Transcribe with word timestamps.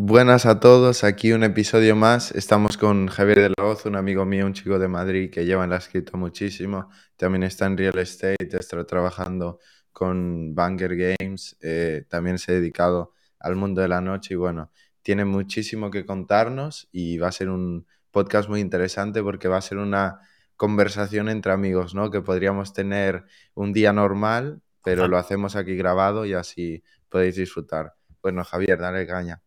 Buenas 0.00 0.46
a 0.46 0.60
todos, 0.60 1.02
aquí 1.02 1.32
un 1.32 1.42
episodio 1.42 1.96
más. 1.96 2.30
Estamos 2.30 2.76
con 2.76 3.08
Javier 3.08 3.40
de 3.40 3.48
la 3.48 3.64
Hoz, 3.64 3.84
un 3.84 3.96
amigo 3.96 4.24
mío, 4.24 4.46
un 4.46 4.52
chico 4.52 4.78
de 4.78 4.86
Madrid 4.86 5.28
que 5.28 5.44
lleva 5.44 5.64
en 5.64 5.70
la 5.70 5.78
escrito 5.78 6.16
muchísimo. 6.16 6.88
También 7.16 7.42
está 7.42 7.66
en 7.66 7.76
real 7.76 7.98
estate, 7.98 8.36
está 8.48 8.86
trabajando 8.86 9.58
con 9.92 10.54
Banger 10.54 10.94
Games, 10.96 11.56
eh, 11.60 12.04
también 12.08 12.38
se 12.38 12.52
ha 12.52 12.54
dedicado 12.54 13.12
al 13.40 13.56
mundo 13.56 13.80
de 13.82 13.88
la 13.88 14.00
noche 14.00 14.34
y 14.34 14.36
bueno, 14.36 14.70
tiene 15.02 15.24
muchísimo 15.24 15.90
que 15.90 16.06
contarnos 16.06 16.88
y 16.92 17.18
va 17.18 17.26
a 17.26 17.32
ser 17.32 17.48
un 17.48 17.84
podcast 18.12 18.48
muy 18.48 18.60
interesante 18.60 19.20
porque 19.20 19.48
va 19.48 19.56
a 19.56 19.62
ser 19.62 19.78
una 19.78 20.20
conversación 20.54 21.28
entre 21.28 21.50
amigos, 21.50 21.96
¿no? 21.96 22.12
Que 22.12 22.20
podríamos 22.20 22.72
tener 22.72 23.24
un 23.52 23.72
día 23.72 23.92
normal, 23.92 24.62
pero 24.84 25.08
lo 25.08 25.18
hacemos 25.18 25.56
aquí 25.56 25.74
grabado 25.74 26.24
y 26.24 26.34
así 26.34 26.84
podéis 27.08 27.34
disfrutar. 27.34 27.94
Bueno, 28.22 28.44
Javier, 28.44 28.78
dale 28.78 29.04
caña. 29.04 29.42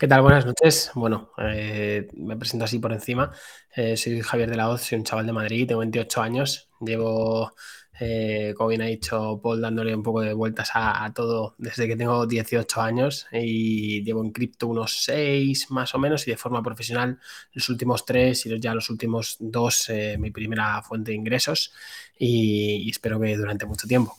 ¿Qué 0.00 0.08
tal? 0.08 0.22
Buenas 0.22 0.46
noches. 0.46 0.92
Bueno, 0.94 1.30
eh, 1.36 2.08
me 2.14 2.34
presento 2.38 2.64
así 2.64 2.78
por 2.78 2.90
encima. 2.90 3.32
Eh, 3.76 3.98
soy 3.98 4.22
Javier 4.22 4.48
de 4.48 4.56
la 4.56 4.70
Hoz, 4.70 4.80
soy 4.80 4.96
un 4.96 5.04
chaval 5.04 5.26
de 5.26 5.32
Madrid, 5.34 5.68
tengo 5.68 5.80
28 5.80 6.22
años. 6.22 6.70
Llevo, 6.80 7.52
eh, 8.00 8.54
como 8.56 8.70
bien 8.70 8.80
ha 8.80 8.86
dicho 8.86 9.38
Paul, 9.42 9.60
dándole 9.60 9.94
un 9.94 10.02
poco 10.02 10.22
de 10.22 10.32
vueltas 10.32 10.70
a, 10.72 11.12
todo 11.14 11.54
desde 11.58 11.86
que 11.86 11.96
tengo 11.96 12.26
18 12.26 12.80
años 12.80 13.26
y 13.30 14.02
llevo 14.02 14.24
en 14.24 14.32
cripto 14.32 14.68
unos 14.68 15.02
6 15.04 15.70
más 15.70 15.94
o 15.94 15.98
menos 15.98 16.26
y 16.26 16.30
de 16.30 16.38
forma 16.38 16.62
profesional 16.62 17.20
los 17.52 17.68
últimos 17.68 18.06
3 18.06 18.46
y 18.46 18.58
ya 18.58 18.74
los 18.74 18.88
últimos 18.88 19.36
2 19.38 19.92
mi 20.18 20.30
primera 20.30 20.80
fuente 20.80 21.10
de 21.10 21.18
ingresos 21.18 21.74
y, 22.18 22.84
y 22.86 22.88
espero 22.88 23.20
que 23.20 23.36
durante 23.36 23.66
mucho 23.66 23.86
tiempo. 23.86 24.16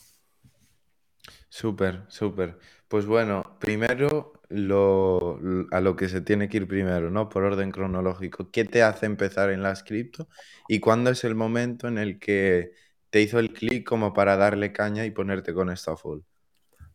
Súper, 1.50 2.04
súper. 2.08 2.60
Pues 2.92 3.06
bueno, 3.06 3.56
primero 3.58 4.34
lo, 4.50 5.40
a 5.72 5.80
lo 5.80 5.96
que 5.96 6.10
se 6.10 6.20
tiene 6.20 6.50
que 6.50 6.58
ir 6.58 6.68
primero, 6.68 7.10
¿no? 7.10 7.30
Por 7.30 7.46
orden 7.46 7.72
cronológico. 7.72 8.52
¿Qué 8.52 8.66
te 8.66 8.84
hace 8.84 9.06
empezar 9.06 9.50
en 9.50 9.64
las 9.64 9.82
cripto? 9.82 10.28
¿Y 10.68 10.82
cuándo 10.82 11.10
es 11.10 11.24
el 11.24 11.34
momento 11.34 11.88
en 11.88 11.98
el 11.98 12.20
que 12.20 12.74
te 13.10 13.22
hizo 13.22 13.40
el 13.40 13.54
clic 13.54 13.88
como 13.88 14.12
para 14.12 14.36
darle 14.36 14.74
caña 14.74 15.06
y 15.06 15.12
ponerte 15.12 15.54
con 15.54 15.70
esto 15.70 15.92
a 15.92 15.96
full? 15.96 16.20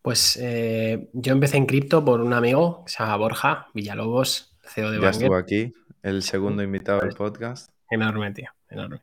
Pues 0.03 0.38
eh, 0.38 1.08
yo 1.14 1.33
empecé 1.33 1.56
en 1.56 1.64
cripto 1.64 2.05
por 2.05 2.20
un 2.20 2.34
amigo 2.34 2.84
que 2.84 2.92
se 2.92 2.98
llama 2.98 3.16
Borja 3.16 3.69
Villalobos, 3.72 4.55
CEO 4.69 4.91
de 4.91 5.00
Ya 5.00 5.08
estuvo 5.08 5.34
aquí, 5.34 5.72
el 6.03 6.22
segundo 6.22 6.62
invitado 6.62 7.00
del 7.00 7.14
podcast. 7.14 7.70
Enorme, 7.88 8.33
tío, 8.33 8.50
enorme. 8.69 9.00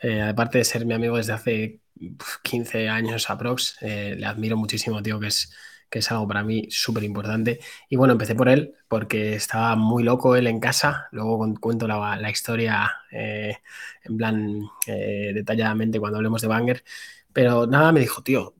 Eh, 0.00 0.22
aparte 0.22 0.58
de 0.58 0.64
ser 0.64 0.86
mi 0.86 0.94
amigo 0.94 1.16
desde 1.16 1.32
hace 1.32 1.80
15 2.44 2.88
años 2.88 3.28
aprox, 3.28 3.76
eh, 3.80 4.14
le 4.16 4.24
admiro 4.24 4.56
muchísimo, 4.56 5.02
tío, 5.02 5.18
que 5.18 5.26
es 5.26 5.52
que 5.90 6.00
es 6.00 6.10
algo 6.10 6.28
para 6.28 6.42
mí 6.42 6.66
súper 6.70 7.04
importante. 7.04 7.60
Y 7.88 7.96
bueno, 7.96 8.12
empecé 8.12 8.34
por 8.34 8.48
él 8.48 8.74
porque 8.88 9.34
estaba 9.34 9.76
muy 9.76 10.02
loco 10.02 10.36
él 10.36 10.46
en 10.46 10.60
casa. 10.60 11.08
Luego 11.12 11.54
cuento 11.60 11.86
la, 11.86 12.30
historia 12.30 12.90
eh, 13.10 13.56
en 14.04 14.16
plan 14.16 14.62
eh, 14.86 15.32
detalladamente 15.34 15.98
cuando 16.00 16.18
hablemos 16.18 16.42
de 16.42 16.48
Banger. 16.48 16.84
Pero 17.32 17.66
nada, 17.66 17.92
me 17.92 18.00
dijo, 18.00 18.22
tío, 18.22 18.54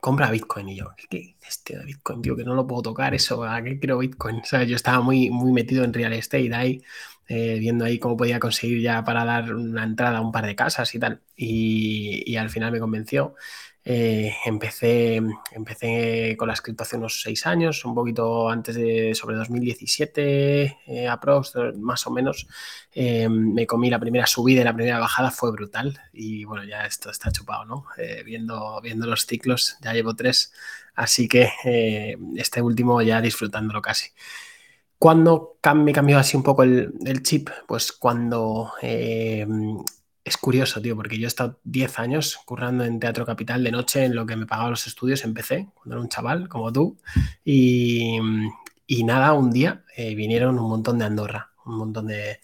compra 0.00 0.30
Bitcoin. 0.30 0.68
Y 0.68 0.76
yo, 0.76 0.92
¿qué 1.08 1.18
dices, 1.18 1.62
tío, 1.64 1.78
de 1.78 1.84
Bitcoin? 1.84 2.22
Tío, 2.22 2.36
que 2.36 2.44
no 2.44 2.54
lo 2.54 2.66
puedo 2.66 2.82
tocar 2.82 3.14
eso. 3.14 3.44
¿A 3.44 3.62
qué 3.62 3.78
quiero 3.78 3.98
Bitcoin? 3.98 4.40
¿Sabes? 4.44 4.68
Yo 4.68 4.76
estaba 4.76 5.00
muy, 5.00 5.30
muy 5.30 5.52
metido 5.52 5.84
en 5.84 5.92
real 5.92 6.12
estate 6.12 6.54
ahí. 6.54 6.82
Eh, 7.28 7.58
viendo 7.58 7.84
ahí 7.84 7.98
cómo 7.98 8.16
podía 8.16 8.38
conseguir 8.38 8.80
ya 8.80 9.02
para 9.02 9.24
dar 9.24 9.52
una 9.52 9.82
entrada 9.82 10.18
a 10.18 10.20
un 10.20 10.30
par 10.30 10.46
de 10.46 10.54
casas 10.54 10.94
y 10.94 10.98
tal. 11.00 11.22
Y, 11.36 12.22
y 12.24 12.36
al 12.36 12.50
final 12.50 12.70
me 12.72 12.78
convenció. 12.78 13.34
Eh, 13.88 14.34
empecé, 14.44 15.22
empecé 15.52 16.36
con 16.36 16.48
la 16.48 16.54
escrito 16.54 16.82
hace 16.82 16.96
unos 16.96 17.20
seis 17.22 17.46
años, 17.46 17.84
un 17.84 17.94
poquito 17.94 18.48
antes 18.48 18.74
de 18.74 19.14
sobre 19.14 19.36
2017, 19.36 20.78
eh, 20.88 21.08
aprox, 21.08 21.52
más 21.76 22.04
o 22.08 22.10
menos. 22.10 22.48
Eh, 22.92 23.28
me 23.28 23.64
comí 23.64 23.88
la 23.88 24.00
primera 24.00 24.26
subida 24.26 24.62
y 24.62 24.64
la 24.64 24.74
primera 24.74 24.98
bajada, 24.98 25.30
fue 25.30 25.52
brutal. 25.52 26.00
Y 26.12 26.44
bueno, 26.44 26.64
ya 26.64 26.84
esto 26.84 27.10
está 27.10 27.30
chupado, 27.30 27.64
¿no? 27.64 27.86
viendo, 28.24 28.80
viendo 28.82 29.06
los 29.06 29.24
ciclos, 29.24 29.76
ya 29.80 29.92
llevo 29.92 30.16
tres, 30.16 30.52
así 30.96 31.28
que 31.28 31.48
este 32.36 32.60
último 32.62 33.00
ya 33.02 33.20
disfrutándolo 33.20 33.80
casi. 33.80 34.10
¿Cuándo 34.98 35.58
me 35.76 35.92
cambió 35.92 36.18
así 36.18 36.36
un 36.36 36.42
poco 36.42 36.64
el 36.64 37.22
chip? 37.22 37.50
Pues 37.68 37.92
cuando 37.92 38.72
es 40.26 40.36
curioso, 40.36 40.82
tío, 40.82 40.96
porque 40.96 41.18
yo 41.18 41.26
he 41.26 41.28
estado 41.28 41.60
10 41.62 42.00
años 42.00 42.40
currando 42.44 42.84
en 42.84 42.98
Teatro 42.98 43.24
Capital 43.24 43.62
de 43.62 43.70
noche 43.70 44.04
en 44.04 44.16
lo 44.16 44.26
que 44.26 44.34
me 44.34 44.44
pagaba 44.44 44.70
los 44.70 44.88
estudios, 44.88 45.22
empecé 45.22 45.68
cuando 45.72 45.94
era 45.94 46.02
un 46.02 46.08
chaval 46.08 46.48
como 46.48 46.72
tú. 46.72 46.98
Y, 47.44 48.18
nada, 49.04 49.34
un 49.34 49.52
día 49.52 49.84
eh, 49.96 50.16
vinieron 50.16 50.58
un 50.58 50.68
montón 50.68 50.98
de 50.98 51.04
Andorra, 51.04 51.52
un 51.64 51.78
montón 51.78 52.08
de, 52.08 52.40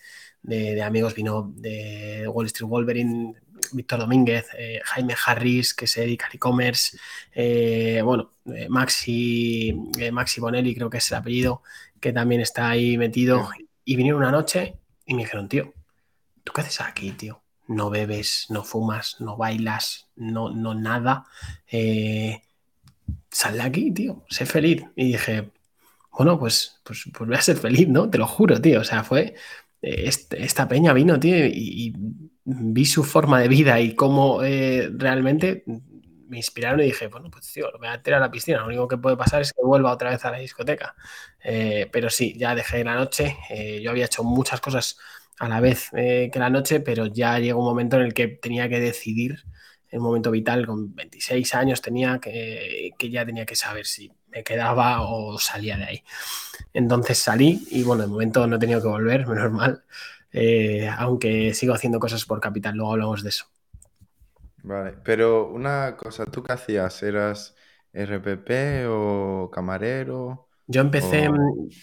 amigos, 0.81 1.17
vino 1.17 1.53
de 1.57 2.29
Wall 2.29 2.47
Street 2.47 2.69
Wolverine, 2.69 3.35
Víctor 3.73 3.99
Domínguez, 3.99 4.47
eh, 4.57 4.81
Jaime 4.85 5.17
Harris, 5.27 5.75
que 5.75 5.89
se 5.89 6.03
dedica 6.03 6.27
al 6.27 6.37
e-commerce, 6.37 6.97
eh, 7.35 8.01
bueno, 8.05 8.31
Maxi, 8.69 9.75
Maxi 10.13 10.41
Bonelli, 10.41 10.73
creo 10.73 10.89
que 10.89 10.99
es 10.99 11.11
el 11.11 11.19
apellido, 11.19 11.65
que 11.99 12.13
también 12.13 12.43
está 12.43 12.71
ahí 12.71 12.97
metido. 12.97 13.49
Y 13.85 13.97
vinieron 13.97 14.21
una 14.21 14.31
noche 14.31 14.79
y 15.05 15.15
me 15.15 15.23
dijeron, 15.23 15.49
tío, 15.49 15.75
¿tú 16.45 16.53
qué 16.53 16.61
haces 16.61 16.81
aquí, 16.81 17.11
tío? 17.11 17.42
No 17.69 17.91
bebes, 17.91 18.47
no 18.51 18.65
fumas, 18.65 19.17
no 19.21 19.37
bailas, 19.37 20.09
no, 20.17 20.51
no 20.51 20.75
nada. 20.75 21.25
Eh, 21.71 22.43
sal 23.31 23.55
de 23.55 23.63
aquí, 23.63 23.93
tío, 23.93 24.25
sé 24.29 24.47
feliz. 24.47 24.85
Y 24.97 25.13
dije, 25.13 25.51
bueno, 26.13 26.39
pues, 26.39 26.81
pues, 26.85 27.05
pues, 27.13 27.29
voy 27.29 27.37
a 27.37 27.43
ser 27.43 27.57
feliz, 27.57 27.89
¿no? 27.89 28.11
Te 28.11 28.19
lo 28.19 28.27
juro, 28.27 28.61
tío. 28.61 28.81
O 28.81 28.85
sea, 28.85 29.05
fue. 29.05 29.35
Eh, 29.83 30.11
esta 30.31 30.69
peña 30.69 30.93
vino, 30.93 31.19
tío, 31.19 31.47
y, 31.47 31.95
vi 32.45 32.85
su 32.85 33.05
forma 33.05 33.41
de 33.41 33.49
vida 33.49 33.81
y 33.81 33.95
cómo 33.95 34.43
eh, 34.43 34.91
realmente 34.93 35.63
me 36.29 36.39
inspiraron 36.39 36.81
y 36.81 36.85
dije, 36.85 37.07
bueno, 37.07 37.31
pues 37.31 37.53
tío, 37.53 37.71
lo 37.71 37.79
voy 37.79 37.89
a 37.89 38.03
tirar 38.03 38.21
a 38.23 38.27
la 38.27 38.31
piscina. 38.31 38.59
Lo 38.61 38.67
único 38.67 38.89
que 38.89 38.97
puede 38.97 39.17
pasar 39.17 39.43
es 39.43 39.53
que 39.53 39.63
vuelva 39.63 39.93
otra 39.93 40.11
vez 40.11 40.25
a 40.25 40.31
la 40.33 40.39
discoteca. 40.39 40.95
pero 41.93 42.11
sí, 42.11 42.35
ya 42.37 42.55
dejé 42.55 42.85
la 42.85 42.95
noche. 42.97 43.37
yo 43.83 43.91
había 43.91 44.07
hecho 44.07 44.25
muchas 44.25 44.61
cosas 44.61 44.99
a 45.43 45.49
la 45.49 45.61
vez 45.61 45.91
eh, 45.97 46.31
que 46.33 46.39
la 46.39 46.51
noche, 46.51 46.81
pero 46.81 47.07
ya 47.07 47.39
llegó 47.39 47.61
un 47.61 47.67
momento 47.67 47.97
en 47.97 48.03
el 48.05 48.15
que 48.15 48.29
tenía 48.29 48.69
que 48.69 48.81
decidir, 48.81 49.45
en 49.91 50.01
un 50.01 50.07
momento 50.07 50.31
vital, 50.31 50.67
con 50.67 50.95
26 50.95 51.55
años 51.55 51.83
tenía 51.83 52.19
que, 52.21 52.91
que 52.99 53.11
ya 53.11 53.27
tenía 53.27 53.47
que 53.47 53.57
saber 53.57 53.87
si 53.87 54.11
me 54.29 54.45
quedaba 54.45 55.03
o 55.03 55.39
salía 55.39 55.77
de 55.77 55.85
ahí. 55.85 56.05
Entonces 56.75 57.19
salí 57.19 57.67
y 57.71 57.83
bueno, 57.85 58.03
de 58.03 58.09
momento 58.09 58.47
no 58.47 58.57
he 58.57 58.59
tenido 58.59 58.83
que 58.83 58.89
volver, 58.89 59.27
menos 59.29 59.53
mal, 59.53 59.85
eh, 60.33 60.89
aunque 60.99 61.55
sigo 61.55 61.75
haciendo 61.75 62.01
cosas 62.01 62.25
por 62.27 62.41
capital, 62.41 62.77
luego 62.77 62.93
hablamos 62.93 63.23
de 63.23 63.31
eso. 63.31 63.47
Vale, 64.65 64.93
pero 65.05 65.49
una 65.49 65.97
cosa, 65.97 66.25
¿tú 66.27 66.43
qué 66.43 66.53
hacías? 66.53 67.03
¿Eras 67.03 67.57
RPP 67.93 68.87
o 68.89 69.51
camarero? 69.53 70.49
Yo 70.67 70.81
empecé, 70.81 71.29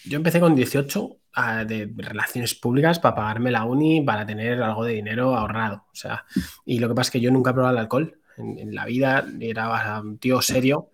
yo 0.05 0.17
empecé 0.17 0.39
con 0.39 0.55
18 0.55 1.19
de 1.65 1.93
relaciones 1.95 2.55
públicas 2.55 2.99
para 2.99 3.15
pagarme 3.15 3.51
la 3.51 3.63
uni, 3.65 4.01
para 4.01 4.25
tener 4.25 4.61
algo 4.61 4.83
de 4.83 4.93
dinero 4.93 5.35
ahorrado. 5.35 5.85
O 5.91 5.95
sea, 5.95 6.25
y 6.65 6.79
lo 6.79 6.87
que 6.87 6.95
pasa 6.95 7.07
es 7.07 7.11
que 7.11 7.21
yo 7.21 7.31
nunca 7.31 7.51
he 7.51 7.53
probado 7.53 7.75
el 7.75 7.81
alcohol 7.81 8.19
en, 8.37 8.73
la 8.73 8.85
vida, 8.85 9.25
era 9.39 9.99
un 10.01 10.17
tío 10.17 10.41
serio, 10.41 10.89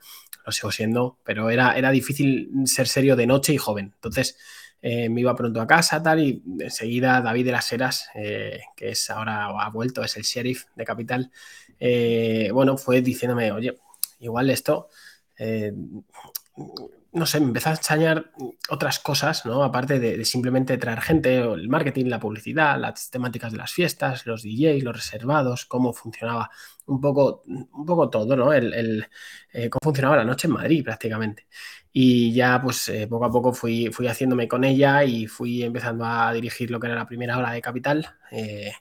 lo 0.46 0.52
sigo 0.52 0.72
siendo, 0.72 1.20
pero 1.24 1.50
era, 1.50 1.78
era 1.78 1.92
difícil 1.92 2.50
ser 2.66 2.88
serio 2.88 3.16
de 3.16 3.28
noche 3.28 3.54
y 3.54 3.58
joven. 3.58 3.94
Entonces 3.96 4.38
eh, 4.82 5.10
me 5.10 5.22
iba 5.22 5.36
pronto 5.36 5.62
a 5.62 5.68
casa, 5.68 6.02
tal, 6.04 6.20
y 6.20 6.44
enseguida 6.60 7.22
David 7.22 7.46
de 7.46 7.52
las 7.52 7.72
Heras, 7.72 8.10
eh, 8.16 8.62
que 8.76 8.90
es 8.90 9.10
ahora 9.10 9.46
ha 9.46 9.70
vuelto, 9.70 10.04
es 10.04 10.16
el 10.18 10.24
sheriff 10.24 10.66
de 10.76 10.86
Capital, 10.86 11.32
eh, 11.80 12.50
bueno, 12.54 12.78
fue 12.78 13.02
diciéndome, 13.02 13.52
oye, 13.52 13.78
igual 14.20 14.50
esto 14.50 14.90
no 17.16 17.26
sé, 17.26 17.40
me 17.40 17.48
empezó 17.48 17.70
a 17.70 17.74
extrañar 17.74 18.32
otras 18.70 19.00
cosas, 19.00 19.46
¿no? 19.46 19.64
Aparte 19.64 20.00
de, 20.00 20.26
simplemente 20.26 20.78
traer 20.78 21.00
gente, 21.00 21.38
el 21.38 21.70
marketing, 21.70 22.08
la 22.08 22.20
publicidad, 22.20 22.78
las 22.78 23.10
temáticas 23.10 23.54
de 23.54 23.58
las 23.58 23.72
fiestas, 23.72 24.26
los 24.26 24.44
DJs, 24.44 24.84
los 24.84 24.96
reservados, 24.96 25.66
cómo 25.66 25.94
funcionaba 25.94 26.52
un 26.86 27.00
poco, 27.00 27.44
un 27.48 27.86
poco 27.86 28.10
todo, 28.10 28.36
¿no? 28.36 28.52
El, 28.52 29.08
eh, 29.54 29.70
cómo 29.70 29.80
funcionaba 29.82 30.18
la 30.18 30.26
noche 30.26 30.48
en 30.48 30.54
Madrid 30.54 30.84
prácticamente. 30.84 31.48
Y 31.94 32.34
ya, 32.34 32.62
pues, 32.62 32.90
eh, 32.90 33.08
poco 33.08 33.26
a 33.26 33.32
poco 33.32 33.54
fui, 33.54 33.90
fui 33.94 34.08
haciéndome 34.08 34.50
con 34.50 34.66
ella 34.66 35.04
y 35.06 35.28
fui 35.28 35.64
empezando 35.64 36.06
a 36.06 36.34
dirigir 36.34 36.70
lo 36.70 36.80
que 36.82 36.88
era 36.88 36.96
la 36.98 37.08
primera 37.08 37.38
hora 37.38 37.52
de 37.52 37.62
Capital. 37.62 38.08
Eh, 38.32 38.74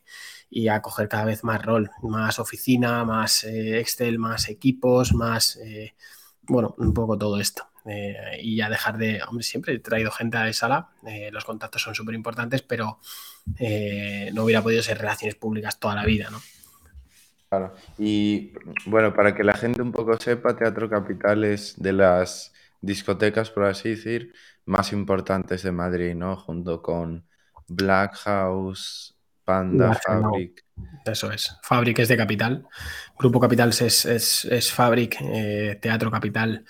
y 0.50 0.68
a 0.68 0.82
coger 0.82 1.08
cada 1.08 1.24
vez 1.24 1.44
más 1.44 1.62
rol, 1.64 1.90
más 2.02 2.38
oficina, 2.38 3.04
más 3.04 3.44
Excel, 3.44 4.18
más 4.18 4.48
equipos, 4.48 5.12
más, 5.12 5.58
bueno, 6.42 6.74
un 6.78 6.94
poco 6.94 7.18
todo 7.18 7.40
esto. 7.40 7.73
Eh, 7.86 8.38
y 8.40 8.56
ya 8.56 8.70
dejar 8.70 8.96
de, 8.96 9.20
hombre, 9.28 9.42
siempre 9.42 9.74
he 9.74 9.78
traído 9.78 10.10
gente 10.10 10.38
a 10.38 10.44
la 10.46 10.52
sala, 10.52 10.88
eh, 11.06 11.30
los 11.30 11.44
contactos 11.44 11.82
son 11.82 11.94
súper 11.94 12.14
importantes, 12.14 12.62
pero 12.62 12.98
eh, 13.58 14.30
no 14.32 14.44
hubiera 14.44 14.62
podido 14.62 14.82
ser 14.82 14.98
relaciones 14.98 15.34
públicas 15.34 15.78
toda 15.78 15.94
la 15.94 16.04
vida, 16.04 16.30
¿no? 16.30 16.40
Claro, 17.50 17.74
y 17.98 18.52
bueno, 18.86 19.14
para 19.14 19.34
que 19.34 19.44
la 19.44 19.54
gente 19.54 19.82
un 19.82 19.92
poco 19.92 20.18
sepa, 20.18 20.56
Teatro 20.56 20.88
Capital 20.88 21.44
es 21.44 21.74
de 21.76 21.92
las 21.92 22.52
discotecas, 22.80 23.50
por 23.50 23.64
así 23.64 23.90
decir, 23.90 24.32
más 24.64 24.92
importantes 24.92 25.62
de 25.62 25.70
Madrid, 25.70 26.14
¿no? 26.14 26.36
Junto 26.36 26.82
con 26.82 27.26
Black 27.68 28.16
House, 28.16 29.14
Panda, 29.44 29.94
Fabric. 29.94 30.64
Eso 31.04 31.30
es. 31.30 31.56
Fabric 31.62 31.98
es 31.98 32.08
de 32.08 32.16
Capital. 32.16 32.66
Grupo 33.18 33.38
Capital 33.38 33.70
es, 33.70 34.04
es, 34.04 34.72
Fabric, 34.72 35.18
eh, 35.20 35.78
Teatro 35.80 36.10
Capital, 36.10 36.64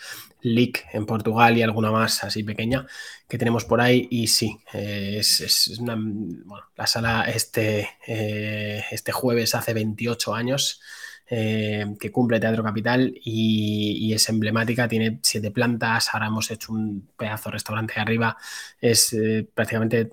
LIC 0.44 0.86
en 0.92 1.06
Portugal 1.06 1.56
y 1.56 1.62
alguna 1.62 1.90
más 1.90 2.22
así 2.22 2.44
pequeña 2.44 2.86
que 3.28 3.38
tenemos 3.38 3.64
por 3.64 3.80
ahí. 3.80 4.06
Y 4.10 4.28
sí, 4.28 4.56
eh, 4.72 5.16
es, 5.18 5.78
una, 5.80 5.96
bueno, 5.96 6.66
la 6.76 6.86
sala 6.86 7.24
este, 7.24 7.88
eh, 8.06 8.84
este 8.90 9.12
jueves 9.12 9.54
hace 9.54 9.74
28 9.74 10.34
años. 10.34 10.80
que 11.26 12.10
cumple 12.12 12.38
Teatro 12.38 12.62
Capital 12.62 13.12
y, 13.24 14.12
es 14.12 14.28
emblemática, 14.28 14.86
tiene 14.86 15.18
siete 15.22 15.50
plantas, 15.50 16.10
ahora 16.12 16.26
hemos 16.26 16.50
hecho 16.50 16.72
un 16.72 17.08
pedazo 17.16 17.48
de 17.48 17.54
restaurante 17.54 17.94
arriba, 17.98 18.36
es 18.80 19.16
prácticamente 19.54 20.10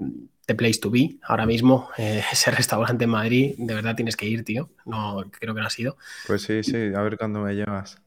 The 0.51 0.55
Place 0.55 0.79
to 0.79 0.89
Be 0.89 1.17
ahora 1.23 1.45
mismo. 1.45 1.89
Eh, 1.97 2.21
ese 2.31 2.51
restaurante 2.51 3.05
en 3.05 3.09
Madrid, 3.09 3.55
de 3.57 3.73
verdad 3.73 3.95
tienes 3.95 4.15
que 4.15 4.27
ir, 4.27 4.43
tío. 4.43 4.69
No, 4.85 5.23
creo 5.31 5.53
que 5.53 5.61
no 5.61 5.67
ha 5.67 5.69
sido. 5.69 5.97
Pues 6.27 6.43
sí, 6.43 6.63
sí, 6.63 6.75
a 6.95 7.01
ver 7.01 7.17
cuándo 7.17 7.39
me 7.39 7.53
llevas. 7.55 7.97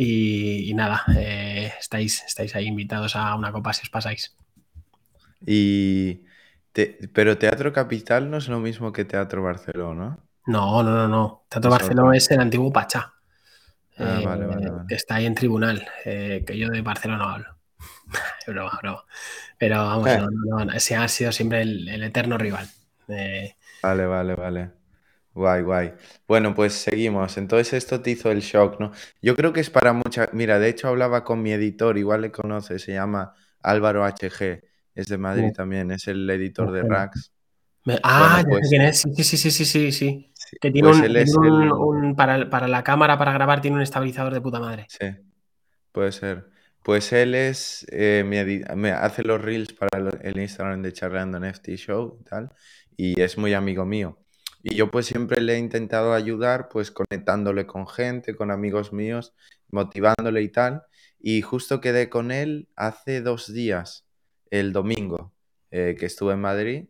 Y, 0.00 0.72
nada, 0.74 1.02
eh, 1.16 1.72
estáis, 1.80 2.22
estáis 2.22 2.54
ahí 2.54 2.66
invitados 2.66 3.16
a 3.16 3.34
una 3.34 3.50
copa 3.50 3.72
si 3.72 3.82
os 3.82 3.90
pasáis. 3.90 4.32
Y 5.44 6.22
pero 7.12 7.36
Teatro 7.36 7.72
Capital 7.72 8.30
no 8.30 8.36
es 8.36 8.48
lo 8.48 8.60
mismo 8.60 8.92
que 8.92 9.04
Teatro 9.04 9.42
Barcelona. 9.42 10.18
No, 10.46 10.84
no, 10.84 10.90
no, 10.92 11.08
no. 11.08 11.44
Teatro 11.48 11.72
Barcelona 11.72 12.16
es 12.16 12.30
el 12.30 12.38
antiguo 12.38 12.72
Pachá. 12.72 13.12
Ah, 13.98 14.20
vale, 14.24 14.46
vale, 14.46 14.66
eh, 14.68 14.72
Que 14.88 14.94
está 14.94 15.16
ahí 15.16 15.26
en 15.26 15.34
tribunal, 15.34 15.84
que 16.04 16.56
yo 16.56 16.68
de 16.68 16.80
Barcelona 16.80 17.34
hablo. 17.34 17.56
broma, 18.46 18.78
broma. 18.80 19.04
Pero 19.58 19.78
vamos, 19.78 20.06
eh. 20.06 20.76
ese 20.76 20.94
ha 20.94 21.08
sido 21.08 21.32
siempre 21.32 21.62
el, 21.62 22.04
eterno 22.04 22.38
rival. 22.38 22.68
Vale, 23.82 24.06
vale, 24.06 24.34
vale. 24.36 24.70
Guay, 25.38 25.62
guay. 25.62 25.92
Bueno, 26.26 26.52
pues 26.52 26.72
seguimos. 26.72 27.38
Entonces 27.38 27.72
esto 27.72 28.00
te 28.00 28.10
hizo 28.10 28.32
el 28.32 28.40
shock, 28.40 28.80
¿no? 28.80 28.90
Yo 29.22 29.36
creo 29.36 29.52
que 29.52 29.60
es 29.60 29.70
para 29.70 29.92
mucha... 29.92 30.28
Mira, 30.32 30.58
de 30.58 30.68
hecho 30.68 30.88
hablaba 30.88 31.22
con 31.22 31.42
mi 31.42 31.52
editor, 31.52 31.96
igual 31.96 32.22
le 32.22 32.32
conoce, 32.32 32.80
se 32.80 32.92
llama 32.92 33.34
Álvaro 33.62 34.04
HG, 34.04 34.64
es 34.96 35.06
de 35.06 35.16
Madrid 35.16 35.52
también, 35.54 35.92
es 35.92 36.08
el 36.08 36.28
editor 36.28 36.72
de 36.72 36.82
Rax. 36.82 37.30
Ah, 38.02 38.38
ya 38.38 38.42
sé 38.42 38.48
pues 38.48 38.68
quién 38.68 38.82
es. 38.82 39.00
Sí, 39.00 39.24
sí, 39.24 39.50
sí, 39.50 39.64
sí, 39.64 39.92
sí, 39.92 40.32
Que 40.60 40.72
tiene, 40.72 40.88
pues 40.88 41.36
un, 41.36 42.16
para, 42.16 42.50
para, 42.50 42.66
la 42.66 42.82
cámara, 42.82 43.16
para 43.16 43.32
grabar, 43.32 43.60
tiene 43.60 43.76
un 43.76 43.82
estabilizador 43.82 44.34
de 44.34 44.40
puta 44.40 44.58
madre. 44.58 44.86
Sí, 44.88 45.06
puede 45.92 46.10
ser. 46.10 46.50
Pues 46.82 47.12
él 47.12 47.36
es, 47.36 47.86
eh, 47.92 48.24
me, 48.26 48.90
hace 48.90 49.22
los 49.22 49.40
reels 49.40 49.72
para 49.72 50.10
el, 50.20 50.40
Instagram 50.40 50.82
de 50.82 50.92
Charlando 50.92 51.38
NFT 51.38 51.68
Show 51.76 52.18
y 52.20 52.24
tal, 52.24 52.50
y 52.96 53.20
es 53.20 53.38
muy 53.38 53.54
amigo 53.54 53.84
mío. 53.84 54.18
Y 54.62 54.74
yo 54.74 54.90
pues 54.90 55.06
siempre 55.06 55.40
le 55.40 55.54
he 55.54 55.58
intentado 55.58 56.12
ayudar, 56.14 56.68
pues 56.68 56.90
conectándole 56.90 57.66
con 57.66 57.86
gente, 57.86 58.34
con 58.34 58.50
amigos 58.50 58.92
míos, 58.92 59.34
motivándole 59.70 60.42
y 60.42 60.48
tal. 60.48 60.82
Y 61.20 61.42
justo 61.42 61.80
quedé 61.80 62.08
con 62.08 62.30
él 62.30 62.68
hace 62.76 63.20
dos 63.20 63.52
días, 63.52 64.06
el 64.50 64.72
domingo, 64.72 65.32
eh, 65.70 65.96
que 65.98 66.06
estuve 66.06 66.34
en 66.34 66.40
Madrid, 66.40 66.86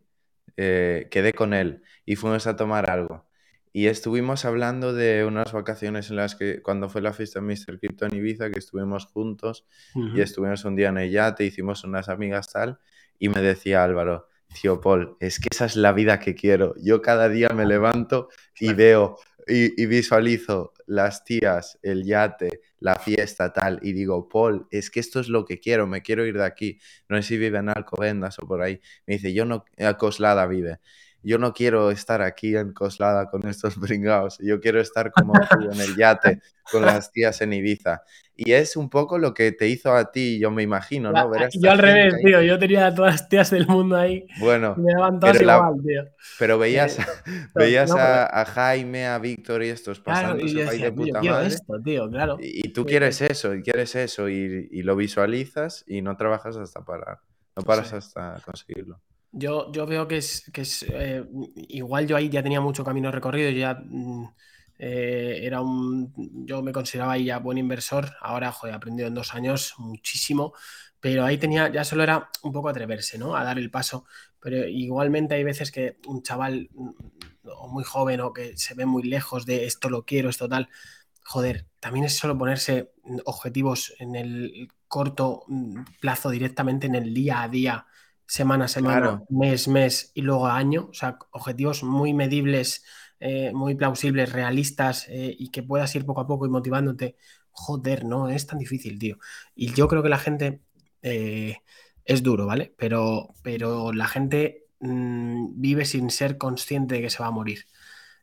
eh, 0.57 1.07
quedé 1.11 1.33
con 1.33 1.53
él 1.53 1.83
y 2.05 2.15
fuimos 2.15 2.47
a 2.47 2.55
tomar 2.55 2.89
algo. 2.89 3.25
Y 3.71 3.85
estuvimos 3.87 4.45
hablando 4.45 4.93
de 4.93 5.25
unas 5.25 5.53
vacaciones 5.53 6.09
en 6.09 6.15
las 6.15 6.35
que, 6.35 6.61
cuando 6.61 6.89
fue 6.89 7.01
la 7.01 7.13
fiesta 7.13 7.39
de 7.39 7.45
Mr. 7.45 7.79
Crypto 7.79 8.05
en 8.05 8.15
Ibiza, 8.15 8.49
que 8.49 8.57
estuvimos 8.57 9.05
juntos 9.05 9.67
y 9.93 10.21
estuvimos 10.21 10.65
un 10.65 10.75
día 10.75 10.89
en 10.89 10.97
el 10.97 11.11
yate, 11.11 11.45
hicimos 11.45 11.83
unas 11.83 12.09
amigas 12.09 12.51
tal, 12.51 12.79
y 13.19 13.29
me 13.29 13.41
decía 13.41 13.83
Álvaro, 13.83 14.27
tío 14.53 14.81
Paul, 14.81 15.15
es 15.19 15.39
que 15.39 15.49
esa 15.51 15.65
es 15.65 15.75
la 15.75 15.91
vida 15.93 16.19
que 16.19 16.35
quiero. 16.35 16.75
Yo 16.81 17.01
cada 17.01 17.29
día 17.29 17.49
me 17.49 17.65
levanto 17.65 18.29
y 18.59 18.73
veo 18.73 19.17
y, 19.47 19.81
y, 19.81 19.85
visualizo 19.87 20.73
las 20.85 21.23
tías, 21.23 21.79
el 21.81 22.03
yate, 22.05 22.61
la 22.79 22.95
fiesta, 22.95 23.51
tal, 23.51 23.79
y 23.81 23.93
digo, 23.93 24.29
Paul, 24.29 24.67
es 24.69 24.91
que 24.91 24.99
esto 24.99 25.19
es 25.19 25.27
lo 25.27 25.45
que 25.45 25.59
quiero, 25.59 25.87
me 25.87 26.01
quiero 26.01 26.25
ir 26.25 26.37
de 26.37 26.45
aquí. 26.45 26.79
No 27.07 27.17
sé 27.17 27.23
si 27.23 27.37
vive 27.37 27.57
en 27.57 27.69
Alcobendas 27.69 28.37
o 28.39 28.47
por 28.47 28.61
ahí. 28.61 28.79
Me 29.07 29.15
dice, 29.15 29.33
yo 29.33 29.45
no, 29.45 29.65
Coslada 29.97 30.45
vive 30.45 30.79
yo 31.23 31.37
no 31.37 31.53
quiero 31.53 31.91
estar 31.91 32.21
aquí 32.21 32.55
en 32.55 32.73
Coslada 32.73 33.29
con 33.29 33.47
estos 33.47 33.77
bringados, 33.79 34.37
yo 34.39 34.59
quiero 34.59 34.79
estar 34.79 35.11
como 35.11 35.33
tú 35.33 35.71
en 35.71 35.79
el 35.79 35.95
yate 35.95 36.41
con 36.71 36.83
las 36.83 37.11
tías 37.11 37.41
en 37.41 37.53
Ibiza. 37.53 38.03
Y 38.35 38.53
es 38.53 38.77
un 38.77 38.89
poco 38.89 39.17
lo 39.17 39.33
que 39.33 39.51
te 39.51 39.67
hizo 39.67 39.93
a 39.93 40.11
ti, 40.11 40.39
yo 40.39 40.49
me 40.49 40.63
imagino, 40.63 41.11
¿no? 41.11 41.29
yo 41.61 41.71
al 41.71 41.77
revés, 41.77 42.15
tío, 42.23 42.41
yo 42.41 42.57
tenía 42.57 42.87
a 42.87 42.95
todas 42.95 43.15
las 43.15 43.27
tías 43.27 43.49
del 43.49 43.67
mundo 43.67 43.97
ahí. 43.97 44.25
Bueno, 44.39 44.75
me 44.77 44.93
pero, 45.19 45.41
igual, 45.41 45.73
tío. 45.85 46.03
pero 46.37 46.57
veías, 46.57 46.97
veías 47.53 47.91
a, 47.91 48.45
Jaime, 48.45 49.07
a 49.07 49.19
Víctor 49.19 49.61
y 49.63 49.67
estos 49.67 49.99
pasando 49.99 50.37
claro, 50.37 50.73
y 50.73 50.81
de 50.81 50.91
puta 50.93 51.21
madre. 51.21 51.47
Esto, 51.47 51.81
tío, 51.83 52.09
claro. 52.09 52.37
Y, 52.39 52.69
tú 52.69 52.85
quieres 52.85 53.21
eso, 53.21 53.53
y 53.53 53.61
quieres 53.61 53.93
eso, 53.95 54.29
y, 54.29 54.69
y, 54.71 54.83
lo 54.83 54.95
visualizas 54.95 55.83
y 55.85 56.01
no 56.01 56.15
trabajas 56.15 56.55
hasta 56.55 56.85
parar. 56.85 57.19
No 57.57 57.63
paras 57.63 57.91
hasta 57.91 58.41
conseguirlo. 58.45 59.01
Yo, 59.31 59.71
yo 59.71 59.85
veo 59.85 60.07
que 60.07 60.17
es, 60.17 60.49
que 60.51 60.61
es 60.61 60.83
eh, 60.89 61.23
igual 61.67 62.07
yo 62.07 62.17
ahí 62.17 62.29
ya 62.29 62.41
tenía 62.41 62.61
mucho 62.61 62.83
camino 62.83 63.11
recorrido, 63.11 63.51
ya 63.51 63.75
mm, 63.75 64.25
eh, 64.79 65.39
era 65.43 65.61
un, 65.61 66.11
yo 66.47 66.63
me 66.63 66.71
consideraba 66.71 67.13
ahí 67.13 67.25
ya 67.25 67.37
buen 67.39 67.57
inversor, 67.59 68.11
ahora 68.21 68.51
joder, 68.51 68.73
he 68.73 68.77
aprendido 68.77 69.07
en 69.07 69.13
dos 69.13 69.35
años 69.35 69.75
muchísimo, 69.77 70.53
pero 70.99 71.25
ahí 71.25 71.37
tenía, 71.37 71.71
ya 71.71 71.83
solo 71.83 72.01
era 72.03 72.29
un 72.41 72.51
poco 72.51 72.69
atreverse, 72.69 73.19
¿no? 73.19 73.35
A 73.35 73.43
dar 73.43 73.59
el 73.59 73.69
paso, 73.69 74.05
pero 74.39 74.67
igualmente 74.67 75.35
hay 75.35 75.43
veces 75.43 75.71
que 75.71 75.97
un 76.07 76.23
chaval 76.23 76.69
mm, 76.73 76.89
o 77.43 77.67
muy 77.67 77.83
joven 77.83 78.21
o 78.21 78.33
que 78.33 78.57
se 78.57 78.73
ve 78.73 78.85
muy 78.87 79.03
lejos 79.03 79.45
de 79.45 79.65
esto 79.65 79.89
lo 79.89 80.05
quiero, 80.05 80.29
esto 80.29 80.49
tal, 80.49 80.69
joder, 81.23 81.67
también 81.79 82.05
es 82.05 82.17
solo 82.17 82.37
ponerse 82.37 82.91
objetivos 83.25 83.93
en 83.99 84.15
el 84.15 84.69
corto 84.87 85.43
mm, 85.47 85.83
plazo 86.01 86.31
directamente 86.31 86.87
en 86.87 86.95
el 86.95 87.13
día 87.13 87.43
a 87.43 87.47
día 87.49 87.85
semana 88.29 88.65
a 88.65 88.67
semana, 88.67 89.23
mes, 89.29 89.67
mes 89.67 90.11
y 90.13 90.21
luego 90.21 90.45
año. 90.47 90.89
O 90.91 90.93
sea, 90.93 91.17
objetivos 91.31 91.83
muy 91.83 92.13
medibles, 92.13 92.85
eh, 93.19 93.51
muy 93.53 93.73
plausibles, 93.73 94.31
realistas 94.31 95.07
eh, 95.09 95.35
y 95.37 95.49
que 95.49 95.63
puedas 95.63 95.95
ir 95.95 96.05
poco 96.05 96.21
a 96.21 96.27
poco 96.27 96.45
y 96.45 96.49
motivándote. 96.49 97.15
Joder, 97.51 98.05
no 98.05 98.29
es 98.29 98.45
tan 98.45 98.59
difícil, 98.59 98.99
tío. 98.99 99.17
Y 99.55 99.73
yo 99.73 99.87
creo 99.87 100.03
que 100.03 100.09
la 100.09 100.19
gente 100.19 100.61
eh, 101.01 101.57
es 102.05 102.21
duro, 102.21 102.45
¿vale? 102.45 102.71
Pero, 102.77 103.33
pero 103.41 103.91
la 103.93 104.07
gente 104.07 104.67
mm, 104.79 105.59
vive 105.59 105.85
sin 105.85 106.11
ser 106.11 106.37
consciente 106.37 106.95
de 106.95 107.01
que 107.01 107.09
se 107.09 107.23
va 107.23 107.29
a 107.29 107.31
morir. 107.31 107.65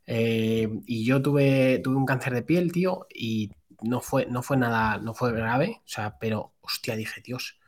y 0.07 1.05
yo 1.05 1.21
tuve, 1.21 1.81
tuve 1.83 1.97
un 1.97 2.07
cáncer 2.07 2.33
de 2.35 2.43
piel, 2.43 2.71
tío, 2.71 3.07
y 3.13 3.51
no 3.83 4.01
fue, 4.01 4.27
no 4.27 4.43
fue 4.43 4.57
nada, 4.57 4.99
no 4.99 5.15
fue 5.15 5.33
grave, 5.33 5.81
o 5.85 5.89
sea, 5.89 6.17
pero 6.21 6.55
hostia, 6.61 6.95
dije, 6.97 7.21
Dios, 7.23 7.59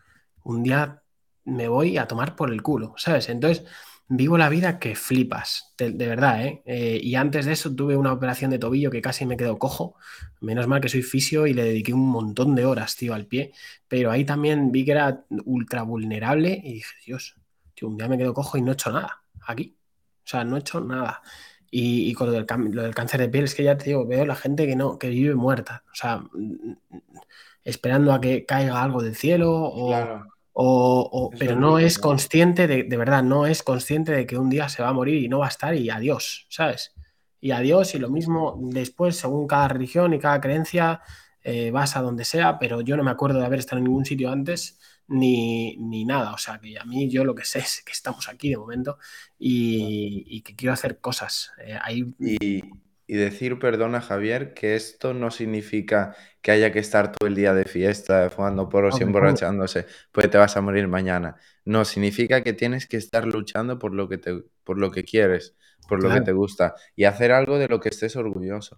un 0.44 0.62
día 0.62 1.02
me 1.48 1.68
voy 1.68 1.98
a 1.98 2.06
tomar 2.06 2.36
por 2.36 2.52
el 2.52 2.62
culo, 2.62 2.94
¿sabes? 2.96 3.28
Entonces, 3.28 3.64
vivo 4.08 4.38
la 4.38 4.48
vida 4.48 4.78
que 4.78 4.94
flipas, 4.94 5.74
de, 5.76 5.90
verdad, 5.90 6.44
¿eh? 6.44 6.62
¿eh? 6.64 7.00
Y 7.02 7.14
antes 7.14 7.46
de 7.46 7.52
eso 7.52 7.74
tuve 7.74 7.96
una 7.96 8.12
operación 8.12 8.50
de 8.50 8.58
tobillo 8.58 8.90
que 8.90 9.02
casi 9.02 9.26
me 9.26 9.36
quedó 9.36 9.58
cojo. 9.58 9.96
Menos 10.40 10.66
mal 10.66 10.80
que 10.80 10.88
soy 10.88 11.02
fisio 11.02 11.46
y 11.46 11.54
le 11.54 11.64
dediqué 11.64 11.92
un 11.92 12.08
montón 12.08 12.54
de 12.54 12.64
horas, 12.64 12.96
tío, 12.96 13.14
al 13.14 13.26
pie. 13.26 13.52
Pero 13.86 14.10
ahí 14.10 14.24
también 14.24 14.72
vi 14.72 14.84
que 14.84 14.92
era 14.92 15.24
ultra 15.44 15.82
vulnerable 15.82 16.60
y 16.64 16.74
dije, 16.74 16.94
Dios, 17.06 17.36
tío, 17.74 17.88
un 17.88 17.96
día 17.96 18.08
me 18.08 18.18
quedo 18.18 18.34
cojo 18.34 18.56
y 18.56 18.62
no 18.62 18.70
he 18.70 18.74
hecho 18.74 18.90
nada 18.92 19.22
aquí. 19.46 19.76
O 20.24 20.28
sea, 20.28 20.44
no 20.44 20.56
he 20.56 20.60
hecho 20.60 20.80
nada. 20.80 21.22
Y, 21.70 22.14
con 22.14 22.28
lo 22.28 22.32
del, 22.32 22.46
cáncer 22.94 23.20
de 23.20 23.28
piel 23.28 23.44
es 23.44 23.54
que 23.54 23.64
ya 23.64 23.76
te 23.76 23.86
digo, 23.86 24.06
veo 24.06 24.24
la 24.24 24.36
gente 24.36 24.66
que 24.66 24.74
no, 24.74 24.98
que 24.98 25.10
vive 25.10 25.34
muerta. 25.34 25.84
O 25.92 25.94
sea, 25.94 26.24
esperando 27.62 28.12
a 28.12 28.20
que 28.20 28.46
caiga 28.46 28.82
algo 28.82 29.02
del 29.02 29.14
cielo 29.14 29.52
o... 29.52 30.24
O, 30.60 31.30
pero 31.38 31.54
no 31.54 31.78
es 31.78 32.00
consciente 32.00 32.66
de, 32.66 32.82
de 32.82 32.96
verdad, 32.96 33.22
no 33.22 33.46
es 33.46 33.62
consciente 33.62 34.10
de 34.10 34.26
que 34.26 34.36
un 34.36 34.50
día 34.50 34.68
se 34.68 34.82
va 34.82 34.88
a 34.88 34.92
morir 34.92 35.22
y 35.22 35.28
no 35.28 35.38
va 35.38 35.46
a 35.46 35.50
estar 35.50 35.72
y 35.72 35.88
adiós, 35.88 36.46
¿sabes? 36.48 36.96
Y 37.40 37.52
adiós 37.52 37.94
y 37.94 38.00
lo 38.00 38.10
mismo 38.10 38.58
después, 38.60 39.14
según 39.16 39.46
cada 39.46 39.68
religión 39.68 40.14
y 40.14 40.18
cada 40.18 40.40
creencia, 40.40 41.00
eh, 41.44 41.70
vas 41.70 41.96
a 41.96 42.02
donde 42.02 42.24
sea, 42.24 42.58
pero 42.58 42.80
yo 42.80 42.96
no 42.96 43.04
me 43.04 43.12
acuerdo 43.12 43.38
de 43.38 43.46
haber 43.46 43.60
estado 43.60 43.78
en 43.78 43.84
ningún 43.84 44.04
sitio 44.04 44.32
antes 44.32 44.80
ni, 45.06 45.76
nada. 46.04 46.32
O 46.32 46.38
sea, 46.38 46.58
que 46.58 46.76
a 46.76 46.84
mí 46.84 47.08
yo 47.08 47.22
lo 47.22 47.36
que 47.36 47.44
sé 47.44 47.60
es 47.60 47.82
que 47.86 47.92
estamos 47.92 48.28
aquí 48.28 48.50
de 48.50 48.56
momento 48.56 48.98
y, 49.38 50.42
que 50.42 50.56
quiero 50.56 50.72
hacer 50.72 50.98
cosas. 51.00 51.52
Eh, 51.58 51.78
y, 52.18 52.62
y 53.10 53.16
decir, 53.16 53.58
perdona 53.58 54.02
Javier, 54.02 54.52
que 54.52 54.76
esto 54.76 55.14
no 55.14 55.30
significa 55.30 56.14
que 56.42 56.50
haya 56.50 56.70
que 56.72 56.78
estar 56.78 57.10
todo 57.10 57.26
el 57.26 57.34
día 57.34 57.54
de 57.54 57.64
fiesta, 57.64 58.28
fumando 58.28 58.68
poros 58.68 59.00
y 59.00 59.02
emborrachándose, 59.02 59.86
pues 60.12 60.30
te 60.30 60.36
vas 60.36 60.58
a 60.58 60.60
morir 60.60 60.86
mañana. 60.88 61.36
No, 61.64 61.86
significa 61.86 62.42
que 62.42 62.52
tienes 62.52 62.86
que 62.86 62.98
estar 62.98 63.26
luchando 63.26 63.78
por 63.78 63.94
lo 63.94 64.10
que, 64.10 64.18
te, 64.18 64.44
por 64.62 64.78
lo 64.78 64.90
que 64.90 65.04
quieres, 65.04 65.56
por 65.88 66.02
lo 66.02 66.12
que 66.12 66.20
te 66.20 66.32
gusta 66.32 66.74
y 66.94 67.04
hacer 67.04 67.32
algo 67.32 67.58
de 67.58 67.68
lo 67.68 67.80
que 67.80 67.88
estés 67.88 68.14
orgulloso. 68.14 68.76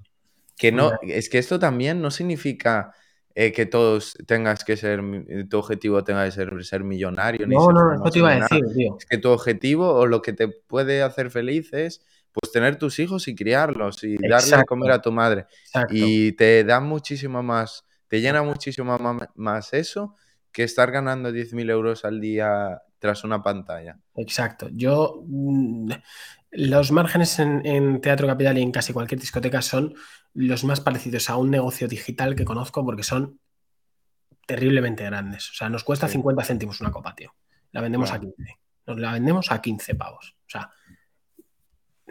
Que 0.56 0.70
no, 0.70 0.92
es 1.02 1.28
que 1.28 1.38
esto 1.38 1.58
también 1.58 2.00
no 2.00 2.12
significa 2.12 2.92
eh, 3.34 3.50
que 3.50 3.66
todos 3.66 4.16
tengas 4.26 4.64
que 4.64 4.76
ser, 4.76 5.02
tu 5.49 5.58
objetivo 5.58 6.04
tenga 6.04 6.25
que 6.25 6.30
ser 6.30 6.64
ser 6.64 6.84
millonario, 6.84 7.49
ni 7.49 7.56
No, 7.56 7.66
ser 7.66 7.75
no, 7.75 7.80
famoso, 7.80 8.10
te 8.12 8.18
iba 8.20 8.30
a 8.30 8.34
decir, 8.40 8.64
tío. 8.76 8.96
Es 8.96 9.06
que 9.06 9.18
tu 9.18 9.30
objetivo 9.30 9.92
o 9.92 10.06
lo 10.06 10.22
que 10.22 10.32
te 10.32 10.46
puede 10.46 11.02
hacer 11.02 11.32
feliz 11.32 11.72
es 11.72 12.04
pues 12.32 12.52
tener 12.52 12.76
tus 12.76 12.99
hijos 12.99 13.26
y 13.28 13.34
criarlos 13.34 14.02
y 14.04 14.14
darle 14.16 14.37
Exacto. 14.37 14.66
comer 14.66 14.92
a 14.92 15.00
tu 15.02 15.12
madre. 15.12 15.46
Exacto. 15.64 15.94
Y 15.96 16.32
te 16.32 16.64
da 16.64 16.80
muchísimo 16.80 17.42
más, 17.42 17.84
te 18.08 18.20
llena 18.20 18.42
muchísimo 18.42 18.96
más 19.34 19.72
eso 19.72 20.14
que 20.52 20.64
estar 20.64 20.90
ganando 20.90 21.30
10.000 21.30 21.70
euros 21.70 22.04
al 22.04 22.20
día 22.20 22.82
tras 22.99 23.25
una 23.25 23.42
pantalla. 23.42 23.99
Exacto. 24.16 24.68
Yo. 24.72 25.22
mm, 25.26 25.90
Los 26.52 26.90
márgenes 26.90 27.38
en, 27.38 27.64
en 27.64 28.00
Teatro 28.00 28.26
Capital 28.26 28.58
y 28.58 28.62
en 28.62 28.72
casi 28.72 28.92
cualquier 28.92 29.20
discoteca 29.20 29.62
son 29.62 29.94
los 30.34 30.64
más 30.64 30.80
parecidos 30.80 31.30
a 31.30 31.37
un 31.37 31.50
negocio 31.50 31.87
digital 31.88 32.34
que 32.34 32.44
conozco 32.44 32.84
porque 32.84 33.02
son 33.04 33.38
terriblemente 34.46 35.04
grandes. 35.04 35.50
O 35.50 35.54
sea, 35.54 35.68
nos 35.68 35.84
cuesta 35.84 36.06
Sí. 36.08 36.14
50 36.14 36.44
céntimos 36.44 36.80
una 36.80 36.90
copa, 36.90 37.14
tío. 37.14 37.34
La 37.72 37.80
vendemos 37.80 38.10
a 38.12 38.18
15. 38.20 38.34
Nos 38.87 38.99
la 38.99 39.12
vendemos 39.12 39.52
a 39.52 39.60
15 39.62 39.94
pavos. 39.94 40.34
O 40.40 40.50
sea, 40.50 40.70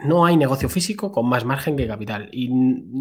no 0.04 0.24
hay 0.26 0.36
negocio 0.36 0.68
físico 0.68 1.12
con 1.12 1.28
más 1.28 1.44
margen 1.44 1.76
que 1.76 1.86
capital. 1.86 2.28
Y 2.32 2.48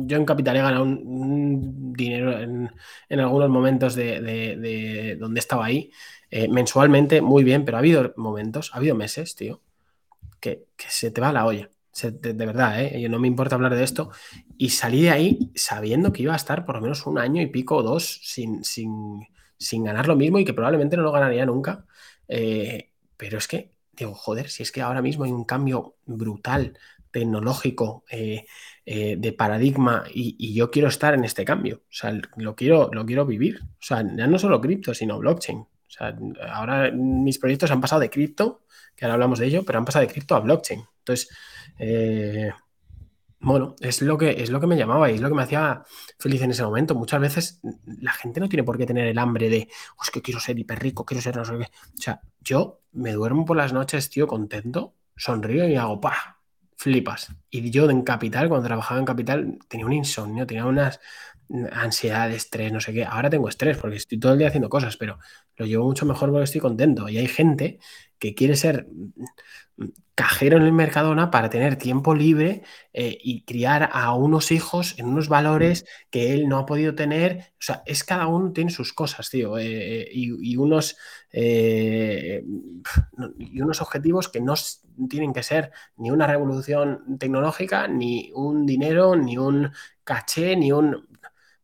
yo 0.08 0.18
en 0.18 0.26
capital 0.26 0.58
he 0.58 0.62
ganado 0.62 0.84
un, 0.84 1.94
dinero 1.94 2.38
en, 2.40 2.72
en 3.10 3.20
algunos 3.20 3.50
momentos 3.50 3.96
de, 3.96 4.22
de- 4.22 4.56
de 4.58 5.16
donde 5.18 5.40
estaba 5.40 5.66
ahí, 5.66 5.92
eh, 6.32 6.48
mensualmente, 6.48 7.22
muy 7.22 7.44
bien, 7.44 7.66
pero 7.66 7.78
ha 7.78 7.80
habido 7.80 8.14
momentos, 8.18 8.72
ha 8.74 8.78
habido 8.78 8.96
meses, 8.96 9.36
tío, 9.36 9.62
que, 10.40 10.66
que 10.78 10.86
se 10.90 11.12
te 11.12 11.22
va 11.22 11.32
la 11.34 11.46
olla. 11.46 11.70
Se- 11.92 12.12
de, 12.12 12.34
de 12.34 12.46
verdad, 12.46 12.82
¿eh? 12.84 13.02
Yo 13.02 13.10
no 13.10 13.20
me 13.20 13.28
importa 13.28 13.56
hablar 13.56 13.76
de 13.76 13.84
esto. 13.84 14.12
Y 14.58 14.70
salí 14.70 15.04
de 15.04 15.12
ahí 15.12 15.52
sabiendo 15.56 16.12
que 16.14 16.24
iba 16.24 16.34
a 16.34 16.36
estar 16.38 16.66
por 16.66 16.76
lo 16.76 16.82
menos 16.82 17.06
un 17.08 17.18
año 17.20 17.42
y 17.42 17.48
pico 17.48 17.78
o 17.78 17.84
dos 17.84 18.22
sin, 18.24 18.64
sin, 18.64 19.28
sin 19.58 19.84
ganar 19.84 20.08
lo 20.08 20.16
mismo 20.16 20.40
y 20.40 20.46
que 20.46 20.54
probablemente 20.54 20.98
no 20.98 21.04
lo 21.04 21.12
ganaría 21.12 21.46
nunca. 21.46 21.86
Eh, 22.28 22.92
pero 23.18 23.38
es 23.38 23.48
que, 23.48 23.72
digo, 24.06 24.16
joder, 24.16 24.50
si 24.50 24.64
es 24.64 24.72
que 24.72 24.82
ahora 24.82 25.02
mismo 25.02 25.24
hay 25.26 25.32
un 25.32 25.46
cambio 25.46 25.96
brutal, 26.06 26.78
tecnológico, 27.12 28.04
eh, 28.10 28.46
eh, 28.86 29.16
de 29.18 29.34
paradigma 29.34 30.06
y, 30.14 30.54
yo 30.54 30.72
quiero 30.72 30.88
estar 30.88 31.14
en 31.14 31.24
este 31.24 31.46
cambio. 31.46 31.84
O 31.84 31.92
sea, 31.94 32.18
lo 32.38 32.56
quiero, 32.56 32.90
lo 32.92 33.06
quiero 33.06 33.26
vivir. 33.26 33.60
O 33.64 33.82
sea, 33.82 34.02
ya 34.02 34.28
no 34.28 34.40
solo 34.40 34.62
cripto, 34.62 34.94
sino 34.94 35.20
blockchain. 35.20 35.60
O 35.60 35.92
sea, 35.92 36.16
ahora 36.52 36.92
mis 36.92 37.40
proyectos 37.40 37.72
han 37.72 37.82
pasado 37.82 38.02
de 38.02 38.10
cripto, 38.10 38.64
que 38.96 39.06
ahora 39.06 39.16
hablamos 39.16 39.40
de 39.40 39.48
ello, 39.48 39.64
pero 39.66 39.80
han 39.80 39.86
pasado 39.86 40.06
de 40.06 40.12
cripto 40.12 40.36
a 40.36 40.40
blockchain. 40.40 40.84
Entonces, 41.00 41.30
eh, 41.80 42.52
bueno, 43.42 43.76
es 43.80 44.02
lo, 44.02 44.18
que, 44.18 44.44
es 44.44 44.50
lo 44.50 44.60
que 44.60 44.68
me 44.68 44.76
llamaba 44.78 45.10
y 45.10 45.16
es 45.16 45.22
lo 45.22 45.30
que 45.30 45.36
me 45.36 45.44
hacía 45.44 45.84
feliz 46.18 46.42
en 46.42 46.52
ese 46.52 46.64
momento. 46.64 46.96
Muchas 46.96 47.22
veces 47.22 47.62
la 47.86 48.12
gente 48.12 48.40
no 48.40 48.50
tiene 48.50 48.64
por 48.64 48.78
qué 48.78 48.86
tener 48.86 49.08
el 49.08 49.18
hambre 49.18 49.50
de, 49.50 49.68
"Oh, 49.98 50.04
es 50.04 50.12
que 50.12 50.22
quiero 50.22 50.40
ser 50.40 50.60
hiper 50.60 50.80
rico, 50.80 51.06
quiero 51.06 51.22
ser 51.22 51.38
no 51.38 51.46
sé 51.46 51.54
qué. 51.58 51.66
O 51.66 52.02
sea, 52.02 52.22
yo 52.42 52.82
me 52.92 53.14
duermo 53.14 53.46
por 53.46 53.56
las 53.58 53.72
noches, 53.74 54.10
tío, 54.10 54.28
contento, 54.28 54.96
sonrío 55.16 55.68
y 55.68 55.76
hago, 55.76 56.00
¡pah! 56.02 56.38
Flipas. 56.76 57.34
Y 57.50 57.72
yo 57.72 57.90
en 57.90 58.04
Capital, 58.04 58.48
cuando 58.48 58.68
trabajaba 58.68 59.00
en 59.00 59.06
Capital, 59.06 59.60
tenía 59.68 59.86
un 59.86 59.92
insomnio, 59.94 60.48
tenía 60.48 60.66
unas 60.66 61.00
ansiedad, 61.72 62.32
estrés, 62.32 62.72
no 62.72 62.80
sé 62.80 62.94
qué. 62.94 63.06
Ahora 63.06 63.30
tengo 63.30 63.50
estrés 63.50 63.78
porque 63.78 63.98
estoy 63.98 64.20
todo 64.20 64.34
el 64.34 64.38
día 64.40 64.48
haciendo 64.48 64.70
cosas, 64.70 64.98
pero 64.98 65.20
lo 65.58 65.66
llevo 65.66 65.86
mucho 65.86 66.06
mejor 66.06 66.30
porque 66.30 66.44
estoy 66.44 66.62
contento. 66.62 67.10
Y 67.10 67.18
hay 67.18 67.28
gente 67.28 67.80
que 68.20 68.36
quiere 68.36 68.56
ser 68.56 68.88
cajero 70.20 70.58
en 70.58 70.64
el 70.64 70.74
Mercadona 70.74 71.32
para 71.32 71.50
tener 71.50 71.78
tiempo 71.78 72.14
libre 72.14 72.64
eh, 72.92 73.18
y 73.24 73.44
criar 73.44 73.90
a 73.94 74.14
unos 74.14 74.52
hijos 74.52 75.00
en 75.00 75.06
unos 75.08 75.30
valores 75.30 75.86
que 76.10 76.34
él 76.34 76.50
no 76.50 76.58
ha 76.58 76.66
podido 76.66 76.94
tener. 76.94 77.54
O 77.54 77.62
sea, 77.62 77.84
es 77.86 78.04
cada 78.04 78.28
uno 78.28 78.52
tiene 78.52 78.70
sus 78.70 78.92
cosas, 78.92 79.30
tío, 79.30 79.58
eh, 79.58 80.10
y, 80.12 80.52
y, 80.52 80.58
unos, 80.58 80.98
eh, 81.32 82.44
y 83.38 83.62
unos 83.62 83.82
objetivos 83.82 84.28
que 84.28 84.42
no 84.42 84.56
tienen 85.10 85.32
que 85.32 85.42
ser 85.42 85.72
ni 85.96 86.12
una 86.12 86.28
revolución 86.28 87.18
tecnológica, 87.18 87.88
ni 87.88 88.32
un 88.36 88.66
dinero, 88.66 89.16
ni 89.16 89.38
un 89.38 89.72
caché, 90.04 90.58
ni 90.58 90.74
un... 90.74 91.08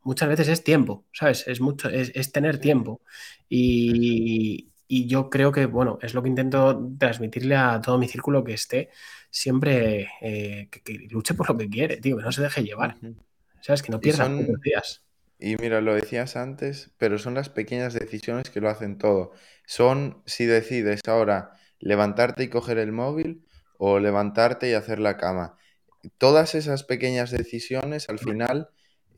Muchas 0.03 0.29
veces 0.29 0.47
es 0.47 0.63
tiempo, 0.63 1.03
¿sabes? 1.11 1.45
Es, 1.47 1.59
mucho, 1.59 1.89
es, 1.89 2.11
es 2.15 2.31
tener 2.31 2.59
tiempo. 2.59 3.01
Y, 3.49 4.69
y 4.87 5.07
yo 5.07 5.29
creo 5.29 5.51
que, 5.51 5.65
bueno, 5.65 5.97
es 6.01 6.13
lo 6.13 6.21
que 6.21 6.29
intento 6.29 6.91
transmitirle 6.97 7.55
a 7.55 7.81
todo 7.81 7.97
mi 7.97 8.07
círculo 8.07 8.43
que 8.43 8.53
esté 8.53 8.89
siempre, 9.29 10.09
eh, 10.21 10.69
que, 10.71 10.81
que, 10.81 10.93
luche 11.09 11.33
por 11.33 11.49
lo 11.49 11.57
que 11.57 11.69
quiere, 11.69 11.97
tío, 11.97 12.17
que 12.17 12.23
no 12.23 12.31
se 12.31 12.41
deje 12.41 12.63
llevar. 12.63 12.95
Uh 13.01 13.07
-huh. 13.07 13.15
¿Sabes? 13.61 13.81
Que 13.81 13.91
no 13.91 13.99
pierda 13.99 14.25
son... 14.25 14.45
días. 14.63 15.01
Y 15.39 15.57
mira, 15.57 15.81
lo 15.81 15.93
decías 15.93 16.35
antes, 16.35 16.91
pero 16.97 17.17
son 17.17 17.33
las 17.33 17.49
pequeñas 17.49 17.93
decisiones 17.93 18.49
que 18.49 18.61
lo 18.61 18.69
hacen 18.69 18.97
todo. 18.97 19.31
Son 19.65 20.21
si 20.25 20.45
decides 20.45 21.01
ahora 21.07 21.53
levantarte 21.79 22.43
y 22.43 22.49
coger 22.49 22.77
el 22.77 22.91
móvil 22.91 23.45
o 23.77 23.99
levantarte 23.99 24.69
y 24.69 24.73
hacer 24.73 24.99
la 24.99 25.17
cama. 25.17 25.57
Todas 26.17 26.55
esas 26.55 26.83
pequeñas 26.83 27.31
decisiones 27.31 28.07
al 28.09 28.19
final 28.19 28.69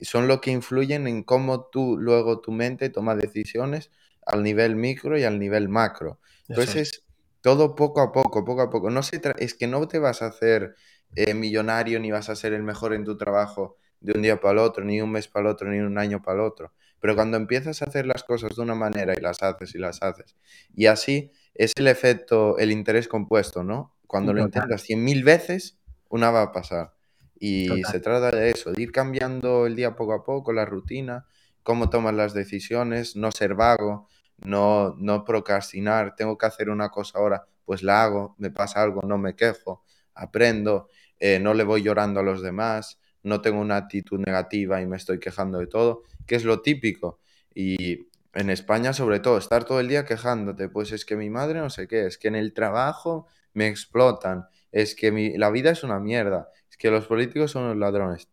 son 0.01 0.27
lo 0.27 0.41
que 0.41 0.51
influyen 0.51 1.07
en 1.07 1.23
cómo 1.23 1.65
tú 1.65 1.97
luego 1.97 2.39
tu 2.39 2.51
mente 2.51 2.89
toma 2.89 3.15
decisiones 3.15 3.91
al 4.27 4.43
nivel 4.43 4.75
micro 4.75 5.17
y 5.17 5.23
al 5.23 5.39
nivel 5.39 5.69
macro. 5.69 6.19
Entonces, 6.47 6.93
es. 6.93 7.03
todo 7.41 7.75
poco 7.75 8.01
a 8.01 8.11
poco, 8.11 8.45
poco 8.45 8.61
a 8.61 8.69
poco. 8.69 8.89
No 8.89 9.03
se 9.03 9.21
es 9.39 9.53
que 9.53 9.67
no 9.67 9.87
te 9.87 9.99
vas 9.99 10.21
a 10.21 10.27
hacer 10.27 10.75
eh, 11.15 11.33
millonario 11.33 11.99
ni 11.99 12.11
vas 12.11 12.29
a 12.29 12.35
ser 12.35 12.53
el 12.53 12.63
mejor 12.63 12.93
en 12.93 13.05
tu 13.05 13.17
trabajo 13.17 13.77
de 13.99 14.13
un 14.13 14.21
día 14.21 14.39
para 14.39 14.53
el 14.53 14.59
otro, 14.59 14.83
ni 14.83 15.01
un 15.01 15.11
mes 15.11 15.27
para 15.27 15.47
el 15.47 15.53
otro, 15.53 15.69
ni 15.69 15.79
un 15.79 15.97
año 15.97 16.21
para 16.21 16.35
el 16.35 16.45
otro. 16.45 16.73
Pero 16.99 17.15
cuando 17.15 17.37
empiezas 17.37 17.81
a 17.81 17.85
hacer 17.85 18.05
las 18.05 18.23
cosas 18.23 18.55
de 18.55 18.61
una 18.61 18.75
manera 18.75 19.13
y 19.15 19.21
las 19.21 19.41
haces 19.41 19.75
y 19.75 19.77
las 19.77 20.01
haces, 20.01 20.35
y 20.75 20.87
así 20.87 21.31
es 21.53 21.73
el 21.75 21.87
efecto, 21.87 22.57
el 22.57 22.71
interés 22.71 23.07
compuesto, 23.07 23.63
¿no? 23.63 23.95
Cuando 24.07 24.31
Total. 24.31 24.41
lo 24.41 24.45
intentas 24.47 24.81
cien 24.81 25.03
mil 25.03 25.23
veces, 25.23 25.79
una 26.09 26.31
va 26.31 26.43
a 26.43 26.51
pasar. 26.51 26.93
Y 27.39 27.67
Total. 27.67 27.91
se 27.91 27.99
trata 27.99 28.31
de 28.31 28.49
eso, 28.49 28.71
de 28.71 28.81
ir 28.81 28.91
cambiando 28.91 29.67
el 29.67 29.75
día 29.75 29.95
poco 29.95 30.13
a 30.13 30.23
poco, 30.23 30.53
la 30.53 30.65
rutina, 30.65 31.27
cómo 31.61 31.89
tomas 31.89 32.15
las 32.15 32.33
decisiones, 32.33 33.15
no 33.15 33.31
ser 33.31 33.53
vago, 33.53 34.07
no, 34.47 34.95
no 34.97 35.25
procrastinar, 35.25 36.15
tengo 36.15 36.37
que 36.37 36.45
hacer 36.45 36.69
una 36.69 36.89
cosa 36.89 37.19
ahora, 37.19 37.45
pues 37.65 37.83
la 37.83 38.03
hago, 38.03 38.35
me 38.37 38.49
pasa 38.49 38.81
algo, 38.81 39.01
no 39.01 39.17
me 39.17 39.35
quejo, 39.35 39.83
aprendo, 40.15 40.89
eh, 41.19 41.39
no 41.39 41.53
le 41.53 41.63
voy 41.63 41.83
llorando 41.83 42.21
a 42.21 42.23
los 42.23 42.41
demás, 42.41 42.99
no 43.23 43.41
tengo 43.41 43.59
una 43.59 43.75
actitud 43.75 44.19
negativa 44.19 44.81
y 44.81 44.87
me 44.87 44.95
estoy 44.95 45.19
quejando 45.19 45.59
de 45.59 45.67
todo, 45.67 46.03
que 46.25 46.35
es 46.35 46.45
lo 46.45 46.61
típico. 46.61 47.19
Y 47.53 48.07
en 48.33 48.49
España, 48.49 48.93
sobre 48.93 49.19
todo, 49.19 49.37
estar 49.37 49.65
todo 49.65 49.81
el 49.81 49.89
día 49.89 50.05
quejándote, 50.05 50.69
pues 50.69 50.93
es 50.93 51.03
que 51.03 51.17
mi 51.17 51.29
madre 51.29 51.59
no 51.59 51.69
sé 51.69 51.87
qué, 51.87 52.05
es 52.05 52.17
que 52.17 52.29
en 52.29 52.35
el 52.35 52.53
trabajo 52.53 53.27
me 53.53 53.67
explotan, 53.67 54.47
es 54.71 54.95
que 54.95 55.11
mi, 55.11 55.37
la 55.37 55.49
vida 55.49 55.71
es 55.71 55.83
una 55.83 55.99
mierda, 55.99 56.49
es 56.69 56.77
que 56.77 56.89
los 56.89 57.05
políticos 57.05 57.51
son 57.51 57.67
los 57.67 57.77
ladrones. 57.77 58.29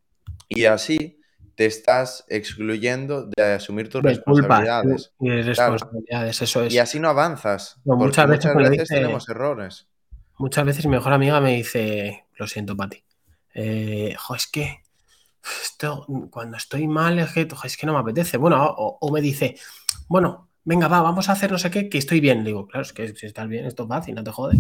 Y 0.49 0.66
así 0.66 1.18
te 1.54 1.66
estás 1.66 2.25
excluyendo 2.28 3.26
de 3.37 3.54
asumir 3.54 3.88
tus 3.88 4.02
de 4.02 4.11
responsabilidades. 4.11 5.12
Culpa, 5.16 5.34
y 5.34 5.42
responsabilidades, 5.42 6.38
claro. 6.38 6.44
eso 6.44 6.62
es. 6.64 6.75
Y 6.75 6.78
así 6.78 7.00
no 7.00 7.08
avanzas. 7.08 7.80
No, 7.84 7.96
muchas 7.96 8.28
veces, 8.28 8.54
muchas 8.54 8.70
veces 8.70 8.88
dice, 8.88 8.94
tenemos 9.00 9.28
errores. 9.28 9.87
Muchas 10.38 10.64
veces 10.64 10.84
mi 10.87 10.92
mejor 10.92 11.12
amiga 11.12 11.40
me 11.40 11.54
dice, 11.54 12.26
lo 12.37 12.46
siento, 12.46 12.76
Pati, 12.76 13.04
eh, 13.54 14.16
jo, 14.18 14.34
es 14.34 14.46
que 14.49 14.82
esto, 15.62 16.06
cuando 16.30 16.56
estoy 16.56 16.88
mal 16.88 17.18
es 17.18 17.32
que, 17.32 17.49
es 17.64 17.76
que 17.76 17.87
no 17.87 17.92
me 17.92 18.00
apetece. 18.00 18.37
Bueno, 18.37 18.64
o, 18.64 18.99
o, 19.00 19.12
me 19.12 19.20
dice, 19.20 19.56
bueno, 20.08 20.49
venga, 20.64 20.88
va, 20.88 21.02
vamos 21.02 21.28
a 21.28 21.33
hacer 21.33 21.52
no 21.52 21.59
sé 21.59 21.71
qué, 21.71 21.88
que 21.88 21.99
estoy 21.99 22.21
bien. 22.21 22.38
Le 22.38 22.50
digo, 22.50 22.66
claro, 22.66 22.83
es 22.83 22.92
que 22.92 23.14
si 23.14 23.26
estás 23.26 23.49
bien, 23.49 23.66
esto 23.66 23.85
es 23.85 23.88
fácil, 23.88 24.14
no 24.14 24.25
te 24.25 24.30
jode. 24.30 24.59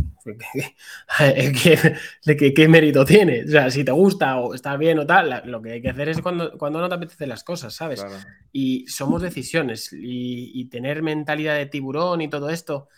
¿Qué, 2.24 2.36
qué, 2.36 2.54
qué 2.54 2.68
mérito 2.68 3.04
tiene? 3.04 3.44
O 3.44 3.48
sea, 3.48 3.70
si 3.70 3.84
te 3.84 3.92
gusta 3.92 4.38
o 4.38 4.54
estás 4.54 4.78
bien 4.78 4.98
o 4.98 5.06
tal, 5.06 5.42
lo 5.46 5.60
que 5.62 5.72
hay 5.72 5.82
que 5.82 5.90
hacer 5.90 6.08
es 6.08 6.20
cuando, 6.20 6.56
cuando 6.58 6.80
no 6.80 6.88
te 6.88 6.94
apetecen 6.94 7.28
las 7.28 7.44
cosas, 7.44 7.74
¿sabes? 7.74 8.02
Claro. 8.02 8.16
Y 8.52 8.86
somos 8.86 9.22
decisiones 9.22 9.92
y, 9.92 10.52
y 10.60 10.66
tener 10.66 11.02
mentalidad 11.02 11.56
de 11.56 11.66
tiburón 11.66 12.20
y 12.20 12.28
todo 12.28 12.50
esto 12.50 12.88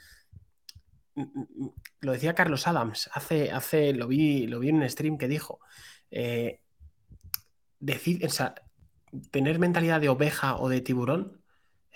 lo 2.01 2.13
decía 2.13 2.35
Carlos 2.35 2.67
Adams, 2.67 3.11
hace, 3.13 3.51
hace 3.51 3.93
lo, 3.93 4.07
vi, 4.07 4.47
lo 4.47 4.61
vi 4.61 4.69
en 4.69 4.77
un 4.77 4.89
stream 4.89 5.17
que 5.19 5.29
dijo, 5.29 5.61
eh, 6.11 6.61
decir, 7.81 8.25
o 8.25 8.29
sea, 8.29 8.55
tener 9.31 9.59
mentalidad 9.59 10.01
de 10.01 10.09
oveja 10.09 10.57
o 10.57 10.69
de 10.69 10.81
tiburón, 10.81 11.36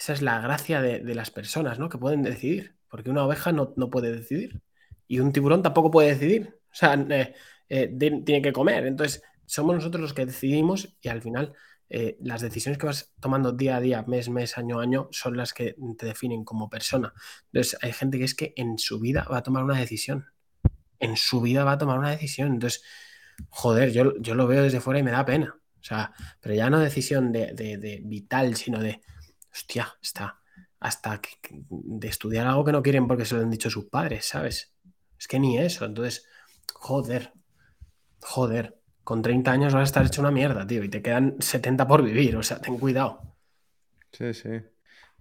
esa 0.01 0.15
es 0.15 0.23
la 0.23 0.41
gracia 0.41 0.81
de, 0.81 1.01
de 1.01 1.15
las 1.15 1.31
personas, 1.31 1.79
¿no? 1.79 1.91
Que 1.91 1.99
pueden 1.99 2.23
decidir, 2.23 2.75
porque 2.89 3.11
una 3.11 3.25
oveja 3.25 3.53
no, 3.53 3.75
no, 3.77 3.91
puede 3.91 4.11
decidir 4.11 4.63
y 5.07 5.21
un 5.21 5.31
tiburón 5.31 5.63
tampoco 5.63 5.91
puede 5.91 6.09
decidir, 6.09 6.59
o 6.73 6.75
sea, 6.75 6.95
eh, 6.95 7.35
eh, 7.69 7.89
tiene 8.25 8.41
que 8.41 8.53
comer, 8.53 8.87
entonces 8.87 9.23
somos 9.45 9.75
nosotros 9.75 10.01
los 10.01 10.15
que 10.15 10.25
decidimos 10.25 10.97
y 11.03 11.09
al 11.09 11.21
final 11.21 11.53
eh, 11.91 12.17
las 12.23 12.41
decisiones 12.41 12.79
que 12.79 12.87
vas 12.87 13.13
tomando 13.21 13.53
día 13.53 13.77
a 13.77 13.81
día, 13.81 14.03
mes, 14.07 14.31
mes, 14.31 14.57
año 14.57 14.81
a 14.81 14.85
año, 14.85 15.09
son 15.11 15.37
las 15.37 15.53
que 15.53 15.77
te 15.99 16.07
definen 16.07 16.45
como 16.45 16.71
persona. 16.71 17.13
Entonces, 17.53 17.77
hay 17.83 17.93
gente 17.93 18.17
que 18.17 18.25
es 18.25 18.35
que 18.35 18.55
en 18.57 18.79
su 18.79 19.01
vida 19.01 19.27
va 19.31 19.39
a 19.39 19.43
tomar 19.43 19.65
una 19.65 19.77
decisión. 19.77 20.27
En 21.01 21.17
su 21.17 21.41
vida 21.41 21.65
va 21.65 21.73
a 21.73 21.79
tomar 21.79 21.99
una 21.99 22.11
decisión. 22.11 22.53
Entonces, 22.53 22.85
joder, 23.49 23.91
yo, 23.91 24.17
yo 24.21 24.37
lo 24.37 24.47
veo 24.47 24.63
desde 24.63 24.81
fuera 24.81 25.01
y 25.01 25.03
me 25.03 25.11
da 25.11 25.25
pena. 25.25 25.57
O 25.81 25.83
sea, 25.83 26.13
pero 26.41 26.55
ya 26.55 26.71
no 26.71 26.79
decisión 26.79 27.33
de, 27.33 27.53
de, 27.55 27.77
de 27.77 28.01
vital, 28.05 28.55
sino 28.55 28.81
de, 28.81 29.01
hostia, 29.53 29.97
está 30.03 30.41
hasta 30.81 31.21
de 31.61 32.09
estudiar 32.09 32.47
algo 32.47 32.65
que 32.65 32.73
no 32.73 32.83
quieren 32.83 33.07
porque 33.07 33.25
se 33.25 33.35
lo 33.35 33.43
han 33.43 33.51
dicho 33.51 33.71
sus 33.71 33.87
padres, 33.87 34.27
¿sabes? 34.27 34.73
Es 35.19 35.29
que 35.29 35.39
ni 35.39 35.59
eso. 35.59 35.85
Entonces, 35.85 36.27
joder, 36.73 37.33
joder, 38.21 38.79
con 39.05 39.23
30 39.23 39.53
años 39.53 39.75
vas 39.75 39.83
a 39.83 39.85
estar 39.85 40.07
hecho 40.07 40.23
una 40.23 40.31
mierda, 40.31 40.67
tío, 40.67 40.83
y 40.83 40.89
te 40.89 41.03
quedan 41.03 41.37
70 41.41 41.87
por 41.87 42.03
vivir, 42.03 42.37
o 42.37 42.43
sea, 42.43 42.61
ten 42.61 42.79
cuidado. 42.79 43.37
Sí, 44.13 44.35
sí. 44.35 44.51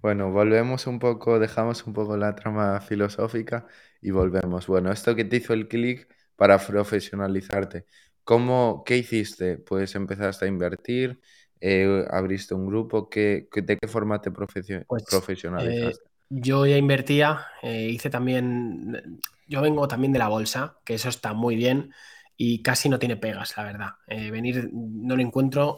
Bueno, 0.02 0.32
volvemos 0.32 0.88
un 0.88 1.00
poco, 1.00 1.40
dejamos 1.40 1.86
un 1.86 1.94
poco 1.94 2.16
la 2.18 2.36
trama 2.36 2.80
filosófica 2.82 3.68
y 4.02 4.12
volvemos. 4.12 4.68
Bueno, 4.68 4.92
esto 4.92 5.16
que 5.16 5.26
te 5.26 5.38
hizo 5.38 5.54
el 5.54 5.68
clic 5.68 6.08
para 6.36 6.58
profesionalizarte. 6.58 7.86
¿Cómo, 8.24 8.84
qué 8.86 8.98
hiciste? 8.98 9.58
Pues 9.58 9.96
empezaste 9.96 10.46
a 10.46 10.48
invertir, 10.48 11.20
eh, 11.62 12.06
abriste 12.10 12.54
un 12.54 12.68
grupo, 12.68 13.10
¿qué, 13.10 13.48
¿de 13.54 13.78
qué 13.78 13.88
forma 13.88 14.22
te 14.22 14.32
pues, 14.32 15.04
profesionalizaste? 15.04 15.68
Eh, 15.70 15.94
yo 16.30 16.66
ya 16.66 16.78
invertía, 16.78 17.48
eh, 17.62 17.90
hice 17.90 18.10
también, 18.10 19.20
yo 19.48 19.62
vengo 19.62 19.88
también 19.88 20.14
de 20.14 20.20
la 20.20 20.28
bolsa, 20.28 20.78
que 20.86 20.94
eso 20.94 21.10
está 21.10 21.34
muy 21.34 21.56
bien 21.56 21.92
y 22.38 22.62
casi 22.62 22.88
no 22.88 23.00
tiene 23.00 23.18
pegas, 23.18 23.58
la 23.58 23.64
verdad. 23.64 23.90
venir 24.08 24.70
no 24.72 25.16
lo 25.18 25.22
encuentro. 25.22 25.78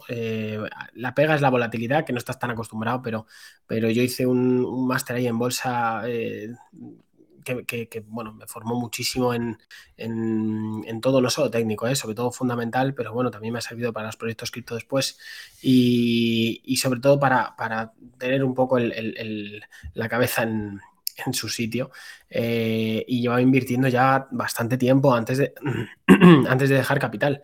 la 0.92 1.14
pega 1.14 1.34
es 1.34 1.40
la 1.40 1.50
volatilidad, 1.50 2.04
que 2.04 2.12
no 2.12 2.18
estás 2.18 2.38
tan 2.38 2.50
acostumbrado, 2.50 3.02
pero, 3.02 3.26
pero 3.66 3.90
yo 3.90 4.02
hice 4.02 4.26
un, 4.26 4.64
un 4.64 4.86
máster 4.86 5.16
ahí 5.16 5.26
en 5.26 5.38
bolsa 5.38 6.04
que, 7.44 8.04
bueno, 8.06 8.32
me 8.32 8.46
formó 8.46 8.74
muchísimo 8.74 9.34
en, 9.34 9.58
todo, 11.00 11.20
no 11.20 11.30
solo 11.30 11.50
técnico, 11.50 11.86
¿eh? 11.86 11.96
sobre 11.96 12.14
todo 12.14 12.30
fundamental, 12.32 12.94
pero 12.94 13.12
bueno, 13.12 13.30
también 13.30 13.52
me 13.52 13.58
ha 13.58 13.62
servido 13.62 13.92
para 13.92 14.06
los 14.06 14.16
proyectos 14.16 14.50
cripto 14.50 14.74
después 14.74 15.18
y, 15.62 16.76
sobre 16.76 17.00
todo 17.00 17.18
para, 17.18 17.54
tener 18.18 18.44
un 18.44 18.54
poco 18.54 18.78
la 18.78 20.08
cabeza 20.08 20.42
en, 20.42 20.80
su 21.32 21.48
sitio 21.48 21.90
eh, 22.30 23.04
y 23.06 23.20
llevaba 23.20 23.42
invirtiendo 23.42 23.86
ya 23.86 24.26
bastante 24.30 24.78
tiempo 24.78 25.14
antes 25.14 25.38
de, 25.38 25.54
antes 26.48 26.68
de 26.68 26.76
dejar 26.76 26.98
capital. 26.98 27.42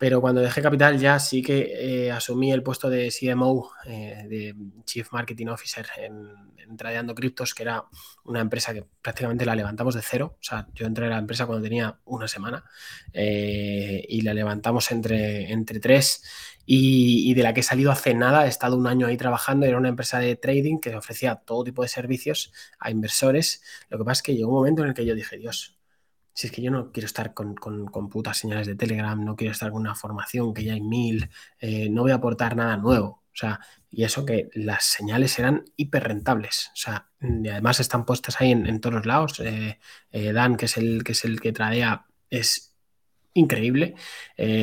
Pero 0.00 0.22
cuando 0.22 0.40
dejé 0.40 0.62
Capital 0.62 0.98
ya 0.98 1.18
sí 1.18 1.42
que 1.42 2.06
eh, 2.06 2.10
asumí 2.10 2.50
el 2.52 2.62
puesto 2.62 2.88
de 2.88 3.12
CMO, 3.12 3.70
eh, 3.84 4.24
de 4.30 4.56
Chief 4.86 5.06
Marketing 5.12 5.48
Officer 5.48 5.86
en, 5.98 6.54
en, 6.56 6.74
Tradeando 6.78 7.14
Criptos, 7.14 7.52
que 7.54 7.64
era 7.64 7.84
una 8.24 8.40
empresa 8.40 8.72
que 8.72 8.82
prácticamente 9.02 9.44
la 9.44 9.54
levantamos 9.54 9.94
de 9.94 10.00
cero. 10.00 10.38
O 10.40 10.42
sea, 10.42 10.66
yo 10.72 10.86
entré 10.86 11.04
a 11.04 11.10
la 11.10 11.18
empresa 11.18 11.44
cuando 11.44 11.62
tenía 11.62 11.98
una 12.06 12.28
semana 12.28 12.64
eh, 13.12 14.02
y 14.08 14.22
la 14.22 14.32
levantamos 14.32 14.90
entre, 14.90 15.52
entre 15.52 15.80
tres 15.80 16.24
y, 16.64 17.34
de 17.34 17.42
la 17.42 17.52
que 17.52 17.60
he 17.60 17.62
salido 17.62 17.92
hace 17.92 18.14
nada. 18.14 18.46
He 18.46 18.48
estado 18.48 18.78
un 18.78 18.86
año 18.86 19.06
ahí 19.06 19.18
trabajando. 19.18 19.66
Era 19.66 19.76
una 19.76 19.90
empresa 19.90 20.18
de 20.18 20.34
trading 20.34 20.78
que 20.78 20.96
ofrecía 20.96 21.34
todo 21.34 21.62
tipo 21.62 21.82
de 21.82 21.88
servicios 21.88 22.54
a 22.78 22.90
inversores. 22.90 23.62
Lo 23.90 23.98
que 23.98 24.04
pasa 24.04 24.20
es 24.20 24.22
que 24.22 24.34
llegó 24.34 24.48
un 24.48 24.54
momento 24.54 24.82
en 24.82 24.88
el 24.88 24.94
que 24.94 25.04
yo 25.04 25.14
dije, 25.14 25.36
Dios, 25.36 25.79
si 26.32 26.46
es 26.46 26.52
que 26.52 26.62
yo 26.62 26.70
no 26.70 26.92
quiero 26.92 27.06
estar 27.06 27.34
con, 27.34 27.54
putas 28.10 28.38
señales 28.38 28.66
de 28.66 28.76
Telegram, 28.76 29.22
no 29.22 29.36
quiero 29.36 29.52
estar 29.52 29.70
con 29.70 29.80
una 29.80 29.94
formación 29.94 30.54
que 30.54 30.64
ya 30.64 30.74
hay 30.74 30.80
mil, 30.80 31.28
eh, 31.58 31.88
no 31.90 32.02
voy 32.02 32.12
a 32.12 32.16
aportar 32.16 32.56
nada 32.56 32.76
nuevo. 32.76 33.22
O 33.32 33.36
sea, 33.40 33.60
y 33.90 34.04
eso 34.04 34.24
que 34.24 34.50
las 34.54 34.84
señales 34.84 35.38
eran 35.38 35.64
hiper 35.76 36.04
rentables. 36.04 36.70
O 36.74 36.76
sea, 36.76 37.08
además 37.20 37.80
están 37.80 38.04
puestas 38.04 38.40
ahí 38.40 38.50
en, 38.50 38.80
todos 38.80 39.06
lados. 39.06 39.40
Eh, 39.40 39.78
eh, 40.10 40.32
Dan, 40.32 40.56
que 40.56 40.66
es 40.66 40.76
el 40.76 41.04
que 41.04 41.12
es 41.12 41.24
el 41.24 41.40
que 41.40 41.52
tradea, 41.52 42.06
es 42.28 42.76
increíble, 43.32 43.94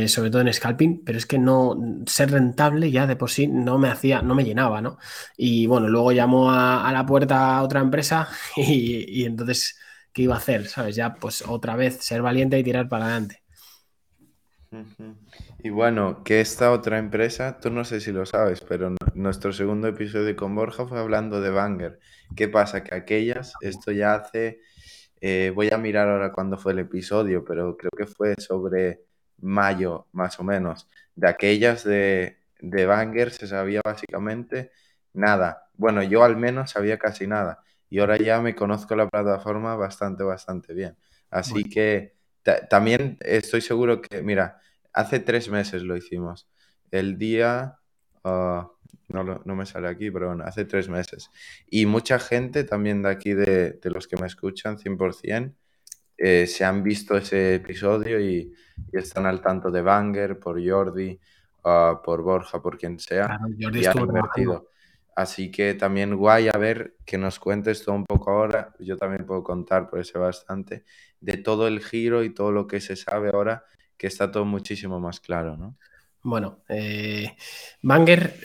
sobre 0.07 0.29
todo 0.29 0.41
en 0.41 0.53
scalping, 0.53 1.03
pero 1.05 1.17
es 1.17 1.25
que 1.25 1.39
no 1.39 1.77
ser 2.05 2.31
rentable 2.31 2.91
ya 2.91 3.07
de 3.07 3.15
por 3.15 3.31
sí 3.31 3.47
no 3.47 3.77
me 3.77 3.87
hacía, 3.89 4.21
no 4.21 4.35
me 4.35 4.43
llenaba, 4.43 4.81
¿no? 4.81 4.97
Y 5.37 5.67
bueno, 5.67 5.87
luego 5.87 6.11
llamó 6.11 6.51
a, 6.51 6.91
la 6.91 7.05
puerta 7.05 7.57
a 7.57 7.63
otra 7.63 7.79
empresa 7.79 8.27
y 8.57 9.23
entonces 9.23 9.77
iba 10.23 10.35
a 10.35 10.37
hacer, 10.37 10.67
¿sabes? 10.67 10.95
Ya 10.95 11.15
pues 11.15 11.43
otra 11.47 11.75
vez 11.75 11.97
ser 11.97 12.21
valiente 12.21 12.57
y 12.59 12.63
tirar 12.63 12.89
para 12.89 13.05
adelante. 13.05 13.43
Y 15.59 15.69
bueno, 15.69 16.23
que 16.23 16.41
esta 16.41 16.71
otra 16.71 16.97
empresa, 16.97 17.59
tú 17.59 17.69
no 17.71 17.85
sé 17.85 18.01
si 18.01 18.11
lo 18.11 18.25
sabes, 18.25 18.61
pero 18.61 18.95
nuestro 19.13 19.53
segundo 19.53 19.87
episodio 19.87 20.35
con 20.35 20.55
Borja 20.55 20.85
fue 20.87 20.99
hablando 20.99 21.41
de 21.41 21.49
Banger. 21.49 21.99
¿Qué 22.35 22.47
pasa? 22.47 22.83
Que 22.83 22.95
aquellas, 22.95 23.53
esto 23.61 23.91
ya 23.91 24.15
hace, 24.15 24.59
eh, 25.21 25.51
voy 25.55 25.69
a 25.71 25.77
mirar 25.77 26.09
ahora 26.09 26.31
cuándo 26.31 26.57
fue 26.57 26.73
el 26.73 26.79
episodio, 26.79 27.43
pero 27.45 27.77
creo 27.77 27.91
que 27.97 28.05
fue 28.05 28.35
sobre 28.37 29.03
mayo 29.39 30.07
más 30.11 30.39
o 30.39 30.43
menos. 30.43 30.87
De 31.15 31.29
aquellas 31.29 31.83
de, 31.83 32.39
de 32.59 32.85
Banger 32.85 33.31
se 33.31 33.47
sabía 33.47 33.81
básicamente 33.83 34.71
nada. 35.13 35.69
Bueno, 35.75 36.03
yo 36.03 36.23
al 36.23 36.37
menos 36.37 36.71
sabía 36.71 36.97
casi 36.97 37.25
nada 37.27 37.63
y 37.89 37.99
ahora 37.99 38.17
ya 38.17 38.41
me 38.41 38.55
conozco 38.55 38.95
la 38.95 39.07
plataforma 39.07 39.75
bastante, 39.75 40.23
bastante 40.23 40.73
bien. 40.73 40.97
Así 41.29 41.63
que 41.63 42.15
también 42.69 43.17
estoy 43.21 43.61
seguro 43.61 44.01
que, 44.01 44.21
mira, 44.21 44.59
hace 44.93 45.19
tres 45.19 45.49
meses 45.49 45.83
lo 45.83 45.95
hicimos. 45.97 46.47
El 46.91 47.17
día, 47.17 47.79
ah, 48.23 48.69
no, 49.09 49.23
no, 49.23 49.55
me 49.55 49.65
sale 49.65 49.87
aquí, 49.87 50.11
pero 50.11 50.27
bueno, 50.27 50.43
hace 50.45 50.65
tres 50.65 50.89
meses. 50.89 51.29
Y 51.69 51.85
mucha 51.85 52.19
gente 52.19 52.63
también 52.63 53.01
de 53.01 53.09
aquí, 53.09 53.33
de, 53.33 53.71
de 53.73 53.89
los 53.89 54.07
que 54.07 54.17
me 54.17 54.27
escuchan 54.27 54.77
100%, 54.77 55.53
eh, 56.17 56.47
se 56.47 56.65
han 56.65 56.81
visto 56.81 57.15
ese 57.15 57.55
episodio 57.55 58.19
y, 58.19 58.53
están 58.91 59.25
al 59.25 59.41
tanto 59.41 59.71
de 59.71 59.81
Banger, 59.81 60.39
por 60.39 60.63
Jordi, 60.63 61.19
uh, 61.63 62.01
por 62.03 62.21
Borja, 62.21 62.61
por 62.61 62.77
quien 62.77 62.99
sea. 62.99 63.39
y 63.57 63.85
han 63.85 63.97
invertido. 63.97 64.69
Así 65.17 65.49
que 65.49 65.73
también 65.73 66.15
guay 66.15 66.47
a 66.47 66.59
ver 66.59 66.95
que 67.03 67.17
nos 67.17 67.39
cuentes 67.39 67.83
todo 67.83 67.95
un 67.95 68.05
poco 68.05 68.29
ahora, 68.29 68.75
yo 68.77 68.97
también 68.97 69.25
puedo 69.25 69.43
contar 69.43 69.89
por 69.89 69.99
ese 69.99 70.19
bastante, 70.19 70.83
de 71.19 71.37
todo 71.37 71.67
el 71.67 71.83
giro 71.83 72.23
y 72.23 72.31
todo 72.31 72.51
lo 72.51 72.67
que 72.67 72.79
se 72.79 72.95
sabe 72.95 73.31
ahora, 73.33 73.63
que 73.97 74.05
está 74.05 74.31
todo 74.31 74.45
muchísimo 74.45 74.99
más 74.99 75.19
claro, 75.19 75.57
¿no? 75.57 75.75
Bueno, 76.21 76.59
eh, 76.69 77.35
Banger, 77.81 78.35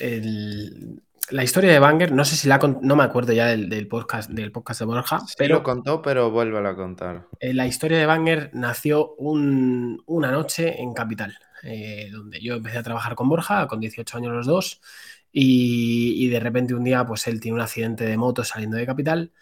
la 1.29 1.45
historia 1.45 1.73
de 1.73 1.79
Banger, 1.79 2.11
no 2.11 2.25
sé 2.25 2.37
si 2.37 2.49
la 2.49 2.57
no 2.81 2.97
me 2.97 3.05
acuerdo 3.05 3.35
ya 3.35 3.49
del, 3.49 3.87
podcast, 3.87 4.31
del 4.31 4.51
podcast 4.51 4.81
de 4.81 4.87
Borja. 4.87 5.21
Sí 5.27 5.35
pero 5.37 5.57
lo 5.57 5.63
contó, 5.63 6.01
pero 6.01 6.31
vuelve 6.31 6.67
a 6.67 6.75
contar. 6.75 7.29
Eh, 7.39 7.53
la 7.53 7.67
historia 7.67 7.99
de 7.99 8.07
Banger 8.07 8.49
nació 8.55 9.15
una 9.19 10.31
noche 10.31 10.81
en 10.81 10.95
Capital, 10.95 11.37
eh, 11.65 12.09
donde 12.11 12.41
yo 12.41 12.55
empecé 12.55 12.79
a 12.79 12.83
trabajar 12.83 13.15
con 13.15 13.29
Borja, 13.29 13.67
con 13.67 13.79
18 13.79 14.17
años 14.17 14.33
los 14.33 14.47
dos. 14.47 14.81
Y, 15.33 16.29
de 16.29 16.41
repente 16.41 16.75
un 16.75 16.85
día, 16.85 17.07
pues 17.07 17.27
él 17.27 17.41
tiene 17.41 17.57
un 17.57 17.63
accidente 17.63 18.05
de 18.05 18.17
moto 18.17 18.45
saliendo 18.45 18.77
de 18.77 18.87
capital, 18.87 19.33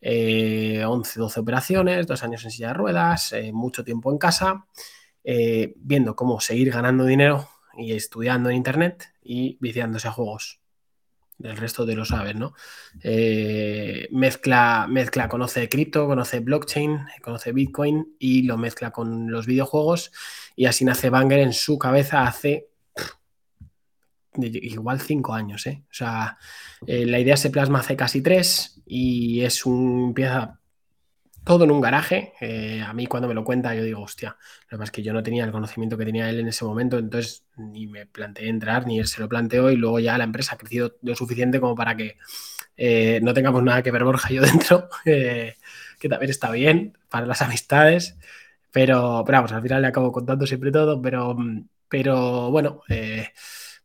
11, 0.00 0.02
eh, 0.02 0.82
12 0.82 1.40
operaciones, 1.40 2.06
dos 2.06 2.22
años 2.24 2.44
en 2.44 2.50
silla 2.50 2.68
de 2.68 2.74
ruedas, 2.74 3.32
eh, 3.32 3.52
mucho 3.52 3.84
tiempo 3.84 4.10
en 4.10 4.18
casa, 4.18 4.66
eh, 5.24 5.74
viendo 5.76 6.16
cómo 6.16 6.40
seguir 6.40 6.70
ganando 6.70 7.04
dinero 7.04 7.48
y 7.78 7.92
estudiando 7.92 8.50
en 8.50 8.56
internet 8.56 9.12
y 9.22 9.56
viciándose 9.60 10.08
a 10.08 10.12
juegos. 10.12 10.60
El 11.42 11.56
resto 11.56 11.84
de 11.84 11.94
lo 11.94 12.06
sabes, 12.06 12.34
¿no? 12.34 12.54
mezcla, 14.10 14.86
mezcla, 14.88 15.28
conoce 15.28 15.68
cripto, 15.68 16.06
conoce 16.06 16.40
blockchain, 16.40 17.06
conoce 17.22 17.52
Bitcoin 17.52 18.16
y 18.18 18.42
lo 18.42 18.56
mezcla 18.56 18.90
con 18.90 19.30
los 19.30 19.44
videojuegos 19.44 20.12
y 20.56 20.64
así 20.64 20.86
nace 20.86 21.10
Banger 21.10 21.40
en 21.40 21.52
su 21.52 21.78
cabeza 21.78 22.22
hace 22.22 22.68
igual 24.42 25.00
cinco 25.00 25.34
años, 25.34 25.66
¿eh? 25.66 25.84
O 25.90 25.94
sea, 25.94 26.38
eh, 26.86 27.06
la 27.06 27.18
idea 27.18 27.36
se 27.36 27.50
plasma 27.50 27.80
hace 27.80 27.96
casi 27.96 28.22
tres 28.22 28.82
y 28.86 29.42
es 29.42 29.66
un. 29.66 30.08
empieza 30.08 30.60
todo 31.46 31.62
en 31.64 31.70
un 31.70 31.80
garaje. 31.80 32.32
Eh, 32.40 32.82
a 32.84 32.92
mí 32.92 33.06
cuando 33.06 33.28
me 33.28 33.34
lo 33.34 33.44
cuenta 33.44 33.72
yo 33.72 33.84
digo, 33.84 34.02
hostia, 34.02 34.36
lo 34.68 34.78
que 34.78 34.84
es 34.84 34.90
que 34.90 35.02
yo 35.04 35.12
no 35.12 35.22
tenía 35.22 35.44
el 35.44 35.52
conocimiento 35.52 35.96
que 35.96 36.04
tenía 36.04 36.28
él 36.28 36.40
en 36.40 36.48
ese 36.48 36.64
momento, 36.64 36.98
entonces 36.98 37.44
ni 37.56 37.86
me 37.86 38.04
planteé 38.04 38.48
entrar, 38.48 38.84
ni 38.86 38.98
él 38.98 39.06
se 39.06 39.20
lo 39.20 39.28
planteó 39.28 39.70
y 39.70 39.76
luego 39.76 40.00
ya 40.00 40.18
la 40.18 40.24
empresa 40.24 40.56
ha 40.56 40.58
crecido 40.58 40.96
lo 41.02 41.14
suficiente 41.14 41.60
como 41.60 41.76
para 41.76 41.96
que 41.96 42.16
eh, 42.76 43.20
no 43.22 43.32
tengamos 43.32 43.62
nada 43.62 43.82
que 43.82 43.92
ver 43.92 44.02
Borja 44.02 44.32
y 44.32 44.36
yo 44.36 44.42
dentro, 44.42 44.88
que 45.04 45.54
también 46.08 46.30
está 46.30 46.50
bien 46.50 46.98
para 47.08 47.26
las 47.26 47.42
amistades, 47.42 48.16
pero, 48.72 49.22
pero 49.24 49.38
vamos, 49.38 49.52
al 49.52 49.62
final 49.62 49.82
le 49.82 49.88
acabo 49.88 50.10
contando 50.10 50.46
siempre 50.46 50.72
todo, 50.72 51.00
pero, 51.00 51.36
pero 51.88 52.50
bueno, 52.50 52.82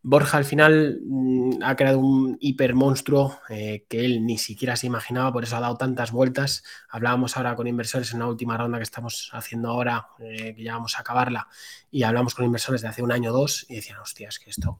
Borja 0.03 0.37
al 0.37 0.45
final 0.45 0.99
mm, 1.05 1.63
ha 1.63 1.75
creado 1.75 1.99
un 1.99 2.37
hiper 2.39 2.73
monstruo 2.73 3.39
eh, 3.49 3.85
que 3.87 4.03
él 4.03 4.25
ni 4.25 4.37
siquiera 4.37 4.75
se 4.75 4.87
imaginaba, 4.87 5.31
por 5.31 5.43
eso 5.43 5.55
ha 5.57 5.59
dado 5.59 5.77
tantas 5.77 6.11
vueltas. 6.11 6.63
Hablábamos 6.89 7.37
ahora 7.37 7.55
con 7.55 7.67
inversores 7.67 8.11
en 8.13 8.19
la 8.19 8.27
última 8.27 8.57
ronda 8.57 8.79
que 8.79 8.83
estamos 8.83 9.29
haciendo 9.33 9.69
ahora, 9.69 10.07
eh, 10.19 10.55
que 10.55 10.63
ya 10.63 10.73
vamos 10.73 10.97
a 10.97 11.01
acabarla, 11.01 11.47
y 11.91 12.03
hablamos 12.03 12.33
con 12.33 12.45
inversores 12.45 12.81
de 12.81 12.87
hace 12.87 13.03
un 13.03 13.11
año 13.11 13.31
o 13.31 13.33
dos 13.33 13.65
y 13.69 13.75
decían, 13.75 13.99
hostia, 13.99 14.29
es 14.29 14.39
que 14.39 14.49
esto, 14.49 14.79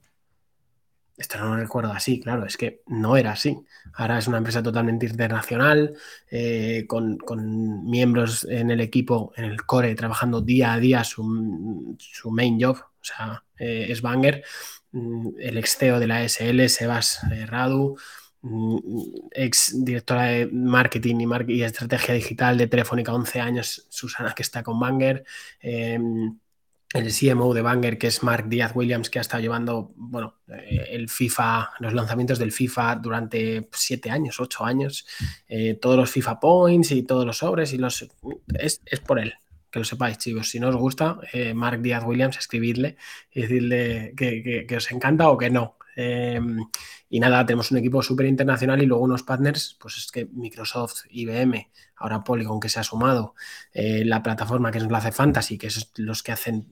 esto 1.18 1.38
no 1.38 1.50
lo 1.50 1.58
recuerdo 1.58 1.92
así, 1.92 2.20
claro, 2.20 2.46
es 2.46 2.58
que 2.58 2.82
no 2.88 3.16
era 3.16 3.34
así. 3.34 3.60
Ahora 3.94 4.18
es 4.18 4.28
una 4.28 4.40
empresa 4.40 4.64
totalmente 4.64 5.06
internacional, 5.06 5.94
eh, 6.32 6.86
con, 6.88 7.20
miembros 7.86 8.46
en 8.46 8.72
el 8.72 8.82
equipo, 8.82 9.34
en 9.36 9.46
el 9.46 9.66
core, 9.68 9.94
trabajando 9.94 10.42
día 10.42 10.74
a 10.74 10.80
día 10.80 11.04
su, 11.04 11.96
su 12.00 12.32
main 12.32 12.60
job, 12.60 12.91
o 13.02 13.04
sea, 13.04 13.44
es 13.58 14.02
Banger 14.02 14.44
Mm, 14.92 15.30
el 15.40 15.58
ex 15.58 15.78
CEO 15.78 16.00
de 16.00 16.08
la 16.08 16.24
SL, 16.24 16.68
Sebas 16.70 17.22
eh, 17.32 17.46
Radu, 17.46 17.98
mm, 18.42 18.78
ex 19.32 19.74
directora 19.86 20.24
de 20.26 20.48
marketing 20.48 21.28
y, 21.48 21.64
estrategia 21.64 22.14
digital 22.14 22.58
de 22.58 22.68
Telefónica 22.68 23.14
11 23.14 23.40
años, 23.40 23.88
Susana, 23.90 24.34
que 24.36 24.44
está 24.44 24.64
con 24.64 24.80
Banger. 24.80 25.24
Em, 25.62 26.38
el 26.94 27.10
CMO 27.14 27.54
de 27.54 27.62
Banger, 27.62 27.98
que 27.98 28.08
es 28.08 28.22
Mark 28.22 28.50
Díaz 28.50 28.74
Williams, 28.76 29.10
que 29.10 29.20
ha 29.20 29.22
estado 29.22 29.42
llevando 29.42 29.94
bueno, 29.96 30.40
eh, 30.50 30.88
el 30.92 31.08
FIFA, 31.08 31.70
los 31.80 31.94
lanzamientos 31.94 32.38
del 32.38 32.52
FIFA 32.52 32.98
durante 32.98 33.70
siete 33.72 34.10
años, 34.12 34.42
ocho 34.42 34.66
años, 34.66 35.08
eh, 35.48 35.76
todos 35.76 35.96
los 35.96 36.12
FIFA 36.12 36.40
Points 36.42 36.92
y 36.92 37.04
todos 37.04 37.26
los 37.26 37.38
sobres 37.38 37.72
y 37.72 37.78
los 37.78 38.06
es, 38.56 38.82
por 39.08 39.20
él. 39.20 39.34
Que 39.72 39.80
lo 39.80 39.86
sepáis, 39.86 40.18
chicos. 40.18 40.50
Si 40.50 40.60
no 40.60 40.70
os 40.70 40.76
gusta, 40.76 41.20
eh, 41.34 41.54
Mark 41.54 41.82
Díaz 41.82 42.04
Williams, 42.06 42.38
escribidle 42.38 42.98
y 43.32 43.42
decirle 43.42 44.14
que, 44.16 44.76
os 44.76 44.92
encanta 44.92 45.30
o 45.30 45.38
que 45.38 45.50
no. 45.50 45.78
Em, 45.96 46.58
y 47.10 47.20
nada, 47.20 47.46
tenemos 47.46 47.72
un 47.72 47.78
equipo 47.78 48.02
súper 48.02 48.26
internacional 48.26 48.82
y 48.82 48.86
luego 48.86 49.04
unos 49.04 49.24
partners, 49.24 49.78
pues 49.80 49.98
es 49.98 50.12
que 50.12 50.26
Microsoft, 50.26 51.06
IBM, 51.10 51.70
ahora 51.98 52.24
Polygon 52.24 52.60
que 52.60 52.70
se 52.70 52.80
ha 52.80 52.84
sumado, 52.84 53.36
eh, 53.74 54.04
la 54.06 54.24
plataforma 54.24 54.72
que 54.72 54.78
es 54.78 54.84
Enlace 54.84 55.12
Fantasy, 55.12 55.58
que 55.58 55.68
es 55.68 55.92
los 55.98 56.24
que 56.24 56.32
hacen 56.32 56.68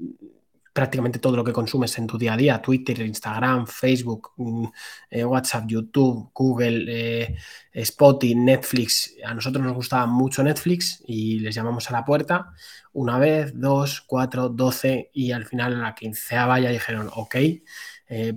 prácticamente 0.80 1.20
todo 1.20 1.36
lo 1.36 1.44
que 1.44 1.52
consumes 1.52 1.98
en 1.98 2.08
tu 2.08 2.18
día 2.18 2.34
a 2.34 2.38
día, 2.38 2.62
Twitter, 2.62 3.02
Instagram, 3.02 3.68
Facebook, 3.68 4.32
mm, 4.38 4.66
eh, 5.10 5.26
WhatsApp, 5.26 5.66
YouTube, 5.68 6.32
Google, 6.34 6.86
eh, 6.88 7.36
Spotify, 7.74 8.34
Netflix. 8.34 9.14
A 9.26 9.34
nosotros 9.34 9.62
nos 9.62 9.74
gustaba 9.74 10.06
mucho 10.06 10.42
Netflix 10.42 11.04
y 11.06 11.40
les 11.40 11.54
llamamos 11.54 11.90
a 11.90 11.94
la 11.94 12.06
puerta 12.06 12.54
una 12.94 13.20
vez, 13.20 13.52
dos, 13.56 14.00
cuatro, 14.08 14.48
doce 14.48 15.12
y 15.14 15.34
al 15.34 15.46
final 15.46 15.74
en 15.74 15.82
la 15.82 15.96
quinceava 15.96 16.62
ya 16.62 16.70
dijeron, 16.70 17.10
ok, 17.14 17.36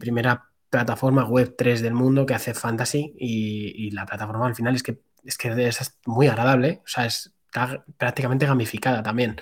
primera 0.01 0.51
plataforma 0.69 1.25
web 1.25 1.55
3 1.57 1.81
del 1.81 1.95
mundo 1.95 2.27
que 2.27 2.35
hace 2.35 2.55
fantasy 2.55 3.15
y, 3.19 3.91
la 3.93 4.05
plataforma 4.05 4.47
al 4.47 4.55
final 4.57 4.75
es 4.75 4.83
que 4.83 5.01
es 5.25 5.39
que 5.39 5.49
es 5.69 5.99
muy 6.07 6.27
agradable, 6.27 6.81
o 6.85 6.89
sea, 6.89 7.07
está 7.07 7.85
prácticamente 7.97 8.47
gamificada 8.47 9.03
también. 9.03 9.37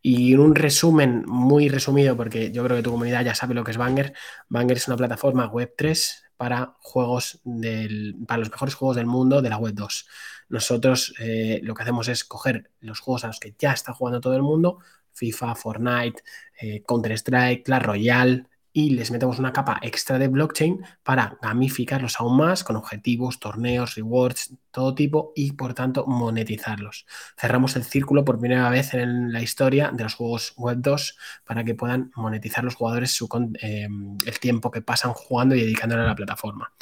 Y 0.00 0.34
un 0.34 0.54
resumen 0.54 1.24
muy 1.26 1.68
resumido, 1.68 2.16
porque 2.16 2.52
yo 2.52 2.64
creo 2.64 2.76
que 2.76 2.82
tu 2.82 2.90
comunidad 2.92 3.24
ya 3.24 3.34
sabe 3.34 3.54
lo 3.54 3.64
que 3.64 3.72
es 3.72 3.76
Banger, 3.76 4.14
Banger 4.48 4.76
es 4.76 4.86
una 4.88 4.96
plataforma 4.96 5.46
web 5.46 5.74
3 5.76 6.24
para 6.36 6.76
juegos 6.80 7.40
del, 7.44 8.16
para 8.26 8.38
los 8.38 8.50
mejores 8.50 8.74
juegos 8.74 8.96
del 8.96 9.06
mundo 9.06 9.42
de 9.42 9.50
la 9.50 9.58
web 9.58 9.74
2. 9.74 10.06
Nosotros 10.50 11.14
eh, 11.18 11.60
lo 11.62 11.74
que 11.74 11.82
hacemos 11.82 12.08
es 12.08 12.24
coger 12.24 12.70
los 12.80 13.00
juegos 13.00 13.24
a 13.24 13.26
los 13.26 13.40
que 13.40 13.54
ya 13.58 13.72
está 13.72 13.92
jugando 13.92 14.20
todo 14.20 14.34
el 14.36 14.42
mundo, 14.42 14.78
FIFA, 15.12 15.54
Fortnite, 15.56 16.22
eh, 16.60 16.82
Counter-Strike, 16.86 17.64
Clash 17.64 17.82
Royale, 17.82 18.46
y 18.78 18.90
les 18.90 19.10
metemos 19.10 19.40
una 19.40 19.52
capa 19.52 19.80
extra 19.82 20.20
de 20.20 20.28
blockchain 20.28 20.84
para 21.02 21.36
gamificarlos 21.42 22.20
aún 22.20 22.36
más 22.36 22.62
con 22.62 22.76
objetivos, 22.76 23.40
torneos, 23.40 23.96
rewards, 23.96 24.54
todo 24.70 24.94
tipo 24.94 25.32
y 25.34 25.50
por 25.50 25.74
tanto 25.74 26.06
monetizarlos. 26.06 27.04
Cerramos 27.36 27.74
el 27.74 27.82
círculo 27.82 28.24
por 28.24 28.38
primera 28.38 28.70
vez 28.70 28.94
en 28.94 29.32
la 29.32 29.42
historia 29.42 29.90
de 29.92 30.04
los 30.04 30.14
juegos 30.14 30.54
Web 30.56 30.78
2 30.78 31.18
para 31.44 31.64
que 31.64 31.74
puedan 31.74 32.12
monetizar 32.14 32.62
los 32.62 32.76
jugadores 32.76 33.18
em, 33.60 34.16
el 34.24 34.38
tiempo 34.38 34.70
que 34.70 34.80
pasan 34.80 35.12
jugando 35.12 35.56
y 35.56 35.62
dedicándole 35.62 36.02
a 36.02 36.06
la 36.06 36.14
plataforma. 36.14 36.72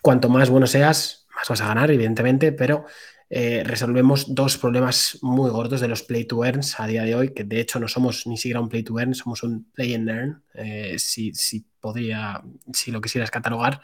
Cuanto 0.00 0.28
más 0.28 0.48
bueno 0.50 0.68
seas, 0.68 1.26
más 1.34 1.48
vas 1.48 1.60
a 1.62 1.66
ganar, 1.66 1.90
evidentemente, 1.90 2.52
pero 2.52 2.84
eh, 3.28 3.64
resolvemos 3.64 4.34
dos 4.34 4.56
problemas 4.56 5.18
muy 5.20 5.50
gordos 5.50 5.80
de 5.80 5.88
los 5.88 6.02
play 6.02 6.24
to 6.24 6.44
earns 6.44 6.78
a 6.78 6.86
día 6.86 7.02
de 7.02 7.14
hoy, 7.16 7.34
que 7.34 7.44
de 7.44 7.60
hecho 7.60 7.80
no 7.80 7.88
somos 7.88 8.26
ni 8.26 8.36
siquiera 8.36 8.60
un 8.60 8.68
play 8.68 8.84
to 8.84 8.98
earn, 9.00 9.14
somos 9.14 9.42
un 9.42 9.70
play 9.72 9.94
and 9.94 10.08
earn, 10.08 10.42
eh, 10.54 10.96
si, 10.98 11.32
podría, 11.80 12.42
si 12.72 12.92
lo 12.92 13.00
quisieras 13.00 13.30
catalogar. 13.30 13.80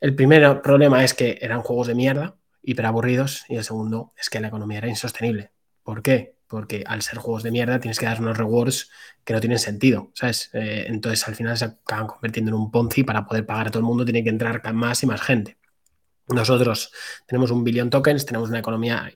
El 0.00 0.14
primer 0.14 0.62
problema 0.62 1.02
es 1.02 1.12
que 1.12 1.38
eran 1.40 1.60
juegos 1.62 1.88
de 1.88 1.96
mierda, 1.96 2.36
hiper 2.62 2.86
aburridos, 2.86 3.44
y 3.48 3.56
el 3.56 3.64
segundo 3.64 4.12
es 4.16 4.30
que 4.30 4.40
la 4.40 4.48
economía 4.48 4.78
era 4.78 4.88
insostenible. 4.88 5.50
¿Por 5.82 6.02
qué? 6.02 6.36
Porque 6.46 6.84
al 6.86 7.02
ser 7.02 7.18
juegos 7.18 7.42
de 7.42 7.50
mierda 7.50 7.80
tienes 7.80 7.98
que 7.98 8.06
dar 8.06 8.20
unos 8.20 8.38
rewards 8.38 8.90
que 9.24 9.32
no 9.32 9.40
tienen 9.40 9.58
sentido, 9.58 10.12
¿sabes? 10.14 10.50
Eh, 10.52 10.84
entonces 10.86 11.26
al 11.26 11.34
final 11.34 11.56
se 11.58 11.64
acaban 11.64 12.06
convirtiendo 12.06 12.50
en 12.50 12.54
un 12.54 12.70
Ponzi 12.70 13.02
para 13.02 13.26
poder 13.26 13.44
pagar 13.44 13.68
a 13.68 13.70
todo 13.70 13.80
el 13.80 13.86
mundo, 13.86 14.04
tiene 14.04 14.22
que 14.22 14.30
entrar 14.30 14.62
más 14.72 15.02
y 15.02 15.06
más 15.06 15.20
gente. 15.20 15.57
Nosotros 16.28 16.92
tenemos 17.26 17.50
un 17.50 17.64
billón 17.64 17.90
tokens, 17.90 18.26
tenemos 18.26 18.50
una 18.50 18.58
economía 18.58 19.10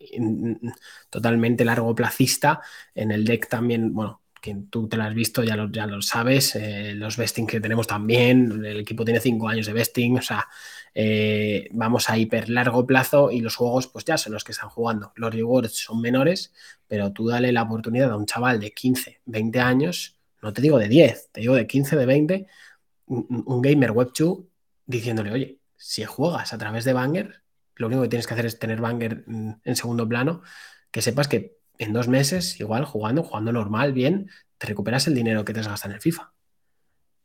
totalmente 1.11 1.64
largo 1.64 1.94
placista. 1.94 2.61
En 2.94 3.11
el 3.11 3.25
deck 3.25 3.48
también, 3.48 3.92
bueno, 3.92 4.22
que 4.42 4.57
tú 4.68 4.88
te 4.88 4.96
lo 4.96 5.05
has 5.05 5.14
visto, 5.14 5.44
ya 5.44 5.57
lo, 5.57 5.70
ya 5.70 5.87
lo 5.87 6.03
sabes. 6.03 6.57
Eh, 6.57 6.94
los 6.94 7.16
vesting 7.16 7.46
que 7.46 7.61
tenemos 7.61 7.87
también, 7.87 8.64
el 8.64 8.81
equipo 8.81 9.05
tiene 9.05 9.20
cinco 9.20 9.48
años 9.48 9.66
de 9.66 9.72
vesting, 9.72 10.18
o 10.18 10.22
sea, 10.22 10.48
eh, 10.94 11.68
vamos 11.72 12.11
a 12.11 12.18
hiper 12.18 12.51
largo 12.51 12.87
plazo 12.87 13.31
y 13.31 13.40
los 13.40 13.57
juegos, 13.57 13.87
pues 13.87 14.05
ya 14.05 14.18
son 14.18 14.33
los 14.33 14.42
que 14.44 14.53
están 14.53 14.68
jugando. 14.68 15.12
Los 15.16 15.33
rewards 15.35 15.72
son 15.77 16.01
menores, 16.01 16.53
pero 16.88 17.12
tú 17.12 17.29
dale 17.29 17.53
la 17.53 17.62
oportunidad 17.62 18.11
a 18.11 18.16
un 18.16 18.27
chaval 18.27 18.59
de 18.61 18.72
15, 18.72 19.20
20 19.27 19.61
años, 19.61 20.18
no 20.42 20.53
te 20.53 20.61
digo 20.61 20.79
de 20.79 20.88
10, 20.88 21.31
te 21.33 21.40
digo 21.40 21.55
de 21.55 21.66
15, 21.66 21.96
de 21.96 22.07
20, 22.07 22.46
un, 23.07 23.44
un 23.46 23.62
gamer 23.62 23.92
web 23.92 24.11
2 24.18 24.38
diciéndole, 24.87 25.31
oye, 25.31 25.62
si 25.83 26.05
juegas 26.05 26.53
a 26.53 26.59
través 26.59 26.85
de 26.85 26.92
Banger, 26.92 27.42
lo 27.75 27.88
único 27.88 28.03
que 28.03 28.09
tienes 28.09 28.27
que 28.27 28.35
hacer 28.35 28.47
es 28.47 28.59
tener 28.59 28.81
Banger 28.81 29.25
en 29.27 29.77
segundo 29.77 30.09
plano, 30.09 30.42
que 30.90 31.03
sepas 31.03 31.29
que 31.29 31.59
en 31.79 31.92
dos 31.92 32.09
meses, 32.09 32.61
igual, 32.61 32.85
jugando, 32.85 33.25
jugando 33.25 33.53
normal, 33.53 33.92
bien, 33.92 34.31
te 34.59 34.68
recuperas 34.68 35.07
el 35.09 35.14
dinero 35.14 35.45
que 35.45 35.53
te 35.53 35.61
has 35.61 35.68
gastado 35.68 35.92
en 35.92 35.97
el 35.97 36.01
FIFA 36.01 36.33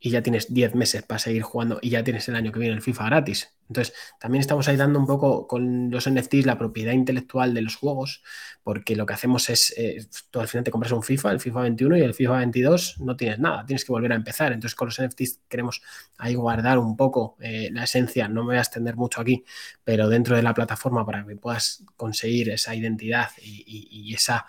y 0.00 0.10
ya 0.10 0.22
tienes 0.22 0.52
10 0.52 0.74
meses 0.74 1.02
para 1.02 1.18
seguir 1.18 1.42
jugando 1.42 1.78
y 1.82 1.90
ya 1.90 2.04
tienes 2.04 2.28
el 2.28 2.36
año 2.36 2.52
que 2.52 2.60
viene 2.60 2.74
el 2.74 2.82
FIFA 2.82 3.06
gratis. 3.06 3.52
Entonces, 3.68 3.94
también 4.18 4.40
estamos 4.40 4.66
ahí 4.68 4.76
dando 4.76 4.98
un 4.98 5.06
poco 5.06 5.46
con 5.46 5.90
los 5.90 6.08
NFTs 6.08 6.46
la 6.46 6.56
propiedad 6.56 6.92
intelectual 6.92 7.52
de 7.52 7.62
los 7.62 7.76
juegos, 7.76 8.22
porque 8.62 8.96
lo 8.96 9.04
que 9.04 9.14
hacemos 9.14 9.50
es, 9.50 9.74
eh, 9.76 10.06
tú 10.30 10.40
al 10.40 10.48
final 10.48 10.64
te 10.64 10.70
compras 10.70 10.92
un 10.92 11.02
FIFA, 11.02 11.32
el 11.32 11.40
FIFA 11.40 11.62
21 11.62 11.98
y 11.98 12.00
el 12.00 12.14
FIFA 12.14 12.38
22 12.38 13.00
no 13.00 13.16
tienes 13.16 13.38
nada, 13.38 13.66
tienes 13.66 13.84
que 13.84 13.92
volver 13.92 14.12
a 14.12 14.14
empezar. 14.14 14.52
Entonces, 14.52 14.74
con 14.74 14.86
los 14.86 15.00
NFTs 15.00 15.40
queremos 15.48 15.82
ahí 16.16 16.34
guardar 16.34 16.78
un 16.78 16.96
poco 16.96 17.36
eh, 17.40 17.68
la 17.72 17.84
esencia, 17.84 18.28
no 18.28 18.42
me 18.42 18.48
voy 18.48 18.56
a 18.56 18.60
extender 18.60 18.96
mucho 18.96 19.20
aquí, 19.20 19.44
pero 19.84 20.08
dentro 20.08 20.36
de 20.36 20.42
la 20.42 20.54
plataforma 20.54 21.04
para 21.04 21.26
que 21.26 21.36
puedas 21.36 21.84
conseguir 21.96 22.50
esa 22.50 22.74
identidad 22.74 23.28
y 23.42 24.14
esa 24.14 24.46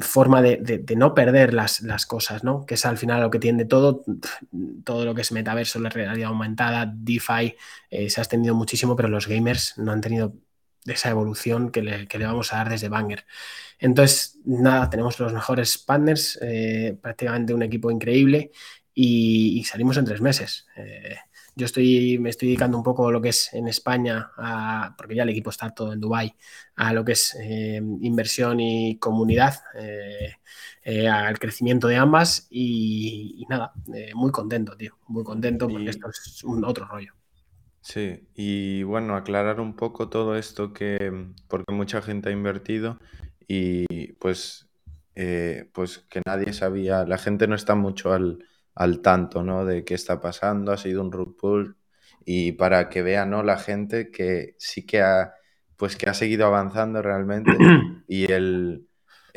forma 0.00 0.42
de, 0.42 0.84
no 0.96 1.14
perder 1.14 1.54
las, 1.54 2.06
cosas, 2.06 2.44
¿no? 2.44 2.66
Que 2.66 2.74
es 2.74 2.84
al 2.84 2.98
final 2.98 3.22
lo 3.22 3.30
que 3.30 3.38
tiene 3.38 3.64
todo, 3.64 4.04
todo 4.84 5.04
lo 5.04 5.14
que 5.14 5.22
es 5.22 5.32
metaverso, 5.32 5.80
la 5.80 5.88
realidad 5.88 6.28
aumentada, 6.28 6.92
DeFi, 6.94 7.56
eh, 7.90 8.10
se 8.10 8.20
ha 8.20 8.24
extendido 8.24 8.54
muchísimo, 8.54 8.94
pero 8.94 9.08
los 9.08 9.26
gamers 9.26 9.78
no 9.78 9.92
han 9.92 10.00
tenido 10.00 10.34
esa 10.84 11.08
evolución 11.08 11.70
que 11.70 11.82
le, 11.82 12.26
vamos 12.26 12.52
a 12.52 12.58
dar 12.58 12.68
desde 12.68 12.90
Banger. 12.90 13.24
Entonces, 13.78 14.38
nada, 14.44 14.90
tenemos 14.90 15.18
los 15.18 15.32
mejores 15.32 15.78
partners, 15.78 16.38
eh, 16.42 16.98
prácticamente 17.00 17.54
un 17.54 17.62
equipo 17.62 17.90
increíble 17.90 18.50
y, 18.92 19.64
salimos 19.64 19.96
en 19.96 20.04
tres 20.04 20.20
meses. 20.20 20.66
Eh, 20.76 21.16
yo 21.56 21.66
estoy, 21.66 22.18
me 22.18 22.30
estoy 22.30 22.48
dedicando 22.48 22.76
un 22.76 22.82
poco 22.82 23.06
a 23.06 23.12
lo 23.12 23.20
que 23.20 23.28
es 23.28 23.52
en 23.54 23.68
España, 23.68 24.30
porque 24.96 25.14
ya 25.14 25.22
el 25.22 25.28
equipo 25.28 25.50
está 25.50 25.70
todo 25.70 25.92
en 25.92 26.00
Dubai, 26.00 26.34
a 26.74 26.92
lo 26.92 27.04
que 27.04 27.12
es 27.12 27.36
eh, 27.40 27.80
inversión 28.00 28.60
y 28.60 28.98
comunidad, 28.98 29.54
eh, 29.74 30.34
eh, 30.82 31.08
al 31.08 31.38
crecimiento 31.38 31.86
de 31.86 31.96
ambas 31.96 32.48
y, 32.50 33.44
nada, 33.48 33.72
muy 34.14 34.32
contento, 34.32 34.76
tío, 34.76 34.98
muy 35.06 35.22
contento 35.22 35.68
porque 35.68 35.90
esto 35.90 36.08
es 36.10 36.42
un 36.44 36.64
otro 36.64 36.86
rollo. 36.86 37.12
Sí, 37.80 38.26
y 38.34 38.82
bueno, 38.82 39.14
aclarar 39.14 39.60
un 39.60 39.76
poco 39.76 40.08
todo 40.08 40.36
esto 40.36 40.72
que, 40.72 41.28
porque 41.48 41.72
mucha 41.72 42.02
gente 42.02 42.30
ha 42.30 42.32
invertido 42.32 42.98
y 43.46 44.14
pues, 44.14 44.68
pues 45.72 45.98
que 45.98 46.20
nadie 46.26 46.52
sabía, 46.52 47.04
la 47.04 47.18
gente 47.18 47.46
no 47.46 47.54
está 47.54 47.74
mucho 47.76 48.12
al 48.12 48.44
al 48.74 49.00
tanto, 49.00 49.42
¿no? 49.42 49.64
De 49.64 49.84
qué 49.84 49.94
está 49.94 50.20
pasando, 50.20 50.72
ha 50.72 50.76
sido 50.76 51.02
un 51.02 51.34
pull 51.36 51.76
y 52.24 52.52
para 52.52 52.88
que 52.88 53.02
vea, 53.02 53.26
¿no? 53.26 53.42
La 53.42 53.58
gente 53.58 54.10
que 54.10 54.54
sí 54.58 54.86
que 54.86 55.02
ha, 55.02 55.34
pues 55.76 55.96
que 55.96 56.08
ha 56.08 56.14
seguido 56.14 56.46
avanzando 56.46 57.02
realmente 57.02 57.52
y 58.08 58.30
el, 58.32 58.88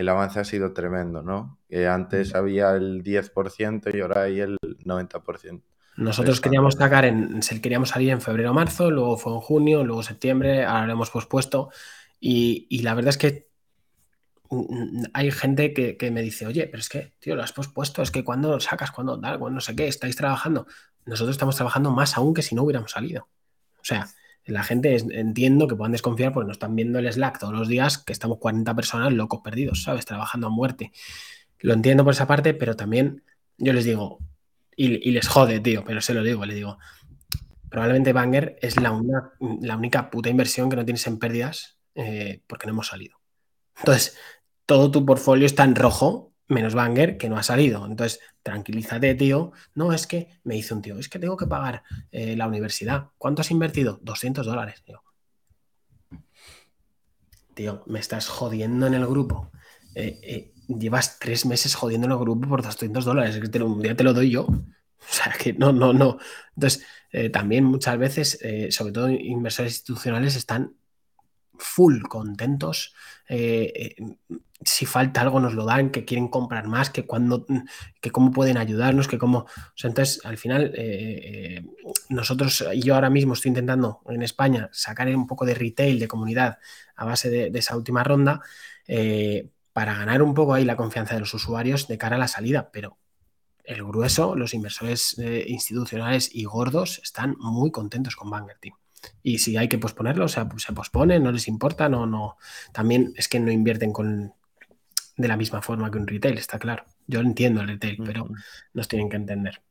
avance 0.07 0.39
ha 0.39 0.45
sido 0.45 0.73
tremendo, 0.73 1.21
¿no? 1.21 1.59
Que 1.69 1.87
antes 1.87 2.35
había 2.35 2.75
el 2.75 3.03
10% 3.03 3.93
y 3.93 4.01
ahora 4.01 4.23
hay 4.23 4.39
el 4.39 4.57
90%. 4.85 5.61
Nosotros 5.97 6.39
queríamos 6.39 6.75
sacar 6.75 7.05
en, 7.05 7.39
queríamos 7.61 7.89
salir 7.89 8.11
en 8.11 8.21
febrero 8.21 8.51
o 8.51 8.53
marzo, 8.53 8.91
luego 8.91 9.17
fue 9.17 9.33
en 9.33 9.39
junio, 9.39 9.83
luego 9.83 10.03
septiembre, 10.03 10.63
ahora 10.63 10.85
lo 10.85 10.93
hemos 10.93 11.09
pospuesto 11.09 11.69
y, 12.19 12.67
y 12.69 12.83
la 12.83 12.93
verdad 12.93 13.09
es 13.09 13.17
que 13.17 13.46
hay 15.13 15.31
gente 15.31 15.73
que, 15.73 16.11
me 16.11 16.21
dice, 16.21 16.47
oye, 16.47 16.67
pero 16.67 16.79
es 16.79 16.89
que, 16.89 17.13
tío, 17.19 17.35
lo 17.35 17.43
has 17.43 17.53
pospuesto, 17.53 18.01
es 18.01 18.11
que 18.11 18.23
cuando 18.23 18.51
lo 18.51 18.59
sacas, 18.59 18.91
cuando 18.91 19.19
tal, 19.19 19.39
cuando 19.39 19.55
no 19.55 19.61
sé 19.61 19.75
qué, 19.75 19.87
estáis 19.87 20.15
trabajando. 20.15 20.67
Nosotros 21.05 21.35
estamos 21.35 21.55
trabajando 21.55 21.91
más 21.91 22.17
aún 22.17 22.33
que 22.33 22.41
si 22.41 22.55
no 22.55 22.63
hubiéramos 22.63 22.91
salido. 22.91 23.27
O 23.79 23.83
sea, 23.83 24.07
la 24.45 24.63
gente 24.63 24.95
entiendo 24.95 25.67
que 25.67 25.75
puedan 25.75 25.91
desconfiar 25.91 26.33
porque 26.33 26.47
nos 26.47 26.55
están 26.55 26.75
viendo 26.75 26.99
el 26.99 27.11
Slack 27.11 27.39
todos 27.39 27.53
los 27.53 27.67
días, 27.67 27.97
que 27.97 28.13
estamos 28.13 28.37
40 28.39 28.75
personas 28.75 29.13
locos 29.13 29.41
perdidos, 29.43 29.83
¿sabes? 29.83 30.05
Trabajando 30.05 30.47
a 30.47 30.49
muerte. 30.49 30.91
Lo 31.59 31.73
entiendo 31.73 32.03
por 32.03 32.13
esa 32.13 32.27
parte, 32.27 32.53
pero 32.53 32.75
también 32.75 33.23
yo 33.57 33.73
les 33.73 33.85
digo, 33.85 34.19
y, 34.75 35.11
les 35.11 35.27
jode, 35.27 35.59
tío, 35.59 35.83
pero 35.83 36.01
se 36.01 36.13
lo 36.13 36.23
digo, 36.23 36.45
les 36.45 36.55
digo, 36.55 36.77
probablemente 37.69 38.13
Banger 38.13 38.57
es 38.61 38.79
la, 38.79 38.97
la 39.61 39.75
única 39.75 40.09
puta 40.09 40.29
inversión 40.29 40.69
que 40.69 40.75
no 40.75 40.85
tienes 40.85 41.05
en 41.07 41.17
pérdidas 41.17 41.77
eh, 41.95 42.41
porque 42.47 42.67
no 42.67 42.73
hemos 42.73 42.87
salido. 42.87 43.17
Entonces, 43.79 44.17
todo 44.67 44.91
tu 44.91 45.05
portfolio 45.05 45.45
está 45.45 45.63
en 45.63 45.75
rojo, 45.75 46.33
menos 46.47 46.75
Banger, 46.75 47.17
que 47.17 47.29
no 47.29 47.37
ha 47.37 47.43
salido. 47.43 47.85
Entonces, 47.87 48.19
tranquilízate, 48.43 49.15
tío. 49.15 49.53
No, 49.73 49.93
es 49.93 50.05
que 50.05 50.27
me 50.43 50.55
dice 50.55 50.73
un 50.73 50.81
tío, 50.83 50.99
es 50.99 51.09
que 51.09 51.19
tengo 51.19 51.37
que 51.37 51.47
pagar 51.47 51.83
eh, 52.11 52.35
la 52.35 52.47
universidad. 52.47 53.07
¿Cuánto 53.17 53.41
has 53.41 53.49
invertido? 53.49 53.99
200 54.03 54.45
dólares, 54.45 54.83
tío. 54.83 55.01
Tío, 57.55 57.83
me 57.87 57.99
estás 57.99 58.27
jodiendo 58.27 58.85
en 58.85 58.93
el 58.93 59.07
grupo. 59.07 59.51
Eh, 59.95 60.53
llevas 60.67 61.17
tres 61.17 61.45
meses 61.45 61.73
jodiendo 61.73 62.05
en 62.05 62.11
el 62.11 62.19
grupo 62.19 62.47
por 62.47 62.61
200 62.61 63.05
dólares. 63.05 63.39
que 63.39 63.63
un 63.63 63.81
día 63.81 63.95
te 63.95 64.03
lo 64.03 64.13
doy 64.13 64.29
yo. 64.29 64.47
O 64.99 65.13
sea, 65.13 65.31
que 65.31 65.53
no, 65.53 65.71
no, 65.71 65.93
no. 65.93 66.17
Entonces, 66.55 66.83
eh, 67.11 67.29
también 67.29 67.63
muchas 67.63 67.97
veces, 67.97 68.39
eh, 68.41 68.71
sobre 68.71 68.91
todo 68.91 69.09
inversores 69.09 69.73
institucionales, 69.73 70.35
están 70.35 70.75
full 71.59 72.01
contentos. 72.03 72.93
Eh, 73.27 73.95
si 74.63 74.85
falta 74.85 75.21
algo 75.21 75.39
nos 75.39 75.53
lo 75.53 75.65
dan, 75.65 75.91
que 75.91 76.05
quieren 76.05 76.27
comprar 76.27 76.67
más, 76.67 76.89
que 76.89 77.05
cuando, 77.05 77.45
que 78.01 78.11
cómo 78.11 78.31
pueden 78.31 78.57
ayudarnos, 78.57 79.07
que 79.07 79.17
cómo. 79.17 79.45
entonces, 79.83 80.19
al 80.25 80.37
final, 80.37 80.73
nosotros, 82.09 82.65
yo 82.75 82.95
ahora 82.95 83.09
mismo 83.09 83.33
estoy 83.33 83.49
intentando 83.49 84.01
en 84.07 84.23
España 84.23 84.69
sacar 84.73 85.07
un 85.15 85.27
poco 85.27 85.45
de 85.45 85.53
retail, 85.53 85.99
de 85.99 86.07
comunidad, 86.07 86.57
a 86.95 87.05
base 87.05 87.29
de, 87.29 87.59
esa 87.59 87.77
última 87.77 88.03
ronda, 88.03 88.41
para 89.73 89.93
ganar 89.93 90.23
un 90.23 90.33
poco 90.33 90.55
ahí 90.55 90.65
la 90.65 90.75
confianza 90.75 91.13
de 91.13 91.19
los 91.19 91.35
usuarios 91.35 91.87
de 91.87 91.99
cara 91.99 92.15
a 92.15 92.19
la 92.19 92.27
salida, 92.27 92.71
pero 92.73 92.97
el 93.67 93.83
grueso, 93.83 94.35
los 94.35 94.53
inversores 94.53 95.19
eh, 95.19 95.45
institucionales 95.47 96.33
y 96.33 96.45
gordos 96.45 96.99
están 97.03 97.35
muy 97.37 97.69
contentos 97.69 98.15
con 98.15 98.29
Banger, 98.29 98.57
Team. 98.59 98.75
Y 99.23 99.39
si 99.39 99.57
hay 99.57 99.67
que 99.67 99.77
posponerlo, 99.77 100.25
o 100.25 100.29
sea, 100.29 100.47
pues 100.47 100.63
se 100.63 100.73
pospone, 100.73 101.19
no 101.19 101.31
les 101.31 101.47
importa, 101.47 101.89
no, 101.89 102.05
no. 102.05 102.37
También 102.71 103.13
es 103.15 103.27
que 103.27 103.39
no 103.39 103.51
invierten 103.51 103.91
con 103.91 104.33
de 105.17 105.27
la 105.27 105.37
misma 105.37 105.61
forma 105.61 105.89
que 105.89 105.97
un 105.97 106.07
retail, 106.07 106.37
está 106.37 106.59
claro. 106.59 106.85
Yo 107.07 107.19
entiendo 107.19 107.61
el 107.61 107.67
retail, 107.67 107.97
pero 108.05 108.27
nos 108.73 108.87
tienen 108.87 109.09
que 109.09 109.15
entender. 109.15 109.61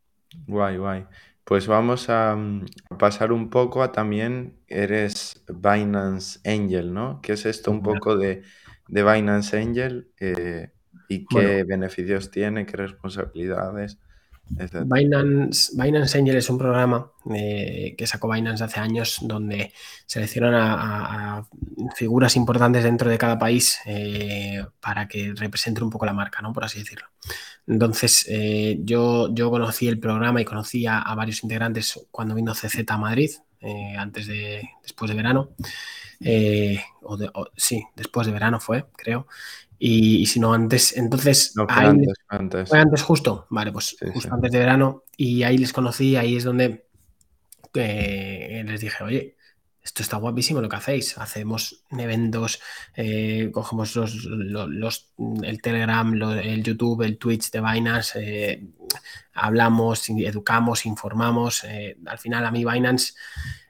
Guay, 0.47 0.77
guay. 0.77 1.07
Pues 1.45 1.69
vamos 1.69 2.11
a, 2.11 2.35
mm, 2.35 2.67
pasar 2.99 3.31
un 3.31 3.51
poco 3.51 3.83
a 3.83 3.93
también, 3.93 4.59
eres 4.67 5.45
Binance 5.49 6.41
Angel, 6.45 6.93
¿no? 6.93 7.21
¿Qué 7.23 7.35
es 7.35 7.47
esto 7.47 7.71
un 7.71 7.83
poco 7.83 8.17
de, 8.17 8.43
de 8.89 9.03
Binance 9.05 9.57
Angel? 9.57 10.11
Eh, 10.19 10.71
¿Y 11.09 11.25
qué 11.27 11.63
beneficios 11.63 12.33
tiene? 12.33 12.67
¿Qué 12.67 12.77
responsabilidades? 12.77 13.99
Binance, 14.49 15.73
Binance, 15.75 16.19
Angel 16.19 16.37
es 16.37 16.49
un 16.49 16.59
programa 16.59 17.11
eh, 17.35 17.95
que 17.99 18.07
sacó 18.07 18.31
Binance 18.31 18.63
hace 18.63 18.79
años 18.79 19.19
donde 19.23 19.73
seleccionan 20.07 20.55
a, 20.55 21.47
figuras 21.97 22.37
importantes 22.37 22.85
dentro 22.85 23.11
de 23.11 23.19
cada 23.19 23.39
país 23.39 23.79
eh, 23.87 24.65
para 24.81 25.09
que 25.09 25.33
representen 25.35 25.85
un 25.85 25.91
poco 25.91 26.07
la 26.07 26.13
marca, 26.13 26.43
¿no? 26.43 26.53
Por 26.53 26.65
así 26.65 26.79
decirlo. 26.79 27.09
Entonces, 27.67 28.25
eh, 28.29 28.79
yo, 28.85 29.35
yo 29.35 29.51
conocí 29.51 29.89
el 29.89 29.99
programa 29.99 30.41
y 30.41 30.45
conocí 30.45 30.87
a, 30.87 31.03
varios 31.17 31.43
integrantes 31.43 32.07
cuando 32.11 32.35
vino 32.35 32.55
CZ 32.55 32.85
a 32.89 32.99
Madrid, 32.99 33.31
antes 33.99 34.29
de, 34.29 34.71
después 34.83 35.11
de 35.11 35.17
verano. 35.17 35.51
o, 37.03 37.47
sí, 37.57 37.85
después 37.97 38.29
de 38.29 38.33
verano 38.33 38.61
fue, 38.61 38.87
creo. 38.97 39.27
Y, 39.79 40.27
si 40.27 40.41
no 40.41 40.55
antes, 40.55 40.97
entonces... 40.97 41.53
No, 41.55 41.67
fue 41.69 41.85
antes, 41.85 42.15
antes. 42.29 42.69
¿Fue 42.69 42.79
antes 42.79 43.03
justo? 43.03 43.47
Vale, 43.51 43.73
pues 43.73 43.97
justo 44.13 44.33
antes 44.33 44.51
de 44.51 44.59
verano. 44.59 45.05
Y 45.17 45.43
ahí 45.43 45.59
les 45.59 45.73
conocí, 45.73 46.17
ahí 46.17 46.37
es 46.37 46.45
donde 46.45 46.87
eh, 47.75 48.65
les 48.67 48.81
dije, 48.81 49.05
oye, 49.05 49.37
esto 49.83 50.03
está 50.03 50.17
guapísimo 50.17 50.61
lo 50.61 50.69
que 50.69 50.77
hacéis. 50.77 51.17
Hacemos 51.19 51.85
eventos, 51.91 52.61
eh, 52.95 53.51
cogemos 53.53 53.95
los, 53.97 54.25
los, 54.25 55.13
el 55.43 55.63
Telegram, 55.63 56.13
el 56.15 56.63
YouTube, 56.63 57.03
el 57.03 57.19
Twitch 57.19 57.51
de 57.51 57.61
Binance, 57.61 58.19
eh, 58.21 58.67
hablamos, 59.35 60.09
educamos, 60.09 60.87
informamos. 60.87 61.65
al 62.07 62.19
final 62.19 62.47
a 62.47 62.51
mí 62.51 62.65
Binance, 62.65 63.15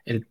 el 0.05 0.27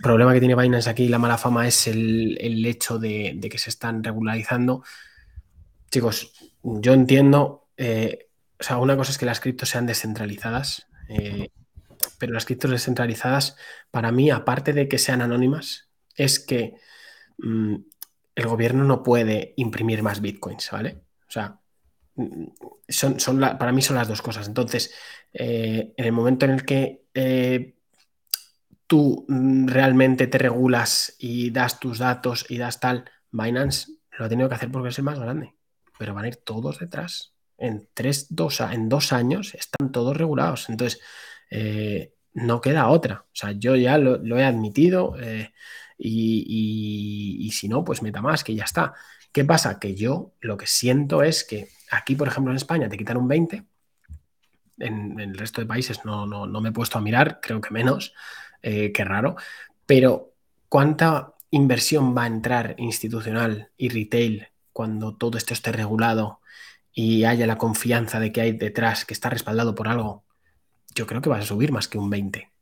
problema 0.00 0.32
que 0.32 0.40
tiene 0.40 0.54
Binance 0.54 0.88
aquí, 0.88 1.08
la 1.08 1.18
mala 1.18 1.38
fama, 1.38 1.66
es 1.66 1.86
el, 1.86 2.64
hecho 2.66 2.98
de, 2.98 3.38
que 3.50 3.58
se 3.58 3.70
están 3.70 4.02
regularizando. 4.02 4.82
Chicos, 5.90 6.32
yo 6.62 6.92
entiendo, 6.94 7.68
eh, 7.76 8.30
o 8.58 8.62
sea, 8.62 8.78
una 8.78 8.96
cosa 8.96 9.12
es 9.12 9.18
que 9.18 9.26
las 9.26 9.40
criptos 9.40 9.68
sean 9.68 9.86
descentralizadas, 9.86 10.86
eh, 11.08 11.50
pero 12.18 12.32
las 12.32 12.46
criptos 12.46 12.70
descentralizadas, 12.70 13.56
para 13.90 14.12
mí, 14.12 14.30
aparte 14.30 14.72
de 14.72 14.88
que 14.88 14.98
sean 14.98 15.20
anónimas, 15.20 15.90
es 16.16 16.38
que 16.38 16.76
mm, 17.38 17.76
el 18.34 18.46
gobierno 18.46 18.84
no 18.84 19.02
puede 19.02 19.52
imprimir 19.56 20.02
más 20.02 20.20
bitcoins, 20.20 20.70
¿vale? 20.70 21.02
O 21.28 21.30
sea, 21.30 21.60
mm, 22.14 22.44
son, 22.88 23.20
son 23.20 23.40
para 23.40 23.72
mí 23.72 23.82
son 23.82 23.96
las 23.96 24.08
dos 24.08 24.22
cosas. 24.22 24.48
Entonces, 24.48 24.94
eh, 25.32 25.92
en 25.96 26.04
el 26.04 26.12
momento 26.12 26.46
en 26.46 26.52
el 26.52 26.64
que 26.64 27.02
tú 28.92 29.24
mm, 29.26 29.68
realmente 29.68 30.26
te 30.26 30.36
regulas 30.36 31.16
y 31.18 31.50
das 31.50 31.80
tus 31.80 31.98
datos 31.98 32.44
y 32.50 32.58
das 32.58 32.78
tal, 32.78 33.06
Binance 33.30 33.90
lo 34.18 34.26
ha 34.26 34.28
tenido 34.28 34.50
que 34.50 34.54
hacer 34.54 34.70
porque 34.70 34.90
es 34.90 34.98
el 34.98 35.04
más 35.04 35.18
grande, 35.18 35.54
pero 35.98 36.12
van 36.12 36.26
a 36.26 36.28
ir 36.28 36.36
todos 36.36 36.78
detrás. 36.78 37.32
En, 37.56 37.88
tres, 37.94 38.26
dos, 38.28 38.60
en 38.60 38.90
dos 38.90 39.14
años 39.14 39.54
están 39.54 39.92
todos 39.92 40.14
regulados. 40.14 40.68
Entonces, 40.68 41.00
eh, 41.50 42.12
no 42.34 42.60
queda 42.60 42.88
otra. 42.88 43.24
O 43.28 43.32
sea, 43.32 43.52
yo 43.52 43.76
ya 43.76 43.96
lo, 43.96 44.38
he 44.38 44.44
admitido 44.44 45.16
eh, 45.18 45.54
y, 45.96 47.50
si 47.50 47.68
no, 47.68 47.84
pues 47.84 48.02
meta 48.02 48.20
más, 48.20 48.44
que 48.44 48.54
ya 48.54 48.64
está. 48.64 48.92
¿Qué 49.32 49.46
pasa? 49.46 49.80
Que 49.80 49.94
yo 49.94 50.34
lo 50.42 50.58
que 50.58 50.66
siento 50.66 51.22
es 51.22 51.44
que 51.44 51.70
aquí, 51.90 52.14
por 52.14 52.28
ejemplo, 52.28 52.52
en 52.52 52.58
España 52.58 52.90
te 52.90 52.98
quitan 52.98 53.16
un 53.16 53.28
20, 53.28 53.64
en, 54.80 55.18
el 55.18 55.38
resto 55.38 55.62
de 55.62 55.66
países 55.66 56.04
no, 56.04 56.26
no, 56.26 56.46
no 56.46 56.60
me 56.60 56.68
he 56.68 56.72
puesto 56.72 56.98
a 56.98 57.00
mirar, 57.00 57.40
creo 57.40 57.62
que 57.62 57.70
menos, 57.70 58.12
eh, 58.62 58.92
qué 58.92 59.04
raro, 59.04 59.36
pero 59.86 60.34
¿cuánta 60.68 61.34
inversión 61.50 62.16
va 62.16 62.24
a 62.24 62.28
entrar 62.28 62.74
institucional 62.78 63.70
y 63.76 63.88
retail 63.88 64.48
cuando 64.72 65.16
todo 65.16 65.38
esto 65.38 65.54
esté 65.54 65.72
regulado 65.72 66.40
y 66.92 67.24
haya 67.24 67.46
la 67.46 67.58
confianza 67.58 68.20
de 68.20 68.32
que 68.32 68.40
hay 68.40 68.52
detrás, 68.52 69.04
que 69.04 69.14
está 69.14 69.30
respaldado 69.30 69.74
por 69.74 69.88
algo? 69.88 70.24
Yo 70.94 71.06
creo 71.06 71.22
que 71.22 71.28
vas 71.28 71.44
a 71.44 71.46
subir 71.46 71.72
más 71.72 71.88
que 71.88 71.98
un 71.98 72.10
20. 72.10 72.52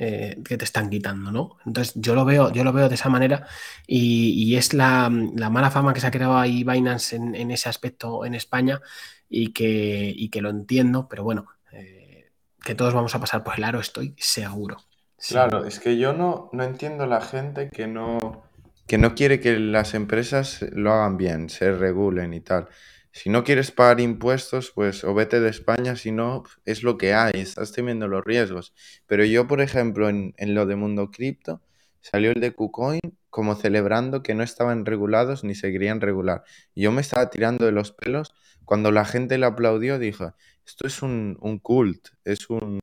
Eh, 0.00 0.40
que 0.44 0.56
te 0.56 0.64
están 0.64 0.90
quitando, 0.90 1.32
¿no? 1.32 1.56
Entonces 1.66 1.92
yo 1.96 2.14
lo 2.14 2.24
veo, 2.24 2.52
yo 2.52 2.62
lo 2.62 2.72
veo 2.72 2.88
de 2.88 2.94
esa 2.94 3.08
manera 3.08 3.48
y, 3.84 4.54
es 4.54 4.72
la, 4.72 5.10
mala 5.10 5.72
fama 5.72 5.92
que 5.92 5.98
se 5.98 6.06
ha 6.06 6.12
creado 6.12 6.38
ahí 6.38 6.62
Binance 6.62 7.16
en, 7.16 7.50
ese 7.50 7.68
aspecto 7.68 8.24
en 8.24 8.36
España 8.36 8.80
y 9.28 9.52
que, 9.52 10.40
lo 10.40 10.50
entiendo, 10.50 11.08
pero 11.08 11.24
bueno, 11.24 11.46
eh, 11.72 12.30
que 12.62 12.76
todos 12.76 12.94
vamos 12.94 13.12
a 13.16 13.20
pasar 13.20 13.42
por 13.42 13.58
el 13.58 13.64
aro, 13.64 13.80
estoy 13.80 14.14
seguro. 14.18 14.76
Claro, 15.26 15.64
es 15.64 15.80
que 15.80 15.98
yo 15.98 16.12
no, 16.12 16.48
no 16.52 16.62
entiendo 16.62 17.06
la 17.06 17.20
gente 17.20 17.70
que 17.70 17.86
no, 17.86 18.44
que 18.86 18.98
no 18.98 19.14
quiere 19.14 19.40
que 19.40 19.58
las 19.58 19.94
empresas 19.94 20.64
lo 20.72 20.92
hagan 20.92 21.16
bien, 21.16 21.50
se 21.50 21.72
regulen 21.72 22.32
y 22.34 22.40
tal. 22.40 22.68
Si 23.10 23.28
no 23.30 23.42
quieres 23.42 23.72
pagar 23.72 24.00
impuestos, 24.00 24.70
pues 24.74 25.02
o 25.02 25.12
vete 25.14 25.40
de 25.40 25.50
España, 25.50 25.96
si 25.96 26.12
no, 26.12 26.44
es 26.64 26.82
lo 26.84 26.96
que 26.98 27.14
hay, 27.14 27.32
estás 27.34 27.72
temiendo 27.72 28.06
los 28.06 28.24
riesgos. 28.24 28.74
Pero 29.06 29.24
yo, 29.24 29.46
por 29.48 29.60
ejemplo, 29.60 30.08
en, 30.08 30.34
en 30.36 30.54
lo 30.54 30.66
de 30.66 30.76
Mundo 30.76 31.10
Cripto, 31.10 31.62
salió 32.00 32.30
el 32.30 32.40
de 32.40 32.52
KuCoin 32.52 33.00
como 33.28 33.56
celebrando 33.56 34.22
que 34.22 34.34
no 34.34 34.42
estaban 34.44 34.86
regulados 34.86 35.42
ni 35.44 35.54
se 35.54 35.72
querían 35.72 36.00
regular. 36.00 36.44
Yo 36.76 36.92
me 36.92 37.00
estaba 37.00 37.28
tirando 37.28 37.66
de 37.66 37.72
los 37.72 37.92
pelos 37.92 38.34
cuando 38.64 38.92
la 38.92 39.04
gente 39.04 39.36
le 39.38 39.46
aplaudió, 39.46 39.98
dijo, 39.98 40.34
esto 40.64 40.86
es 40.86 41.02
un, 41.02 41.36
un 41.40 41.58
cult, 41.58 42.08
es 42.24 42.48
un, 42.50 42.80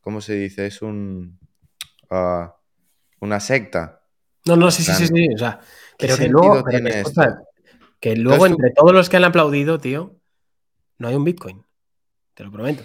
¿cómo 0.00 0.20
se 0.20 0.34
dice? 0.34 0.66
Es 0.66 0.82
un, 0.82 1.38
una 2.10 3.40
secta. 3.40 4.02
No, 4.46 4.56
no, 4.56 4.70
sí, 4.70 4.82
sí, 4.82 4.92
sí, 4.92 5.06
sí. 5.06 5.28
O 5.34 5.38
sea, 5.38 5.60
pero 5.98 6.16
que 6.16 6.28
luego, 6.28 6.64
que, 8.00 8.16
luego 8.16 8.46
entre 8.46 8.70
todos 8.72 8.92
los 8.92 9.08
que 9.08 9.16
han 9.16 9.24
aplaudido, 9.24 9.78
tío, 9.78 10.16
no 10.98 11.08
hay 11.08 11.14
un 11.14 11.24
Bitcoin. 11.24 11.64
Te 12.34 12.44
lo 12.44 12.52
prometo. 12.52 12.82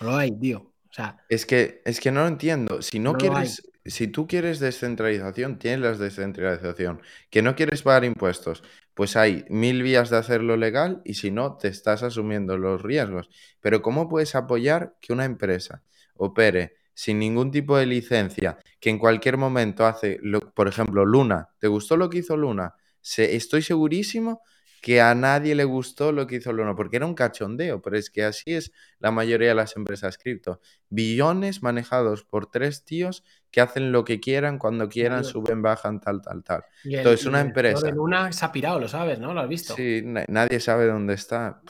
No 0.00 0.10
lo 0.10 0.16
hay, 0.16 0.30
tío. 0.38 0.72
O 0.88 0.92
sea, 0.92 1.18
es 1.28 1.44
que, 1.44 1.82
es 1.84 2.00
que 2.00 2.12
no 2.12 2.22
lo 2.22 2.28
entiendo. 2.28 2.80
Si 2.80 3.00
no, 3.00 3.14
quieres, 3.14 3.62
si 3.84 4.06
tú 4.06 4.26
quieres 4.26 4.60
descentralización, 4.60 5.58
tienes 5.58 5.80
la 5.80 5.92
descentralización. 5.92 7.02
Que 7.30 7.42
no 7.42 7.54
quieres 7.56 7.82
pagar 7.82 8.04
impuestos, 8.04 8.62
pues 8.94 9.16
hay 9.16 9.44
mil 9.48 9.82
vías 9.82 10.08
de 10.10 10.16
hacerlo 10.16 10.56
legal 10.56 11.02
y 11.04 11.14
si 11.14 11.30
no, 11.30 11.56
te 11.56 11.68
estás 11.68 12.02
asumiendo 12.02 12.56
los 12.56 12.80
riesgos. 12.82 13.28
Pero 13.60 13.82
¿cómo 13.82 14.08
puedes 14.08 14.34
apoyar 14.34 14.94
que 15.00 15.12
una 15.12 15.24
empresa 15.24 15.82
opere 16.16 16.76
sin 16.94 17.18
ningún 17.18 17.50
tipo 17.50 17.76
de 17.76 17.86
licencia, 17.86 18.58
que 18.80 18.90
en 18.90 18.98
cualquier 18.98 19.36
momento 19.36 19.84
hace, 19.84 20.20
por 20.54 20.68
ejemplo, 20.68 21.04
Luna, 21.04 21.50
¿te 21.58 21.68
gustó 21.68 21.96
lo 21.96 22.08
que 22.08 22.18
hizo 22.18 22.36
Luna? 22.36 22.74
estoy 23.02 23.62
segurísimo 23.62 24.40
que 24.84 25.00
a 25.00 25.14
nadie 25.14 25.54
le 25.54 25.64
gustó 25.64 26.12
lo 26.12 26.26
que 26.26 26.36
hizo 26.36 26.52
Luna, 26.52 26.76
porque 26.76 26.96
era 26.96 27.06
un 27.06 27.14
cachondeo, 27.14 27.80
pero 27.80 27.96
es 27.96 28.10
que 28.10 28.22
así 28.22 28.52
es 28.52 28.70
la 28.98 29.10
mayoría 29.10 29.48
de 29.48 29.54
las 29.54 29.76
empresas 29.76 30.18
cripto. 30.18 30.60
Billones 30.90 31.62
manejados 31.62 32.22
por 32.24 32.50
tres 32.50 32.84
tíos 32.84 33.24
que 33.50 33.62
hacen 33.62 33.92
lo 33.92 34.04
que 34.04 34.20
quieran, 34.20 34.58
cuando 34.58 34.90
quieran, 34.90 35.24
suben, 35.24 35.62
bajan, 35.62 36.00
tal, 36.00 36.20
tal, 36.20 36.44
tal. 36.44 36.64
Entonces, 36.84 37.24
una 37.24 37.40
empresa... 37.40 37.86
De 37.86 37.92
Luna 37.92 38.30
se 38.30 38.44
ha 38.44 38.52
pirado, 38.52 38.78
lo 38.78 38.86
sabes, 38.86 39.18
¿no? 39.18 39.32
Lo 39.32 39.40
has 39.40 39.48
visto. 39.48 39.74
Sí, 39.74 40.02
nadie 40.04 40.60
sabe 40.60 40.84
dónde 40.86 41.14
está, 41.14 41.62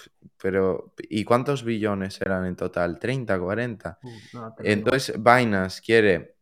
pero 0.42 0.92
¿y 1.09 1.22
cuántos 1.22 1.62
billones 1.62 2.20
eran 2.20 2.46
en 2.46 2.57
total? 2.57 2.98
¿30, 2.98 3.38
40? 3.38 3.98
Entonces, 4.64 5.14
Binance 5.22 5.81
quiere 5.81 6.35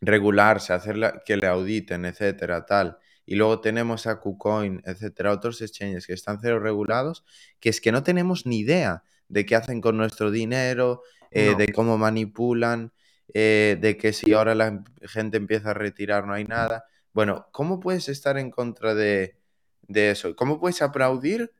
regularse, 0.00 0.72
hacer 0.72 1.20
que 1.26 1.36
le 1.36 1.46
auditen, 1.46 2.06
etcétera, 2.06 2.64
tal 2.64 2.96
y 3.26 3.34
luego 3.34 3.60
tenemos 3.60 4.06
a 4.06 4.20
KuCoin, 4.20 4.82
etcétera, 4.84 5.32
otros 5.32 5.60
exchanges 5.60 6.06
que 6.06 6.12
están 6.12 6.38
cero 6.40 6.60
regulados, 6.60 7.24
que 7.60 7.68
es 7.68 7.80
que 7.80 7.92
no 7.92 8.04
tenemos 8.04 8.46
ni 8.46 8.60
idea 8.60 9.02
de 9.28 9.44
qué 9.44 9.56
hacen 9.56 9.80
con 9.80 9.96
nuestro 9.96 10.30
dinero, 10.30 11.02
eh, 11.32 11.56
de 11.58 11.72
cómo 11.72 11.98
manipulan, 11.98 12.92
eh, 13.34 13.76
de 13.80 13.96
que 13.96 14.12
si 14.12 14.32
ahora 14.32 14.54
la 14.54 14.84
gente 15.02 15.36
empieza 15.36 15.70
a 15.70 15.74
retirar 15.74 16.26
no 16.26 16.34
hay 16.34 16.44
nada. 16.44 16.84
Bueno, 17.12 17.48
¿cómo 17.50 17.80
puedes 17.80 18.08
estar 18.08 18.38
en 18.38 18.50
contra 18.50 18.94
de, 18.94 19.36
de 19.82 20.10
eso? 20.10 20.36
¿Cómo 20.36 20.60
puedes 20.60 20.80
aplaudir 20.80 21.52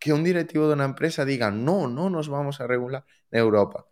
que 0.00 0.12
un 0.12 0.24
directivo 0.24 0.66
de 0.66 0.74
una 0.74 0.84
empresa 0.86 1.24
diga, 1.24 1.50
no, 1.50 1.86
no 1.86 2.08
nos 2.08 2.28
vamos 2.28 2.60
a 2.60 2.66
regular 2.66 3.04
en 3.30 3.40
Europa? 3.40 3.86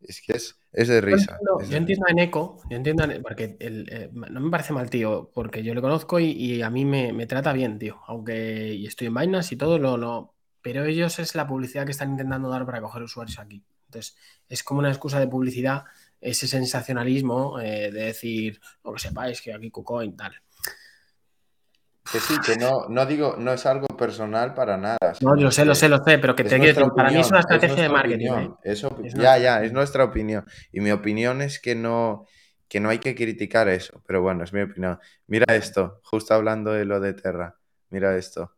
Es 0.00 0.22
que 0.22 0.32
es, 0.32 0.58
es 0.74 0.88
de 0.88 1.00
risa. 1.00 1.38
Yo 1.70 1.76
entiendo, 1.76 2.06
en 2.08 2.18
Eco, 2.18 2.60
yo 2.68 2.76
entiendo 2.76 3.04
porque 3.22 3.56
eh, 3.60 4.10
no 4.12 4.40
me 4.40 4.50
parece 4.50 4.72
mal, 4.72 4.90
tío, 4.90 5.30
porque 5.32 5.62
yo 5.62 5.72
le 5.72 5.80
conozco 5.80 6.18
y, 6.18 6.62
a 6.62 6.70
mí 6.70 6.84
me, 6.84 7.26
trata 7.26 7.52
bien, 7.52 7.78
tío. 7.78 8.00
Aunque 8.08 8.74
y 8.74 8.86
estoy 8.86 9.06
en 9.06 9.14
Binance 9.14 9.54
y 9.54 9.58
todo, 9.58 9.78
lo, 9.78 9.96
no. 9.96 10.34
Pero 10.60 10.84
ellos 10.84 11.18
es 11.20 11.34
la 11.36 11.46
publicidad 11.46 11.84
que 11.84 11.92
están 11.92 12.10
intentando 12.10 12.48
dar 12.48 12.66
para 12.66 12.80
coger 12.80 13.02
usuarios 13.02 13.38
aquí. 13.38 13.62
Entonces, 13.86 14.16
es 14.48 14.64
como 14.64 14.80
una 14.80 14.88
excusa 14.88 15.20
de 15.20 15.28
publicidad, 15.28 15.84
ese 16.20 16.48
sensacionalismo 16.48 17.60
eh, 17.60 17.92
de 17.92 18.06
decir, 18.06 18.60
lo 18.82 18.94
que 18.94 18.98
sepáis 18.98 19.40
que 19.40 19.52
aquí 19.54 19.70
KuCoin 19.70 20.16
tal. 20.16 20.32
Que 22.10 22.20
sí, 22.20 22.34
que 22.44 22.56
no, 22.56 22.86
no 22.88 23.06
digo, 23.06 23.36
no 23.38 23.52
es 23.52 23.64
algo 23.64 23.86
personal 23.86 24.52
para 24.52 24.76
nada. 24.76 24.98
No, 25.22 25.34
lo 25.34 25.50
sé, 25.50 25.64
lo 25.64 25.74
sé, 25.74 25.88
lo 25.88 26.04
sé, 26.04 26.18
pero 26.18 26.36
que 26.36 26.44
te 26.44 26.58
quiero 26.60 26.94
para 26.94 27.10
mí 27.10 27.20
es 27.20 27.30
una 27.30 27.40
estrategia 27.40 27.82
de 27.82 27.88
marketing. 27.88 28.30
¿eh? 28.30 28.50
Eso, 28.62 28.94
ya, 29.14 29.38
ya, 29.38 29.64
es 29.64 29.72
nuestra 29.72 30.04
opinión. 30.04 30.44
Y 30.70 30.80
mi 30.80 30.90
opinión 30.90 31.40
es 31.40 31.58
que 31.58 31.74
no, 31.74 32.26
que 32.68 32.78
no 32.78 32.90
hay 32.90 32.98
que 32.98 33.14
criticar 33.14 33.68
eso, 33.68 34.02
pero 34.06 34.20
bueno, 34.20 34.44
es 34.44 34.52
mi 34.52 34.60
opinión. 34.60 34.98
Mira 35.26 35.54
esto, 35.54 36.00
justo 36.04 36.34
hablando 36.34 36.72
de 36.72 36.84
lo 36.84 37.00
de 37.00 37.14
Terra, 37.14 37.56
mira 37.88 38.14
esto. 38.16 38.52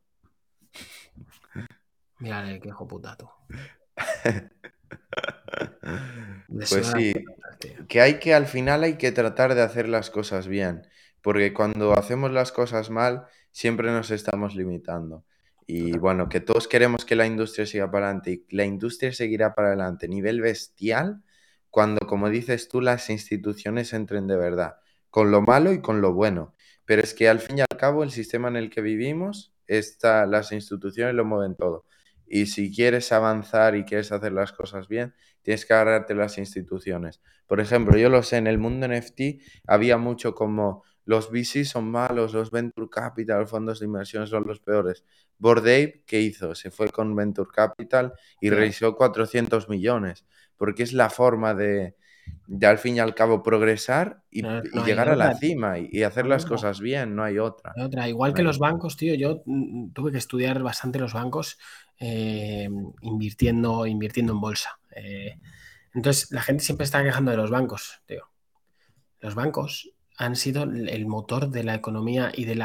Mira, 2.18 2.44
qué 2.60 2.68
hijo 2.68 2.88
puta 2.88 3.16
tú. 3.16 3.28
pues 6.50 6.92
sí, 6.96 7.14
que 7.88 8.00
hay 8.00 8.18
que 8.18 8.34
al 8.34 8.46
final 8.46 8.82
hay 8.82 8.96
que 8.98 9.12
tratar 9.12 9.54
de 9.54 9.62
hacer 9.62 9.88
las 9.88 10.10
cosas 10.10 10.48
bien 10.48 10.82
porque 11.26 11.52
cuando 11.52 11.98
hacemos 11.98 12.30
las 12.30 12.52
cosas 12.52 12.88
mal, 12.88 13.26
siempre 13.56 13.90
nos 13.90 14.10
estamos 14.10 14.54
limitando. 14.54 15.24
Y 15.66 15.96
bueno, 15.96 16.28
que 16.28 16.40
todos 16.40 16.68
queremos 16.68 17.06
que 17.06 17.16
la 17.16 17.24
industria 17.24 17.64
siga 17.64 17.90
para 17.90 18.08
adelante 18.08 18.44
y 18.50 18.54
la 18.54 18.66
industria 18.66 19.14
seguirá 19.14 19.54
para 19.54 19.68
adelante 19.68 20.04
a 20.04 20.08
nivel 20.10 20.42
bestial 20.42 21.22
cuando, 21.70 22.06
como 22.06 22.28
dices 22.28 22.68
tú, 22.68 22.82
las 22.82 23.08
instituciones 23.08 23.94
entren 23.94 24.26
de 24.26 24.36
verdad, 24.36 24.76
con 25.08 25.30
lo 25.30 25.40
malo 25.40 25.72
y 25.72 25.80
con 25.80 26.02
lo 26.02 26.12
bueno. 26.12 26.54
Pero 26.84 27.00
es 27.00 27.14
que 27.14 27.30
al 27.30 27.40
fin 27.40 27.56
y 27.56 27.60
al 27.62 27.78
cabo 27.78 28.02
el 28.02 28.10
sistema 28.10 28.48
en 28.48 28.56
el 28.56 28.68
que 28.68 28.82
vivimos, 28.82 29.54
está, 29.66 30.26
las 30.26 30.52
instituciones 30.52 31.14
lo 31.14 31.24
mueven 31.24 31.56
todo. 31.56 31.86
Y 32.26 32.46
si 32.46 32.74
quieres 32.74 33.10
avanzar 33.10 33.74
y 33.74 33.84
quieres 33.84 34.12
hacer 34.12 34.32
las 34.32 34.52
cosas 34.52 34.86
bien, 34.86 35.14
tienes 35.40 35.64
que 35.64 35.72
agarrarte 35.72 36.14
las 36.14 36.36
instituciones. 36.36 37.22
Por 37.46 37.60
ejemplo, 37.60 37.96
yo 37.96 38.10
lo 38.10 38.22
sé, 38.22 38.36
en 38.36 38.48
el 38.48 38.58
mundo 38.58 38.86
NFT 38.86 39.20
había 39.66 39.96
mucho 39.96 40.34
como 40.34 40.82
los 41.06 41.30
VC 41.30 41.64
son 41.64 41.90
malos, 41.90 42.34
los 42.34 42.50
Venture 42.50 42.88
Capital, 42.90 43.40
los 43.40 43.50
fondos 43.50 43.78
de 43.78 43.86
inversión 43.86 44.26
son 44.26 44.44
los 44.46 44.60
peores. 44.60 45.04
Bordape, 45.38 46.02
¿qué 46.04 46.20
hizo? 46.20 46.54
Se 46.54 46.70
fue 46.70 46.88
con 46.88 47.14
Venture 47.14 47.48
Capital 47.52 48.12
y 48.40 48.50
realizó 48.50 48.96
400 48.96 49.68
millones, 49.68 50.26
porque 50.56 50.82
es 50.82 50.92
la 50.92 51.08
forma 51.08 51.54
de, 51.54 51.94
al 52.60 52.78
fin 52.78 52.96
y 52.96 52.98
al 52.98 53.14
cabo 53.14 53.40
progresar 53.40 54.24
y, 54.30 54.42
llegar 54.84 55.08
a 55.08 55.14
la 55.14 55.34
cima 55.34 55.78
y, 55.78 56.02
hacer 56.02 56.26
las 56.26 56.44
cosas 56.44 56.80
bien, 56.80 57.14
no 57.14 57.22
hay 57.22 57.38
otra. 57.38 57.72
otra. 57.80 58.08
Igual 58.08 58.34
que 58.34 58.42
los 58.42 58.58
bancos, 58.58 58.96
tío, 58.96 59.14
yo 59.14 59.42
mm, 59.46 59.92
tuve 59.92 60.10
que 60.10 60.18
estudiar 60.18 60.60
bastante 60.60 60.98
los 60.98 61.12
bancos 61.12 61.56
eh, 62.00 62.68
invirtiendo, 63.02 63.86
invirtiendo 63.86 64.32
en 64.32 64.40
bolsa. 64.40 64.80
Eh, 64.90 65.38
entonces, 65.94 66.32
la 66.32 66.42
gente 66.42 66.64
siempre 66.64 66.84
está 66.84 67.02
quejando 67.04 67.30
de 67.30 67.36
los 67.36 67.50
bancos, 67.50 68.02
tío. 68.06 68.28
Los 69.20 69.36
bancos 69.36 69.95
han 70.16 70.36
sido 70.36 70.62
el 70.62 71.06
motor 71.06 71.50
de 71.50 71.64
la 71.64 71.74
economía 71.74 72.32
y 72.34 72.44
del 72.44 72.62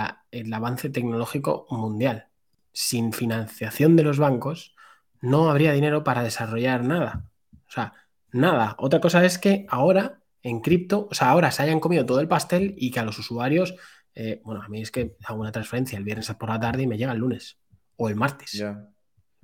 avance 0.53 0.89
tecnológico 0.89 1.65
mundial. 1.69 2.27
Sin 2.73 3.11
financiación 3.11 3.95
de 3.95 4.03
los 4.03 4.17
bancos, 4.17 4.75
no 5.19 5.49
habría 5.49 5.73
dinero 5.73 6.03
para 6.03 6.23
desarrollar 6.23 6.83
nada. 6.83 7.25
O 7.67 7.71
sea, 7.71 7.93
nada. 8.31 8.75
Otra 8.79 9.01
cosa 9.01 9.23
es 9.25 9.37
que 9.37 9.65
ahora 9.69 10.21
en 10.43 10.61
cripto, 10.61 11.07
o 11.11 11.13
sea, 11.13 11.29
ahora 11.29 11.51
se 11.51 11.63
hayan 11.63 11.79
comido 11.79 12.05
todo 12.05 12.19
el 12.19 12.27
pastel 12.27 12.73
y 12.77 12.91
que 12.91 12.99
a 12.99 13.03
los 13.03 13.19
usuarios, 13.19 13.75
eh, 14.15 14.41
bueno, 14.43 14.61
a 14.63 14.69
mí 14.69 14.81
es 14.81 14.91
que 14.91 15.15
hago 15.25 15.39
una 15.39 15.51
transferencia 15.51 15.97
el 15.97 16.03
viernes 16.03 16.31
por 16.33 16.49
la 16.49 16.59
tarde 16.59 16.83
y 16.83 16.87
me 16.87 16.97
llega 16.97 17.11
el 17.11 17.19
lunes 17.19 17.59
o 17.97 18.09
el 18.09 18.15
martes. 18.15 18.63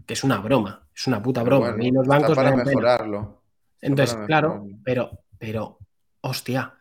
Que 0.05 0.13
es 0.13 0.23
una 0.23 0.39
broma, 0.39 0.87
es 0.95 1.05
una 1.07 1.21
puta 1.21 1.43
broma. 1.43 1.75
y 1.79 1.91
los 1.91 2.07
bancos 2.07 2.35
para 2.35 2.55
mejorarlo. 2.55 3.43
Entonces, 3.81 4.17
claro, 4.25 4.65
pero, 4.83 5.23
pero, 5.37 5.79
hostia, 6.21 6.73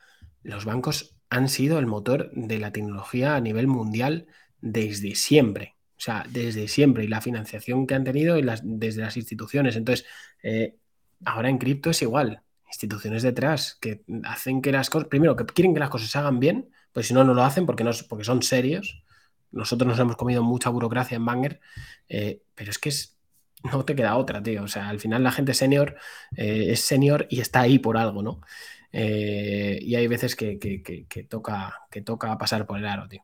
los 0.42 0.64
bancos 0.64 1.15
han 1.30 1.48
sido 1.48 1.78
el 1.78 1.86
motor 1.86 2.30
de 2.34 2.58
la 2.58 2.72
tecnología 2.72 3.36
a 3.36 3.40
nivel 3.40 3.66
mundial 3.66 4.26
desde 4.60 5.14
siempre. 5.14 5.76
O 5.96 6.00
sea, 6.00 6.24
desde 6.28 6.68
siempre. 6.68 7.04
Y 7.04 7.08
la 7.08 7.20
financiación 7.20 7.86
que 7.86 7.94
han 7.94 8.04
tenido 8.04 8.36
desde 8.62 9.00
las 9.00 9.16
instituciones. 9.16 9.76
Entonces, 9.76 10.06
eh, 10.42 10.76
ahora 11.24 11.48
en 11.48 11.58
cripto 11.58 11.90
es 11.90 12.02
igual. 12.02 12.42
Instituciones 12.66 13.22
detrás 13.22 13.78
que 13.80 14.02
hacen 14.24 14.60
que 14.60 14.72
las 14.72 14.90
cosas, 14.90 15.08
primero, 15.08 15.36
que 15.36 15.46
quieren 15.46 15.72
que 15.74 15.80
las 15.80 15.90
cosas 15.90 16.10
se 16.10 16.18
hagan 16.18 16.40
bien, 16.40 16.70
pues 16.92 17.06
si 17.06 17.14
no, 17.14 17.24
no 17.24 17.34
lo 17.34 17.42
hacen 17.42 17.66
porque, 17.66 17.84
no, 17.84 17.92
porque 18.08 18.24
son 18.24 18.42
serios. 18.42 19.02
Nosotros 19.52 19.88
nos 19.88 19.98
hemos 19.98 20.16
comido 20.16 20.42
mucha 20.42 20.70
burocracia 20.70 21.16
en 21.16 21.24
Banger, 21.24 21.60
eh, 22.08 22.42
pero 22.54 22.70
es 22.70 22.78
que 22.78 22.90
no 23.72 23.84
te 23.84 23.94
queda 23.94 24.16
otra, 24.16 24.42
tío. 24.42 24.64
O 24.64 24.68
sea, 24.68 24.88
al 24.88 25.00
final 25.00 25.22
la 25.22 25.32
gente 25.32 25.54
senior 25.54 25.96
eh, 26.36 26.66
es 26.72 26.80
senior 26.80 27.26
y 27.30 27.40
está 27.40 27.60
ahí 27.60 27.78
por 27.78 27.96
algo, 27.96 28.22
¿no? 28.22 28.40
Eh, 28.98 29.78
y 29.82 29.94
hay 29.94 30.06
veces 30.06 30.34
que, 30.34 30.58
toca, 31.28 31.82
que 31.90 32.00
toca 32.00 32.38
pasar 32.38 32.64
por 32.64 32.78
el 32.78 32.86
aro, 32.86 33.06
tío. 33.06 33.22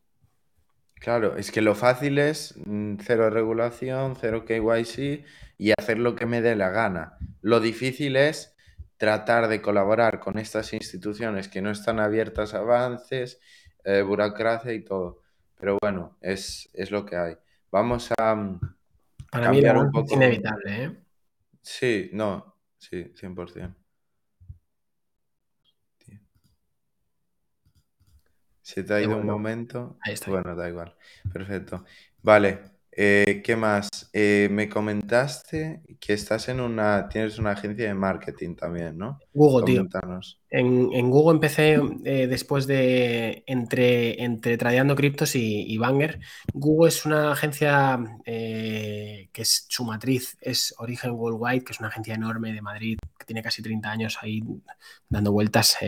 Claro, 0.96 1.38
es 1.38 1.50
que 1.50 1.62
lo 1.62 1.74
fácil 1.74 2.18
es 2.18 2.54
mm, 2.66 2.96
cero 3.00 3.30
regulación, 3.30 4.14
cero 4.20 4.44
KYC 4.44 5.24
y 5.56 5.72
hacer 5.72 5.98
lo 5.98 6.14
que 6.14 6.26
me 6.26 6.42
dé 6.42 6.56
la 6.56 6.68
gana. 6.68 7.16
Lo 7.40 7.58
difícil 7.58 8.16
es 8.16 8.54
tratar 8.98 9.48
de 9.48 9.62
colaborar 9.62 10.20
con 10.20 10.36
estas 10.36 10.74
instituciones 10.74 11.48
que 11.48 11.62
no 11.62 11.70
están 11.70 12.00
abiertas 12.00 12.52
a 12.52 12.58
avances, 12.58 13.40
eh, 13.84 14.02
burocracia 14.02 14.74
y 14.74 14.84
todo. 14.84 15.22
Pero 15.58 15.78
bueno, 15.80 16.18
es, 16.20 16.68
lo 16.90 17.06
que 17.06 17.16
hay. 17.16 17.36
Vamos 17.70 18.12
a 18.18 18.34
mm, 18.34 18.60
Para 19.30 19.44
cambiar 19.46 19.76
mí 19.76 19.80
un 19.80 19.90
poco. 19.90 20.04
Es 20.04 20.12
inevitable, 20.12 20.84
¿eh? 20.84 21.02
Sí, 21.62 22.10
no, 22.12 22.58
sí, 22.76 23.10
100%. 23.14 23.81
Se 28.62 28.84
te 28.84 28.94
ha 28.94 29.00
ido 29.00 29.16
un 29.16 29.26
momento. 29.26 29.96
Ahí 30.00 30.14
está. 30.14 30.30
Bueno, 30.30 30.54
da 30.54 30.68
igual. 30.68 30.94
Perfecto. 31.32 31.84
Vale. 32.22 32.72
Eh, 32.94 33.40
¿qué 33.42 33.56
más? 33.56 33.88
Eh, 34.12 34.48
me 34.50 34.68
comentaste 34.68 35.80
que 35.98 36.12
estás 36.12 36.50
en 36.50 36.60
una, 36.60 37.08
tienes 37.08 37.38
una 37.38 37.52
agencia 37.52 37.88
de 37.88 37.94
marketing 37.94 38.54
también, 38.54 38.98
¿no? 38.98 39.18
Google, 39.32 39.64
tío. 39.64 39.88
En, 40.50 41.10
Google 41.10 41.36
empecé 41.36 41.80
eh, 42.04 42.26
después 42.26 42.66
de 42.66 43.44
entre, 43.46 44.22
entre 44.22 44.58
Tradeando 44.58 44.94
Criptos 44.94 45.34
y, 45.36 45.72
y, 45.72 45.78
Banger. 45.78 46.20
Google 46.52 46.90
es 46.90 47.06
una 47.06 47.32
agencia 47.32 47.98
que 48.26 49.30
es 49.32 49.66
su 49.70 49.84
matriz, 49.84 50.36
es 50.42 50.74
Origen 50.76 51.12
Worldwide, 51.12 51.64
que 51.64 51.72
es 51.72 51.80
una 51.80 51.88
agencia 51.88 52.14
enorme 52.14 52.52
de 52.52 52.60
Madrid, 52.60 52.98
que 53.18 53.24
tiene 53.24 53.42
casi 53.42 53.62
30 53.62 53.90
años 53.90 54.18
ahí 54.20 54.42
dando 55.08 55.32
vueltas 55.32 55.78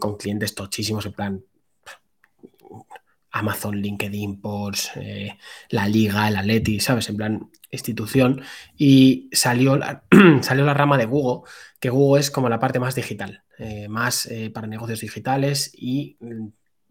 con 0.00 0.16
clientes 0.16 0.52
tochísimos, 0.56 1.06
en 1.06 1.12
plan 1.12 1.44
Amazon, 3.32 3.76
LinkedIn, 3.80 4.40
Porsche, 4.40 5.00
eh, 5.00 5.38
la 5.70 5.88
Liga, 5.88 6.28
el 6.28 6.36
Atleti, 6.36 6.80
¿sabes? 6.80 7.08
En 7.08 7.16
plan 7.16 7.50
institución. 7.70 8.42
Y 8.76 9.28
salió 9.32 9.76
la, 9.76 10.04
salió 10.42 10.64
la 10.64 10.74
rama 10.74 10.98
de 10.98 11.06
Google, 11.06 11.48
que 11.80 11.90
Google 11.90 12.20
es 12.20 12.30
como 12.30 12.48
la 12.48 12.58
parte 12.58 12.78
más 12.78 12.94
digital, 12.94 13.42
eh, 13.58 13.88
más 13.88 14.26
eh, 14.26 14.50
para 14.50 14.66
negocios 14.66 15.00
digitales 15.00 15.72
y 15.74 16.16
mm, 16.20 16.48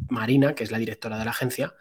Marina, 0.10 0.56
que 0.56 0.64
es 0.64 0.72
la 0.72 0.80
directora 0.80 1.18
de 1.18 1.26
la 1.26 1.32
agencia, 1.32 1.74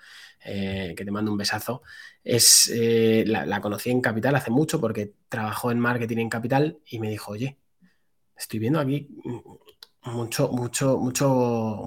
que 0.42 0.94
te 0.96 1.10
mando 1.10 1.30
un 1.30 1.36
besazo, 1.36 1.82
es, 2.24 2.70
eh, 2.74 3.24
la, 3.26 3.60
conocí 3.60 3.90
en 3.90 4.00
Capital 4.00 4.34
hace 4.36 4.50
mucho 4.50 4.80
porque 4.80 5.14
trabajó 5.28 5.70
en 5.70 5.80
marketing 5.80 6.18
en 6.18 6.28
Capital 6.28 6.78
y 6.86 6.98
me 6.98 7.10
dijo, 7.10 7.32
oye, 7.32 7.58
estoy 8.36 8.58
viendo 8.58 8.80
aquí 8.80 9.08
mucho, 10.04 10.48
mucho, 10.50 10.98
mucho, 10.98 11.28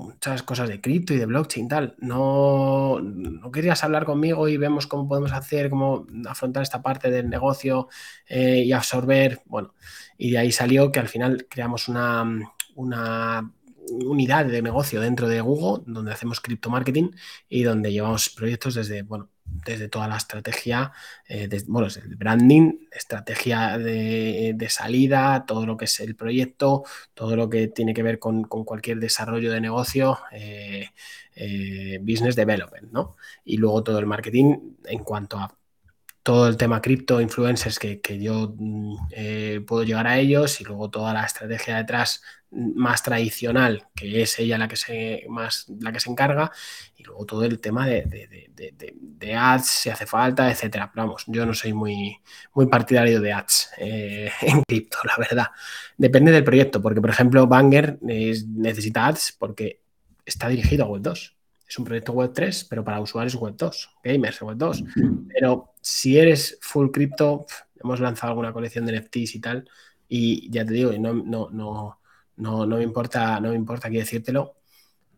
muchas 0.05 0.43
cosas 0.43 0.69
de 0.69 0.79
cripto 0.81 1.13
y 1.13 1.17
de 1.17 1.25
blockchain 1.25 1.67
tal. 1.67 1.95
No, 1.99 2.99
no 3.01 3.51
querías 3.51 3.83
hablar 3.83 4.05
conmigo 4.05 4.47
y 4.47 4.57
vemos 4.57 4.87
cómo 4.87 5.07
podemos 5.07 5.31
hacer, 5.31 5.69
cómo 5.69 6.05
afrontar 6.27 6.63
esta 6.63 6.81
parte 6.81 7.09
del 7.09 7.29
negocio 7.29 7.87
eh, 8.27 8.63
y 8.65 8.71
absorber, 8.71 9.41
bueno, 9.45 9.73
y 10.17 10.31
de 10.31 10.37
ahí 10.37 10.51
salió 10.51 10.91
que 10.91 10.99
al 10.99 11.07
final 11.09 11.47
creamos 11.49 11.87
una, 11.87 12.23
una 12.75 13.51
unidad 13.89 14.45
de 14.45 14.61
negocio 14.61 15.01
dentro 15.01 15.27
de 15.27 15.41
Google, 15.41 15.83
donde 15.87 16.11
hacemos 16.13 16.39
cripto 16.39 16.69
marketing 16.69 17.11
y 17.49 17.63
donde 17.63 17.91
llevamos 17.91 18.29
proyectos 18.29 18.75
desde, 18.75 19.01
bueno, 19.03 19.29
desde 19.45 19.89
toda 19.89 20.07
la 20.07 20.17
estrategia, 20.17 20.91
eh, 21.27 21.47
bueno, 21.67 21.87
el 21.87 22.15
branding, 22.15 22.87
estrategia 22.91 23.77
de, 23.77 24.67
salida, 24.69 25.45
todo 25.45 25.65
lo 25.65 25.77
que 25.77 25.85
es 25.85 25.99
el 25.99 26.15
proyecto, 26.15 26.83
todo 27.13 27.35
lo 27.35 27.49
que 27.49 27.67
tiene 27.67 27.93
que 27.93 28.03
ver 28.03 28.19
con, 28.19 28.43
cualquier 28.43 28.99
desarrollo 28.99 29.51
de 29.51 29.61
negocio, 29.61 30.19
eh, 30.31 30.89
eh, 31.35 31.99
business 32.01 32.35
development, 32.35 32.91
¿no? 32.91 33.15
Y 33.45 33.57
luego 33.57 33.83
todo 33.83 33.99
el 33.99 34.05
marketing 34.05 34.75
en 34.85 35.03
cuanto 35.03 35.37
a 35.37 35.55
todo 36.23 36.47
el 36.47 36.57
tema 36.57 36.81
cripto, 36.81 37.19
influencers 37.19 37.79
que, 37.79 37.99
yo 38.19 38.55
mm, 38.57 39.65
puedo 39.65 39.83
llegar 39.83 40.07
a 40.07 40.19
ellos 40.19 40.61
y 40.61 40.63
luego 40.63 40.89
toda 40.89 41.13
la 41.13 41.25
estrategia 41.25 41.77
detrás 41.77 42.21
más 42.55 43.03
tradicional, 43.03 43.87
que 43.95 44.21
es 44.21 44.37
ella 44.39 44.57
la 44.57 44.67
que 44.67 44.75
se, 44.75 45.25
más, 45.29 45.65
la 45.79 45.91
que 45.91 45.99
se 45.99 46.09
encarga, 46.09 46.51
y 46.95 47.03
luego 47.03 47.25
todo 47.25 47.43
el 47.43 47.59
tema 47.59 47.87
de, 47.87 48.03
de, 48.05 49.35
ads, 49.35 49.65
si 49.65 49.89
hace 49.89 50.05
falta, 50.05 50.51
etcétera. 50.51 50.91
vamos, 50.95 51.23
yo 51.27 51.45
no 51.45 51.53
soy 51.53 51.73
muy, 51.73 52.17
muy 52.53 52.67
partidario 52.67 53.19
de 53.21 53.33
ads 53.33 53.71
eh, 53.77 54.31
en 54.41 54.61
cripto, 54.63 54.97
la 55.03 55.15
verdad. 55.17 55.47
Depende 55.97 56.31
del 56.31 56.43
proyecto, 56.43 56.81
porque 56.81 57.01
por 57.01 57.09
ejemplo, 57.09 57.47
Banger 57.47 57.97
necesita 58.01 59.07
ads 59.07 59.35
porque 59.37 59.81
está 60.25 60.47
dirigido 60.47 60.85
a 60.85 60.87
Web 60.87 61.01
2. 61.01 61.37
Es 61.67 61.79
un 61.79 61.85
proyecto 61.85 62.11
Web 62.11 62.33
3, 62.33 62.65
pero 62.65 62.83
para 62.83 63.01
usuarios 63.01 63.35
Web 63.35 63.55
2, 63.57 63.89
gamers 64.03 64.41
Web 64.41 64.57
2. 64.57 64.83
Pero 65.33 65.73
si 65.81 66.19
eres 66.19 66.59
full 66.61 66.91
cripto, 66.91 67.47
hemos 67.81 67.99
lanzado 67.99 68.31
alguna 68.31 68.53
colección 68.53 68.85
de 68.85 68.99
NFTs 68.99 69.35
y 69.35 69.39
tal, 69.39 69.69
y 70.07 70.51
ya 70.51 70.63
te 70.65 70.73
digo, 70.73 70.91
no, 70.99 71.13
no, 71.13 71.49
no 71.49 71.99
no, 72.37 72.65
no 72.65 72.77
me 72.77 72.83
importa, 72.83 73.39
no 73.39 73.49
me 73.49 73.55
importa 73.55 73.87
aquí 73.87 73.97
decírtelo, 73.97 74.57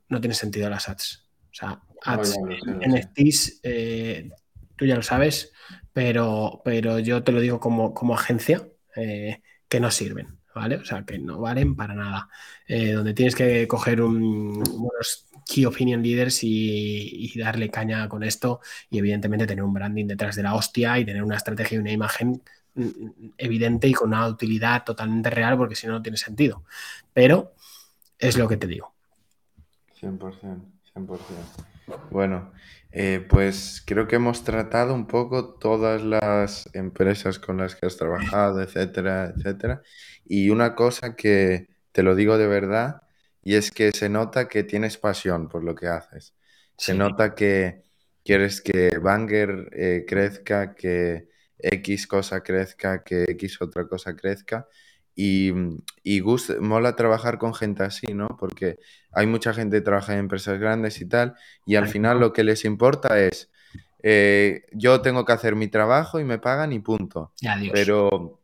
no 0.10 0.20
tiene 0.20 0.36
sentido 0.36 0.70
las 0.70 0.90
ads. 0.90 1.28
O 1.52 1.54
sea, 1.54 1.82
ads, 2.04 2.38
NFTs, 2.38 3.60
eh, 3.64 4.30
tú 4.76 4.86
ya 4.86 4.96
lo 4.96 5.02
sabes, 5.02 5.52
pero, 5.94 6.62
pero 6.66 7.00
yo 7.00 7.24
te 7.24 7.32
lo 7.32 7.40
digo 7.40 7.60
como, 7.60 7.94
como 7.94 8.16
agencia, 8.16 8.68
eh, 8.96 9.42
que 9.68 9.80
no 9.80 9.90
sirven, 9.92 10.40
¿vale? 10.54 10.76
O 10.78 10.86
sea, 10.86 11.06
que 11.06 11.18
no 11.18 11.40
valen 11.40 11.76
para 11.76 11.96
nada. 11.96 12.30
Eh, 12.68 12.92
donde 12.92 13.14
tienes 13.14 13.36
que 13.36 13.68
coger 13.68 14.02
un, 14.02 14.58
unos 14.58 15.28
key 15.46 15.66
opinion 15.66 16.02
leaders 16.02 16.44
y, 16.44 17.32
y, 17.34 17.40
darle 17.40 17.70
caña 17.70 18.10
con 18.10 18.24
esto 18.24 18.60
y 18.90 18.98
evidentemente 18.98 19.46
tener 19.46 19.64
un 19.64 19.74
branding 19.74 20.08
detrás 20.08 20.36
de 20.36 20.44
la 20.44 20.56
hostia 20.56 20.98
y 21.00 21.06
tener 21.06 21.24
una 21.24 21.38
estrategia 21.38 21.76
y 21.76 21.80
una 21.80 21.92
imagen 21.92 22.42
evidente 23.38 23.88
y 23.88 23.94
con 23.94 24.10
una 24.10 24.28
utilidad 24.28 24.84
totalmente 24.84 25.30
real, 25.30 25.58
porque 25.58 25.76
si 25.76 25.88
no, 25.88 25.94
no 25.94 26.02
tiene 26.02 26.18
sentido. 26.18 26.64
Pero 27.14 27.54
es 28.20 28.38
lo 28.38 28.48
que 28.48 28.58
te 28.58 28.68
digo. 28.68 28.94
100%, 30.02 30.60
100%. 30.94 31.20
Bueno, 32.10 32.52
eh, 32.92 33.26
pues 33.28 33.84
creo 33.86 34.08
que 34.08 34.16
hemos 34.16 34.44
tratado 34.44 34.94
un 34.94 35.06
poco 35.06 35.56
todas 35.56 36.02
las 36.02 36.70
empresas 36.74 37.40
con 37.40 37.58
las 37.58 37.76
que 37.76 37.86
has 37.86 37.98
trabajado, 37.98 38.62
etcétera, 38.62 39.34
etcétera. 39.36 39.82
Y 40.26 40.50
una 40.50 40.76
cosa 40.76 41.16
que 41.16 41.68
te 41.92 42.04
lo 42.04 42.16
digo 42.16 42.38
de 42.38 42.48
verdad, 42.48 43.04
y 43.44 43.56
es 43.56 43.72
que 43.72 43.92
se 43.92 44.10
nota 44.10 44.48
que 44.48 44.64
tienes 44.64 44.98
pasión 44.98 45.50
por 45.50 45.64
lo 45.64 45.76
que 45.76 45.88
haces. 45.88 46.34
Se 46.78 46.94
nota 46.94 47.36
que 47.36 47.84
quieres 48.24 48.62
que 48.62 48.98
Banger 48.98 49.70
eh, 49.72 50.06
crezca, 50.08 50.74
que 50.74 51.30
X 51.60 52.08
cosa 52.08 52.42
crezca, 52.44 53.04
que 53.04 53.24
X 53.30 53.62
otra 53.62 53.88
cosa 53.88 54.16
crezca. 54.16 54.68
Y, 55.18 55.52
y 56.04 56.22
mola 56.60 56.96
trabajar 56.98 57.38
con 57.38 57.54
gente 57.54 57.84
así, 57.84 58.14
¿no? 58.14 58.36
Porque 58.38 58.80
hay 59.12 59.28
mucha 59.28 59.54
gente 59.54 59.78
que 59.78 59.82
trabaja 59.82 60.14
en 60.14 60.20
empresas 60.20 60.60
grandes 60.60 61.00
y 61.00 61.08
tal, 61.08 61.36
y 61.66 61.76
al 61.76 61.88
final 61.88 62.20
lo 62.20 62.34
que 62.34 62.44
les 62.44 62.66
importa 62.66 63.22
es, 63.22 63.50
eh, 64.04 64.66
yo 64.74 65.02
tengo 65.02 65.24
que 65.24 65.32
hacer 65.32 65.56
mi 65.56 65.70
trabajo 65.70 66.20
y 66.20 66.26
me 66.26 66.38
pagan 66.38 66.74
y 66.74 66.80
punto. 66.80 67.32
Pero 67.72 68.42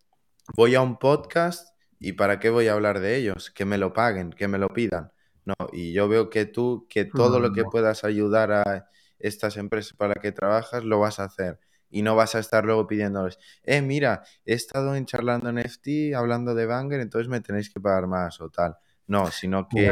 voy 0.55 0.75
a 0.75 0.81
un 0.81 0.97
podcast 0.97 1.75
y 1.99 2.13
¿para 2.13 2.39
qué 2.39 2.49
voy 2.49 2.67
a 2.67 2.73
hablar 2.73 3.01
de 3.01 3.17
ellos? 3.17 3.51
Que 3.51 3.65
me 3.65 3.77
lo 3.77 3.91
paguen, 3.91 4.31
que 4.31 4.47
me 4.47 4.57
lo 4.57 4.69
pidan. 4.69 5.11
No, 5.43 5.55
y 5.73 5.91
yo 5.91 6.07
veo 6.07 6.29
que 6.29 6.45
tú, 6.45 6.87
que 6.89 7.03
todo 7.03 7.39
lo 7.39 7.51
que 7.51 7.63
puedas 7.65 8.05
ayudar 8.05 8.51
a 8.53 8.89
estas 9.19 9.57
empresas 9.57 9.93
para 9.93 10.13
que 10.13 10.31
trabajas, 10.31 10.85
lo 10.85 10.99
vas 10.99 11.19
a 11.19 11.25
hacer 11.25 11.59
y 11.91 12.01
no 12.01 12.15
vas 12.15 12.35
a 12.35 12.39
estar 12.39 12.65
luego 12.65 12.87
pidiéndoles, 12.87 13.37
eh, 13.63 13.81
mira, 13.81 14.23
he 14.45 14.53
estado 14.53 14.95
en 14.95 15.05
charlando 15.05 15.49
en 15.49 15.59
FT, 15.59 16.15
hablando 16.15 16.55
de 16.55 16.65
Banger, 16.65 16.99
entonces 16.99 17.27
me 17.27 17.41
tenéis 17.41 17.69
que 17.69 17.79
pagar 17.79 18.07
más 18.07 18.39
o 18.41 18.49
tal. 18.49 18.75
No, 19.07 19.29
sino 19.29 19.67
que 19.67 19.91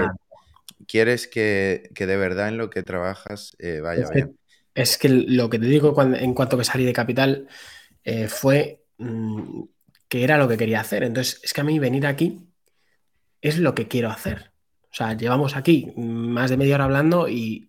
quieres 0.87 1.27
que, 1.27 1.89
de 1.93 2.17
verdad 2.17 2.47
en 2.47 2.57
lo 2.57 2.69
que 2.69 2.83
trabajas 2.83 3.55
eh, 3.59 3.81
vaya 3.81 4.03
es 4.03 4.11
bien. 4.11 4.37
Que, 4.73 4.81
es 4.81 4.97
que 4.97 5.09
lo 5.09 5.49
que 5.49 5.59
te 5.59 5.65
digo 5.65 5.93
en 6.01 6.33
cuanto 6.33 6.57
que 6.57 6.63
salí 6.63 6.85
de 6.85 6.93
Capital 6.93 7.47
eh, 8.03 8.27
fue 8.27 8.85
mm, 8.97 9.63
que 10.07 10.23
era 10.23 10.37
lo 10.37 10.47
que 10.47 10.57
quería 10.57 10.81
hacer. 10.81 11.03
Entonces, 11.03 11.39
es 11.43 11.53
que 11.53 11.61
a 11.61 11.63
mí 11.63 11.79
venir 11.79 12.07
aquí 12.07 12.47
es 13.41 13.59
lo 13.59 13.75
que 13.75 13.87
quiero 13.87 14.09
hacer. 14.09 14.51
O 14.91 14.95
sea, 14.95 15.13
llevamos 15.13 15.55
aquí 15.55 15.93
más 15.95 16.49
de 16.49 16.57
media 16.57 16.75
hora 16.75 16.85
hablando 16.85 17.29
y 17.29 17.68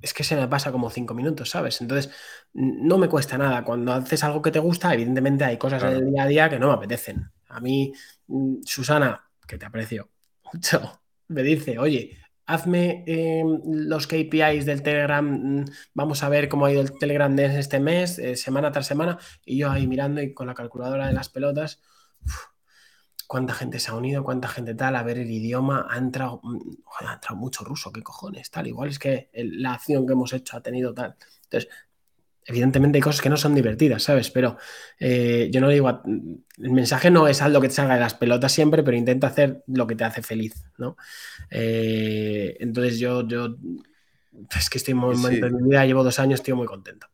es 0.00 0.14
que 0.14 0.24
se 0.24 0.36
me 0.36 0.48
pasa 0.48 0.72
como 0.72 0.90
cinco 0.90 1.14
minutos, 1.14 1.50
¿sabes? 1.50 1.80
Entonces, 1.80 2.12
no 2.52 2.98
me 2.98 3.08
cuesta 3.08 3.38
nada. 3.38 3.64
Cuando 3.64 3.92
haces 3.92 4.22
algo 4.24 4.42
que 4.42 4.50
te 4.50 4.58
gusta, 4.58 4.92
evidentemente 4.94 5.44
hay 5.44 5.58
cosas 5.58 5.82
en 5.82 5.90
el 5.90 6.10
día 6.10 6.22
a 6.24 6.26
día 6.26 6.50
que 6.50 6.58
no 6.58 6.68
me 6.68 6.74
apetecen. 6.74 7.30
A 7.48 7.60
mí, 7.60 7.92
mm, 8.28 8.62
Susana, 8.64 9.28
que 9.46 9.58
te 9.58 9.66
aprecio 9.66 10.10
mucho, 10.52 11.00
me 11.28 11.42
dice, 11.42 11.78
oye, 11.78 12.16
hazme 12.46 13.04
em, 13.06 13.60
los 13.64 14.06
KPIs 14.06 14.66
del 14.66 14.82
Telegram, 14.82 15.24
mm, 15.24 15.64
vamos 15.94 16.22
a 16.22 16.28
ver 16.28 16.48
cómo 16.48 16.66
ha 16.66 16.72
ido 16.72 16.82
el 16.82 16.98
Telegram 16.98 17.34
de 17.34 17.58
este 17.58 17.80
mes, 17.80 18.18
eh, 18.18 18.36
semana 18.36 18.72
tras 18.72 18.86
semana, 18.86 19.18
y 19.44 19.58
yo 19.58 19.70
ahí 19.70 19.86
mirando 19.86 20.20
y 20.22 20.34
con 20.34 20.46
la 20.48 20.54
calculadora 20.54 21.06
de 21.06 21.12
las 21.12 21.28
pelotas 21.28 21.80
cuánta 23.30 23.54
gente 23.54 23.78
se 23.78 23.92
ha 23.92 23.94
unido, 23.94 24.24
cuánta 24.24 24.48
gente 24.48 24.74
tal, 24.74 24.96
a 24.96 25.04
ver 25.04 25.16
el 25.16 25.30
idioma, 25.30 25.86
ha 25.88 25.98
entrado, 25.98 26.40
mm, 26.42 26.58
ha 26.98 27.14
entrado 27.14 27.36
mucho 27.36 27.62
ruso, 27.62 27.92
qué 27.92 28.02
cojones, 28.02 28.50
tal, 28.50 28.66
igual 28.66 28.88
es 28.88 28.98
que 28.98 29.30
la 29.34 29.74
acción 29.74 30.04
que 30.04 30.14
hemos 30.14 30.32
hecho 30.32 30.56
ha 30.56 30.60
tenido 30.60 30.92
tal. 30.92 31.14
Entonces, 31.44 31.70
evidentemente 32.44 32.98
hay 32.98 33.02
cosas 33.02 33.22
que 33.22 33.28
no 33.28 33.36
son 33.36 33.54
divertidas, 33.54 34.02
¿sabes? 34.02 34.32
Pero 34.32 34.56
eh, 34.98 35.48
yo 35.52 35.60
no 35.60 35.68
digo, 35.68 36.02
el 36.58 36.72
mensaje 36.72 37.08
no 37.12 37.28
es 37.28 37.40
algo 37.40 37.60
que 37.60 37.68
te 37.68 37.74
salga 37.74 37.94
de 37.94 38.00
las 38.00 38.14
pelotas 38.14 38.50
siempre, 38.50 38.82
pero 38.82 38.96
intenta 38.96 39.28
hacer 39.28 39.62
lo 39.68 39.86
que 39.86 39.94
te 39.94 40.02
hace 40.02 40.22
feliz, 40.22 40.64
¿no? 40.76 40.96
Eh, 41.52 42.56
entonces 42.58 42.98
yo, 42.98 43.28
yo, 43.28 43.54
es 44.58 44.68
que 44.68 44.78
estoy 44.78 44.94
muy, 44.94 45.14
momento 45.14 45.46
en 45.46 45.54
mi 45.54 45.70
vida, 45.70 45.86
llevo 45.86 46.02
dos 46.02 46.18
años, 46.18 46.40
estoy 46.40 46.54
muy 46.54 46.66
contento. 46.66 47.06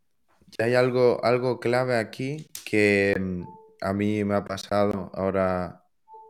Y 0.58 0.62
hay 0.62 0.76
algo, 0.76 1.22
algo 1.22 1.60
clave 1.60 1.98
aquí 1.98 2.48
que 2.64 3.14
mm, 3.20 3.42
a 3.82 3.92
mí 3.92 4.24
me 4.24 4.34
ha 4.34 4.44
pasado 4.46 5.10
ahora 5.12 5.82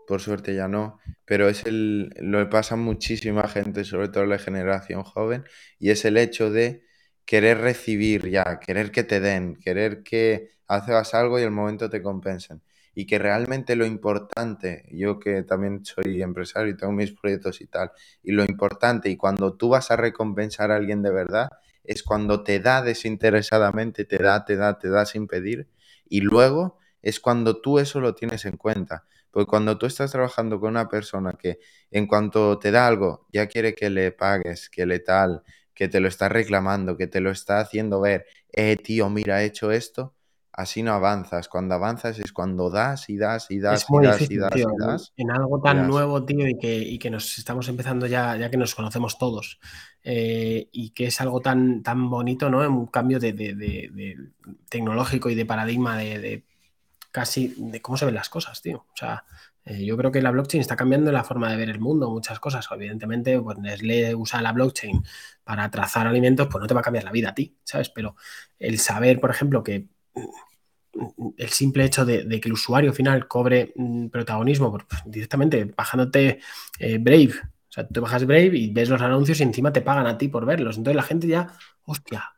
por 0.06 0.20
suerte 0.20 0.54
ya 0.54 0.68
no, 0.68 0.98
pero 1.24 1.48
es 1.48 1.64
el, 1.66 2.10
lo 2.20 2.48
pasa 2.48 2.76
muchísima 2.76 3.48
gente, 3.48 3.84
sobre 3.84 4.08
todo 4.08 4.26
la 4.26 4.38
generación 4.38 5.02
joven, 5.02 5.44
y 5.78 5.90
es 5.90 6.04
el 6.04 6.16
hecho 6.16 6.50
de 6.50 6.84
querer 7.24 7.58
recibir 7.58 8.28
ya, 8.30 8.60
querer 8.60 8.90
que 8.92 9.04
te 9.04 9.20
den, 9.20 9.56
querer 9.56 10.02
que 10.02 10.50
hagas 10.68 11.14
algo 11.14 11.38
y 11.38 11.42
el 11.42 11.50
momento 11.50 11.90
te 11.90 12.02
compensen. 12.02 12.62
Y 12.94 13.06
que 13.06 13.18
realmente 13.18 13.76
lo 13.76 13.84
importante, 13.84 14.86
yo 14.90 15.18
que 15.18 15.42
también 15.42 15.84
soy 15.84 16.22
empresario 16.22 16.72
y 16.72 16.76
tengo 16.78 16.92
mis 16.94 17.12
proyectos 17.12 17.60
y 17.60 17.66
tal, 17.66 17.92
y 18.22 18.32
lo 18.32 18.42
importante, 18.44 19.10
y 19.10 19.16
cuando 19.16 19.54
tú 19.54 19.68
vas 19.68 19.90
a 19.90 19.96
recompensar 19.96 20.70
a 20.70 20.76
alguien 20.76 21.02
de 21.02 21.10
verdad, 21.10 21.50
es 21.84 22.02
cuando 22.02 22.42
te 22.42 22.58
da 22.60 22.82
desinteresadamente, 22.82 24.04
te 24.06 24.18
da, 24.18 24.44
te 24.46 24.56
da, 24.56 24.78
te 24.78 24.88
da 24.88 25.04
sin 25.04 25.26
pedir, 25.26 25.68
y 26.08 26.20
luego 26.22 26.78
es 27.02 27.20
cuando 27.20 27.60
tú 27.60 27.78
eso 27.78 28.00
lo 28.00 28.14
tienes 28.14 28.46
en 28.46 28.56
cuenta. 28.56 29.04
Porque 29.36 29.50
cuando 29.50 29.76
tú 29.78 29.86
estás 29.86 30.10
trabajando 30.12 30.58
con 30.60 30.70
una 30.70 30.88
persona 30.88 31.34
que 31.38 31.58
en 31.90 32.06
cuanto 32.06 32.58
te 32.58 32.70
da 32.70 32.86
algo, 32.86 33.26
ya 33.32 33.46
quiere 33.48 33.74
que 33.74 33.90
le 33.90 34.12
pagues, 34.12 34.70
que 34.70 34.86
le 34.86 35.00
tal, 35.00 35.42
que 35.74 35.88
te 35.88 36.00
lo 36.00 36.08
está 36.08 36.28
reclamando, 36.30 36.96
que 36.96 37.06
te 37.06 37.20
lo 37.20 37.30
está 37.30 37.60
haciendo 37.60 38.00
ver, 38.00 38.26
eh, 38.52 38.76
tío, 38.76 39.10
mira, 39.10 39.42
he 39.42 39.46
hecho 39.46 39.70
esto, 39.72 40.14
así 40.52 40.82
no 40.82 40.92
avanzas. 40.94 41.48
Cuando 41.48 41.74
avanzas 41.74 42.18
es 42.18 42.32
cuando 42.32 42.70
das 42.70 43.10
y 43.10 43.16
das 43.18 43.50
y 43.50 43.58
das 43.60 43.84
Es 43.84 43.90
y 43.90 43.98
muy 43.98 44.06
das 44.06 44.30
y 44.30 44.38
das 44.38 44.48
tío, 44.52 44.68
y 44.70 44.76
das 44.76 45.12
en 45.16 45.30
algo 45.32 45.60
y 45.60 45.60
tan 45.60 45.74
das. 45.74 45.86
nuevo, 45.88 46.24
tío, 46.24 46.46
y 46.46 46.56
que, 46.58 46.76
y 46.78 46.98
que 46.98 47.10
nos 47.10 47.36
estamos 47.38 47.68
empezando 47.68 48.06
ya, 48.06 48.36
ya 48.36 48.48
que 48.50 48.56
nos 48.56 48.74
conocemos 48.76 49.18
todos, 49.18 49.58
eh, 50.04 50.68
y 50.72 50.90
que 50.90 51.06
es 51.06 51.20
algo 51.20 51.40
tan, 51.40 51.82
tan 51.82 52.08
bonito, 52.08 52.48
¿no? 52.48 52.60
Un 52.68 52.86
cambio 52.86 53.18
de, 53.18 53.32
de- 53.32 53.54
de- 53.54 53.90
de 53.92 54.16
tecnológico 54.68 55.30
y 55.30 55.34
de 55.34 55.46
paradigma 55.46 55.96
de, 55.98 56.18
de 56.20 56.44
casi 57.16 57.54
de 57.56 57.80
cómo 57.80 57.96
se 57.96 58.04
ven 58.04 58.14
las 58.14 58.28
cosas, 58.28 58.60
tío. 58.60 58.84
O 58.92 58.94
sea, 58.94 59.24
eh, 59.64 59.86
yo 59.86 59.96
creo 59.96 60.12
que 60.12 60.20
la 60.20 60.30
blockchain 60.30 60.60
está 60.60 60.76
cambiando 60.76 61.10
la 61.10 61.24
forma 61.24 61.50
de 61.50 61.56
ver 61.56 61.70
el 61.70 61.80
mundo, 61.80 62.10
muchas 62.10 62.38
cosas. 62.38 62.68
Evidentemente, 62.70 63.40
pues 63.40 63.56
Nestlé 63.56 64.14
usa 64.14 64.42
la 64.42 64.52
blockchain 64.52 65.02
para 65.42 65.70
trazar 65.70 66.06
alimentos, 66.06 66.46
pues 66.50 66.60
no 66.60 66.66
te 66.66 66.74
va 66.74 66.80
a 66.80 66.82
cambiar 66.82 67.04
la 67.04 67.12
vida 67.12 67.30
a 67.30 67.34
ti, 67.34 67.56
¿sabes? 67.64 67.88
Pero 67.88 68.16
el 68.58 68.78
saber, 68.78 69.18
por 69.18 69.30
ejemplo, 69.30 69.64
que 69.64 69.88
mm, 70.14 71.28
el 71.38 71.48
simple 71.48 71.86
hecho 71.86 72.04
de, 72.04 72.28
que 72.38 72.48
el 72.48 72.52
usuario 72.52 72.92
final 72.92 73.26
cobre 73.26 73.72
mm, 73.76 74.08
protagonismo 74.08 74.70
pues, 74.70 75.02
directamente 75.06 75.64
bajándote 75.64 76.40
eh, 76.78 76.98
Brave. 76.98 77.32
O 77.32 77.72
sea, 77.72 77.88
tú 77.88 78.02
bajas 78.02 78.26
Brave 78.26 78.58
y 78.58 78.70
ves 78.74 78.90
los 78.90 79.00
anuncios 79.00 79.40
y 79.40 79.42
encima 79.42 79.72
te 79.72 79.80
pagan 79.80 80.06
a 80.06 80.18
ti 80.18 80.28
por 80.28 80.44
verlos. 80.44 80.76
Entonces 80.76 80.96
la 80.96 81.02
gente 81.02 81.28
ya, 81.28 81.48
hostia, 81.84 82.35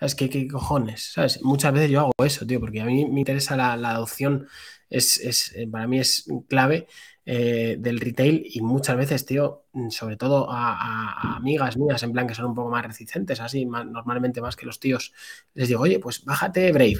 ¿sabes 0.00 0.14
qué, 0.14 0.30
qué 0.30 0.48
cojones? 0.48 1.12
¿Sabes? 1.12 1.42
Muchas 1.42 1.74
veces 1.74 1.90
yo 1.90 2.00
hago 2.00 2.12
eso, 2.24 2.46
tío, 2.46 2.58
porque 2.58 2.80
a 2.80 2.86
mí 2.86 3.04
me 3.06 3.20
interesa 3.20 3.54
la, 3.54 3.74
adopción, 3.74 4.48
es, 4.88 5.18
es, 5.18 5.52
eh, 5.54 5.68
para 5.70 5.86
mí 5.86 6.00
es 6.00 6.24
clave 6.48 6.86
eh, 7.26 7.76
del 7.78 8.00
retail 8.00 8.42
y 8.46 8.62
muchas 8.62 8.96
veces, 8.96 9.26
tío, 9.26 9.66
mm, 9.72 9.90
sobre 9.90 10.16
todo 10.16 10.50
a, 10.50 11.36
amigas 11.36 11.76
mías, 11.76 12.02
en 12.02 12.12
plan 12.12 12.26
que 12.26 12.34
son 12.34 12.46
un 12.46 12.54
poco 12.54 12.70
más 12.70 12.86
reticentes, 12.86 13.40
así, 13.40 13.66
más- 13.66 13.86
normalmente 13.86 14.40
más 14.40 14.56
que 14.56 14.64
los 14.64 14.80
tíos, 14.80 15.12
les 15.52 15.68
digo, 15.68 15.82
oye, 15.82 15.98
pues 15.98 16.24
bájate 16.24 16.72
Brave. 16.72 16.98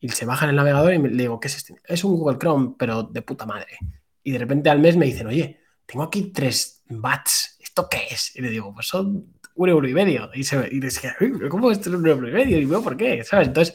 Y 0.00 0.08
se 0.08 0.26
bajan 0.26 0.50
el 0.50 0.56
navegador 0.56 0.92
y 0.94 0.98
le 0.98 1.22
digo, 1.22 1.38
¿qué 1.38 1.48
es 1.48 1.56
este? 1.56 1.76
Es 1.84 2.02
un 2.04 2.16
Google 2.16 2.38
Chrome, 2.38 2.74
pero 2.78 3.04
de 3.04 3.22
puta 3.22 3.46
madre. 3.46 3.78
Y 4.24 4.32
de 4.32 4.38
repente 4.38 4.70
al 4.70 4.80
mes 4.80 4.96
me 4.96 5.06
dicen, 5.06 5.26
oye, 5.28 5.60
tengo 5.86 6.02
aquí 6.02 6.32
tres 6.32 6.82
bats, 6.88 7.58
¿esto 7.60 7.86
qué 7.88 8.08
es? 8.10 8.34
Y 8.34 8.40
le 8.40 8.50
digo, 8.50 8.72
pues 8.74 8.88
son 8.88 9.34
un 9.64 9.68
euro 9.70 9.88
y 9.88 9.94
medio. 9.94 10.30
Y, 10.34 10.44
se, 10.44 10.68
y 10.70 10.80
decía, 10.80 11.16
"Uy, 11.20 11.32
pero 11.36 11.48
¿cómo 11.48 11.70
esto 11.70 11.90
es 11.90 11.96
un 11.96 12.06
euro 12.06 12.28
y 12.28 12.32
medio? 12.32 12.56
Y 12.58 12.60
digo, 12.60 12.82
¿por 12.82 12.96
qué? 12.96 13.24
¿Sabes? 13.24 13.48
Entonces, 13.48 13.74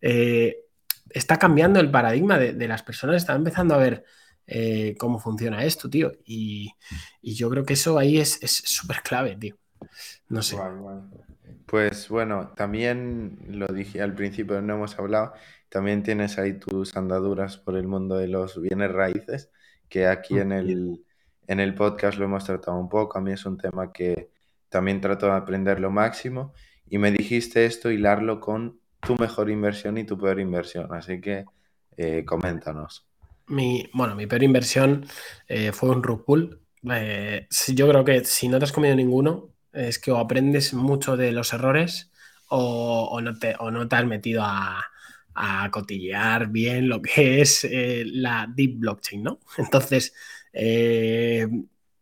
eh, 0.00 0.58
está 1.10 1.38
cambiando 1.38 1.80
el 1.80 1.90
paradigma 1.90 2.38
de, 2.38 2.52
de 2.52 2.68
las 2.68 2.82
personas, 2.82 3.16
están 3.16 3.36
empezando 3.36 3.74
a 3.74 3.78
ver 3.78 4.04
eh, 4.46 4.94
cómo 4.98 5.18
funciona 5.18 5.64
esto, 5.64 5.88
tío. 5.88 6.12
Y, 6.24 6.72
y 7.22 7.34
yo 7.34 7.50
creo 7.50 7.64
que 7.64 7.74
eso 7.74 7.98
ahí 7.98 8.18
es 8.18 8.42
es 8.42 8.52
súper 8.52 9.02
clave, 9.02 9.36
tío. 9.36 9.56
No 10.28 10.42
sé. 10.42 10.56
Pues 11.66 12.08
bueno, 12.08 12.52
también 12.54 13.38
lo 13.48 13.66
dije 13.66 14.02
al 14.02 14.14
principio, 14.14 14.60
no 14.60 14.74
hemos 14.74 14.98
hablado, 14.98 15.32
también 15.68 16.02
tienes 16.02 16.38
ahí 16.38 16.58
tus 16.58 16.96
andaduras 16.96 17.56
por 17.58 17.76
el 17.76 17.86
mundo 17.86 18.16
de 18.16 18.28
los 18.28 18.60
bienes 18.60 18.92
raíces, 18.92 19.50
que 19.88 20.06
aquí 20.06 20.38
en 20.38 20.52
el, 20.52 21.04
en 21.46 21.60
el 21.60 21.74
podcast 21.74 22.18
lo 22.18 22.26
hemos 22.26 22.44
tratado 22.44 22.78
un 22.78 22.88
poco, 22.88 23.18
a 23.18 23.20
mí 23.20 23.32
es 23.32 23.46
un 23.46 23.56
tema 23.58 23.92
que 23.92 24.30
también 24.74 25.00
trato 25.00 25.26
de 25.26 25.34
aprender 25.34 25.78
lo 25.78 25.92
máximo 25.92 26.52
y 26.90 26.98
me 26.98 27.12
dijiste 27.12 27.64
esto, 27.64 27.92
hilarlo 27.92 28.40
con 28.40 28.80
tu 28.98 29.14
mejor 29.20 29.48
inversión 29.48 29.96
y 29.98 30.02
tu 30.02 30.18
peor 30.18 30.40
inversión, 30.40 30.92
así 30.92 31.20
que 31.20 31.44
eh, 31.96 32.24
coméntanos. 32.24 33.06
Mi, 33.46 33.88
bueno, 33.92 34.16
mi 34.16 34.26
peor 34.26 34.42
inversión 34.42 35.06
eh, 35.46 35.70
fue 35.70 35.90
un 35.90 36.02
rug 36.02 36.24
pull. 36.24 36.58
Eh, 36.90 37.46
yo 37.68 37.88
creo 37.88 38.04
que 38.04 38.24
si 38.24 38.48
no 38.48 38.58
te 38.58 38.64
has 38.64 38.72
comido 38.72 38.96
ninguno, 38.96 39.50
es 39.72 40.00
que 40.00 40.10
o 40.10 40.18
aprendes 40.18 40.74
mucho 40.74 41.16
de 41.16 41.30
los 41.30 41.52
errores 41.52 42.10
o, 42.48 43.20
no, 43.22 43.38
te, 43.38 43.54
o 43.60 43.70
no 43.70 43.86
te 43.86 43.94
has 43.94 44.06
metido 44.06 44.42
a, 44.42 44.84
a 45.36 45.70
cotillear 45.70 46.48
bien 46.48 46.88
lo 46.88 47.00
que 47.00 47.40
es 47.40 47.64
la 47.70 48.52
deep 48.52 48.80
blockchain, 48.80 49.22
¿no? 49.22 49.38
Entonces, 49.56 50.12
eh, 50.52 51.46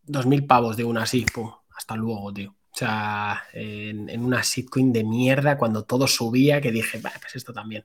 2.000 0.06 0.46
pavos 0.46 0.74
de 0.78 0.84
una 0.84 1.02
así, 1.02 1.26
pum, 1.34 1.50
hasta 1.76 1.96
luego, 1.96 2.32
tío. 2.32 2.54
O 2.74 2.78
sea, 2.78 3.44
en, 3.52 4.08
una 4.24 4.40
shitcoin 4.42 4.92
de 4.92 5.04
mierda 5.04 5.58
cuando 5.58 5.84
todo 5.84 6.06
subía, 6.06 6.60
que 6.60 6.72
dije, 6.72 6.98
"Bah, 7.00 7.12
pues 7.20 7.36
esto 7.36 7.52
también. 7.52 7.84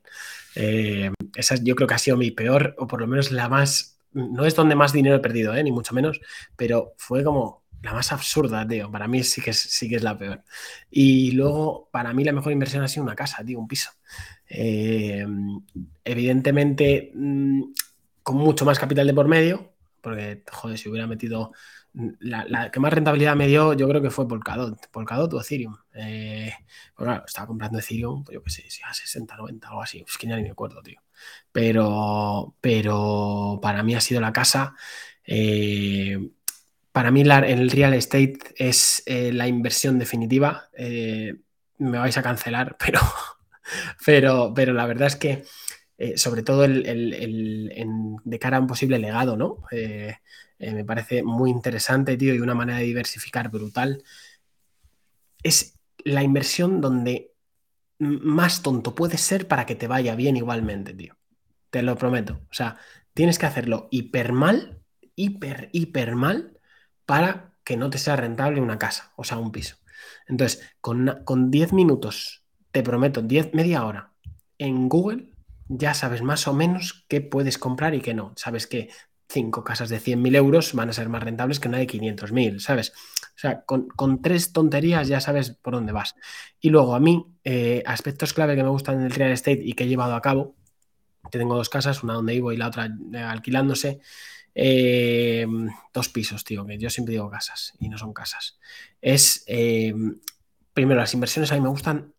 Eh, 0.55 1.11
esa 1.35 1.55
yo 1.61 1.75
creo 1.75 1.88
que 1.88 1.93
ha 1.95 1.97
sido 1.97 2.17
mi 2.17 2.31
peor, 2.31 2.75
o 2.77 2.88
por 2.88 3.01
lo 3.01 3.07
menos 3.07 3.31
la 3.31 3.49
más. 3.49 3.99
No 4.13 4.45
es 4.45 4.55
donde 4.55 4.75
más 4.75 4.93
dinero 4.93 5.15
he 5.17 5.19
perdido, 5.19 5.53
¿eh? 5.55 5.63
ni 5.63 5.71
mucho 5.71 5.93
menos, 5.93 6.19
pero 6.55 6.93
fue 6.97 7.23
como 7.23 7.63
la 7.81 7.93
más 7.93 8.11
absurda, 8.11 8.67
tío. 8.67 8.91
Para 8.91 9.07
mí 9.07 9.23
sí 9.23 9.41
que 9.41 9.51
es, 9.51 9.59
sí 9.59 9.89
que 9.89 9.97
es 9.97 10.03
la 10.03 10.17
peor. 10.17 10.43
Y 10.89 11.31
luego, 11.31 11.89
para 11.91 12.13
mí, 12.13 12.23
la 12.23 12.31
mejor 12.31 12.51
inversión 12.53 12.83
ha 12.83 12.88
sido 12.88 13.03
una 13.03 13.15
casa, 13.15 13.43
tío, 13.45 13.59
un 13.59 13.67
piso. 13.67 13.91
Eh, 14.49 15.25
evidentemente, 16.03 17.11
mm, 17.13 17.63
con 18.23 18.38
mucho 18.38 18.65
más 18.65 18.79
capital 18.79 19.07
de 19.07 19.13
por 19.13 19.27
medio, 19.27 19.73
porque, 20.01 20.43
joder, 20.51 20.77
si 20.77 20.89
hubiera 20.89 21.07
metido. 21.07 21.51
La, 22.19 22.69
que 22.69 22.79
más 22.79 22.93
rentabilidad 22.93 23.35
me 23.35 23.47
dio, 23.47 23.73
yo 23.73 23.87
creo 23.89 24.01
que 24.01 24.11
fue 24.11 24.27
Polkadot, 24.27 24.87
Polkadot 24.91 25.33
o 25.33 25.41
Ethereum. 25.41 25.75
Eh, 25.95 26.53
pues 26.95 27.09
estaba 27.25 27.47
comprando 27.47 27.79
Ethereum, 27.79 28.23
pues 28.23 28.35
yo 28.35 28.43
qué 28.43 28.51
sé, 28.51 28.69
si 28.69 28.83
a 28.83 28.93
60, 28.93 29.35
90, 29.35 29.67
algo 29.67 29.81
así. 29.81 30.05
Es 30.07 30.17
que 30.17 30.27
ya 30.27 30.35
ni 30.35 30.43
me 30.43 30.51
acuerdo, 30.51 30.81
tío. 30.83 31.01
Pero, 31.51 32.55
pero 32.61 33.59
para 33.61 33.81
mí 33.81 33.95
ha 33.95 34.01
sido 34.01 34.21
la 34.21 34.31
casa. 34.31 34.75
eh, 35.25 36.19
para 36.91 37.11
mí 37.11 37.21
el 37.21 37.69
real 37.69 37.93
estate 37.93 38.39
es 38.55 39.03
eh, 39.05 39.31
la 39.33 39.47
inversión 39.47 39.99
definitiva. 39.99 40.69
Me 41.79 41.97
vais 41.99 42.17
a 42.17 42.23
cancelar, 42.23 42.77
pero, 42.85 42.99
pero, 44.05 44.53
pero 44.55 44.73
la 44.73 44.85
verdad 44.85 45.07
es 45.07 45.15
que, 45.15 45.45
sobre 46.15 46.43
todo 46.43 46.65
el, 46.65 48.19
de 48.23 48.39
cara 48.39 48.57
a 48.57 48.59
un 48.59 48.67
posible 48.67 48.99
legado, 48.99 49.35
¿no? 49.37 49.63
Eh, 50.59 50.73
me 50.73 50.85
parece 50.85 51.23
muy 51.23 51.49
interesante, 51.51 52.17
tío, 52.17 52.33
y 52.33 52.39
una 52.39 52.55
manera 52.55 52.79
de 52.79 52.85
diversificar 52.85 53.49
brutal. 53.49 54.03
Es 55.43 55.79
la 56.03 56.23
inversión 56.23 56.81
donde 56.81 57.33
más 57.99 58.61
tonto 58.61 58.95
puedes 58.95 59.21
ser 59.21 59.47
para 59.47 59.65
que 59.65 59.75
te 59.75 59.87
vaya 59.87 60.15
bien 60.15 60.37
igualmente, 60.37 60.93
tío. 60.93 61.15
Te 61.69 61.81
lo 61.81 61.95
prometo. 61.97 62.41
O 62.49 62.53
sea, 62.53 62.77
tienes 63.13 63.39
que 63.39 63.45
hacerlo 63.45 63.87
hiper 63.91 64.31
mal, 64.33 64.81
hiper, 65.15 65.69
hiper 65.73 66.15
mal, 66.15 66.59
para 67.05 67.53
que 67.63 67.77
no 67.77 67.89
te 67.89 67.97
sea 67.97 68.15
rentable 68.15 68.61
una 68.61 68.77
casa, 68.77 69.11
o 69.15 69.23
sea, 69.23 69.37
un 69.37 69.51
piso. 69.51 69.77
Entonces, 70.27 70.63
con, 70.81 71.21
con 71.25 71.51
10 71.51 71.73
minutos, 71.73 72.43
te 72.71 72.83
prometo, 72.83 73.21
10, 73.21 73.53
media 73.53 73.85
hora, 73.85 74.13
en 74.57 74.87
Google, 74.89 75.33
ya 75.67 75.93
sabes 75.93 76.21
más 76.21 76.47
o 76.47 76.53
menos 76.53 77.05
qué 77.09 77.21
puedes 77.21 77.57
comprar 77.57 77.93
y 77.95 78.01
qué 78.01 78.13
no. 78.13 78.33
Sabes 78.35 78.67
que 78.67 78.89
cinco 79.28 79.63
casas 79.63 79.89
de 79.89 79.99
100.000 79.99 80.36
euros 80.36 80.73
van 80.73 80.89
a 80.89 80.93
ser 80.93 81.09
más 81.09 81.23
rentables 81.23 81.59
que 81.59 81.67
una 81.67 81.78
de 81.80 81.88
500.000, 81.88 82.59
¿sabes? 82.59 82.93
O 83.36 83.39
sea, 83.39 83.61
con, 83.61 83.88
con 83.89 84.21
tres 84.21 84.53
tonterías 84.53 85.07
ya 85.07 85.19
sabes 85.19 85.51
por 85.51 85.73
dónde 85.73 85.91
vas. 85.91 86.15
Y 86.59 86.69
luego 86.69 86.95
a 86.95 86.99
mí, 86.99 87.25
eh, 87.43 87.84
aspectos 87.86 88.34
clave 88.34 88.55
que 88.55 88.63
me 88.63 88.69
gustan 88.69 89.01
del 89.01 89.11
real 89.11 89.32
estate 89.32 89.61
y 89.63 89.73
que 89.73 89.84
he 89.84 89.88
llevado 89.88 90.15
a 90.15 90.21
cabo, 90.21 90.55
tengo 91.30 91.55
dos 91.55 91.69
casas, 91.69 92.03
una 92.03 92.13
donde 92.13 92.34
vivo 92.34 92.51
y 92.51 92.57
la 92.57 92.67
otra 92.67 92.89
eh, 93.13 93.17
alquilándose, 93.17 93.99
eh, 94.55 95.45
dos 95.93 96.09
pisos, 96.09 96.43
tío, 96.43 96.65
que 96.65 96.78
yo 96.78 96.89
siempre 96.89 97.11
digo 97.11 97.30
casas 97.30 97.73
y 97.80 97.89
no 97.89 97.97
son 97.97 98.13
casas. 98.13 98.57
Es, 99.01 99.45
primero, 100.73 100.99
las 100.99 101.13
inversiones 101.13 101.51
a 101.51 101.55
mí 101.55 101.61
me 101.61 101.69
gustan 101.69 102.13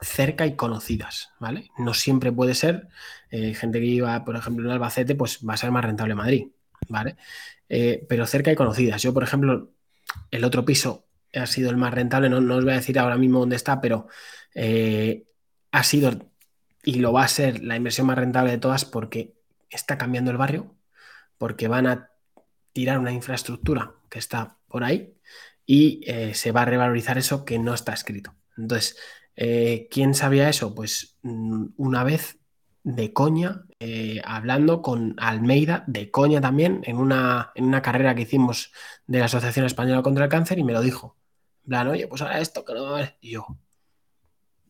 cerca 0.00 0.46
y 0.46 0.56
conocidas, 0.56 1.30
¿vale? 1.40 1.70
No 1.78 1.94
siempre 1.94 2.32
puede 2.32 2.54
ser. 2.54 2.88
eh, 3.30 3.54
gente 3.54 3.80
que 3.80 3.86
iba, 3.86 4.24
por 4.24 4.36
ejemplo, 4.36 4.66
en 4.66 4.72
Albacete, 4.72 5.14
pues 5.14 5.40
va 5.48 5.54
a 5.54 5.56
ser 5.56 5.70
más 5.70 5.84
rentable 5.84 6.14
Madrid, 6.14 6.48
¿vale? 6.88 7.16
Eh, 7.68 8.04
pero 8.08 8.26
cerca 8.26 8.52
y 8.52 8.56
conocidas. 8.56 9.02
Yo, 9.02 9.12
por 9.14 9.22
ejemplo, 9.22 9.72
el 10.30 10.44
otro 10.44 10.64
piso 10.64 11.06
ha 11.34 11.46
sido 11.46 11.70
el 11.70 11.76
más 11.76 11.94
rentable, 11.94 12.28
no, 12.28 12.40
no 12.40 12.56
os 12.56 12.64
voy 12.64 12.72
a 12.74 12.76
decir 12.76 12.98
ahora 12.98 13.16
mismo 13.16 13.40
dónde 13.40 13.56
está, 13.56 13.80
pero 13.80 14.06
eh, 14.54 15.24
ha 15.72 15.82
sido 15.82 16.30
y 16.84 16.96
lo 16.96 17.12
va 17.12 17.24
a 17.24 17.28
ser 17.28 17.64
la 17.64 17.76
inversión 17.76 18.06
más 18.06 18.18
rentable 18.18 18.50
de 18.52 18.58
todas 18.58 18.84
porque 18.84 19.34
está 19.70 19.98
cambiando 19.98 20.30
el 20.30 20.36
barrio, 20.36 20.76
porque 21.38 21.66
van 21.66 21.86
a 21.86 22.10
tirar 22.72 22.98
una 22.98 23.12
infraestructura 23.12 23.94
que 24.10 24.18
está 24.18 24.58
por 24.68 24.84
ahí 24.84 25.14
y 25.66 26.04
se 26.34 26.52
va 26.52 26.62
a 26.62 26.66
revalorizar 26.66 27.16
eso 27.18 27.44
que 27.44 27.58
no 27.58 27.72
está 27.74 27.94
escrito. 27.94 28.34
Entonces, 28.56 28.96
eh, 29.36 29.88
¿quién 29.90 30.14
sabía 30.14 30.48
eso? 30.48 30.74
Pues 30.74 31.16
mm, 31.22 31.66
una 31.76 32.04
vez 32.04 32.38
de 32.84 33.12
coña, 33.12 33.64
eh, 33.80 34.20
hablando 34.24 34.82
con 34.82 35.14
Almeida, 35.18 35.84
de 35.86 36.10
coña 36.10 36.40
también, 36.40 36.82
en 36.84 36.98
una, 36.98 37.50
en 37.54 37.64
una 37.64 37.82
carrera 37.82 38.14
que 38.14 38.22
hicimos 38.22 38.72
de 39.06 39.18
la 39.18 39.24
Asociación 39.26 39.66
Española 39.66 40.02
contra 40.02 40.24
el 40.24 40.30
Cáncer 40.30 40.58
y 40.58 40.64
me 40.64 40.72
lo 40.72 40.82
dijo. 40.82 41.16
En 41.64 41.70
plan, 41.70 41.88
oye, 41.88 42.06
pues 42.06 42.22
ahora 42.22 42.40
esto 42.40 42.64
que 42.64 42.74
no 42.74 42.92
vale. 42.92 43.16
Y 43.20 43.32
yo 43.32 43.46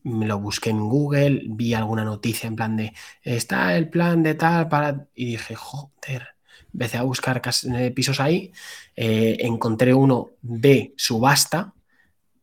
me 0.03 0.27
lo 0.27 0.39
busqué 0.39 0.69
en 0.69 0.87
Google, 0.87 1.43
vi 1.47 1.73
alguna 1.73 2.03
noticia 2.05 2.47
en 2.47 2.55
plan 2.55 2.77
de 2.77 2.93
está 3.21 3.75
el 3.75 3.89
plan 3.89 4.23
de 4.23 4.35
tal 4.35 4.69
para. 4.69 5.07
Y 5.15 5.25
dije, 5.25 5.55
joder. 5.55 6.29
Empecé 6.73 6.97
a 6.97 7.03
buscar 7.03 7.41
eh, 7.73 7.91
pisos 7.91 8.19
ahí, 8.19 8.51
encontré 8.95 9.93
uno 9.93 10.31
de 10.41 10.93
subasta. 10.97 11.73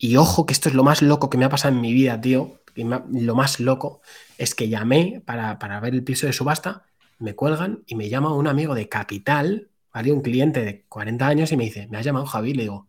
Y 0.05 0.17
ojo, 0.17 0.47
que 0.47 0.53
esto 0.53 0.69
es 0.69 0.75
lo 0.75 0.83
más 0.83 1.01
loco 1.01 1.31
que 1.31 1.39
me 1.39 1.45
ha 1.45 1.49
pasado 1.49 1.73
en 1.77 1.81
mi 1.81 1.93
vida, 1.93 2.21
tío. 2.21 2.61
y 2.75 2.83
ha- 2.93 3.05
Lo 3.13 3.37
más 3.37 3.61
loco 3.61 4.01
es 4.37 4.53
que 4.57 4.69
llamé 4.69 5.23
para, 5.25 5.61
para 5.61 5.79
ver 5.79 5.95
el 5.95 6.03
piso 6.03 6.27
de 6.27 6.33
subasta, 6.33 6.87
me 7.21 7.37
cuelgan 7.37 7.85
y 7.87 7.95
me 7.95 8.09
llama 8.09 8.35
un 8.35 8.49
amigo 8.49 8.75
de 8.75 8.89
Capital, 8.89 9.71
¿vale? 9.95 10.11
Un 10.11 10.21
cliente 10.23 10.65
de 10.65 10.85
40 10.89 11.29
años 11.29 11.53
y 11.53 11.57
me 11.57 11.65
dice, 11.65 11.87
me 11.89 11.99
has 11.99 12.05
llamado 12.05 12.27
Javi, 12.27 12.53
le 12.53 12.63
digo, 12.65 12.89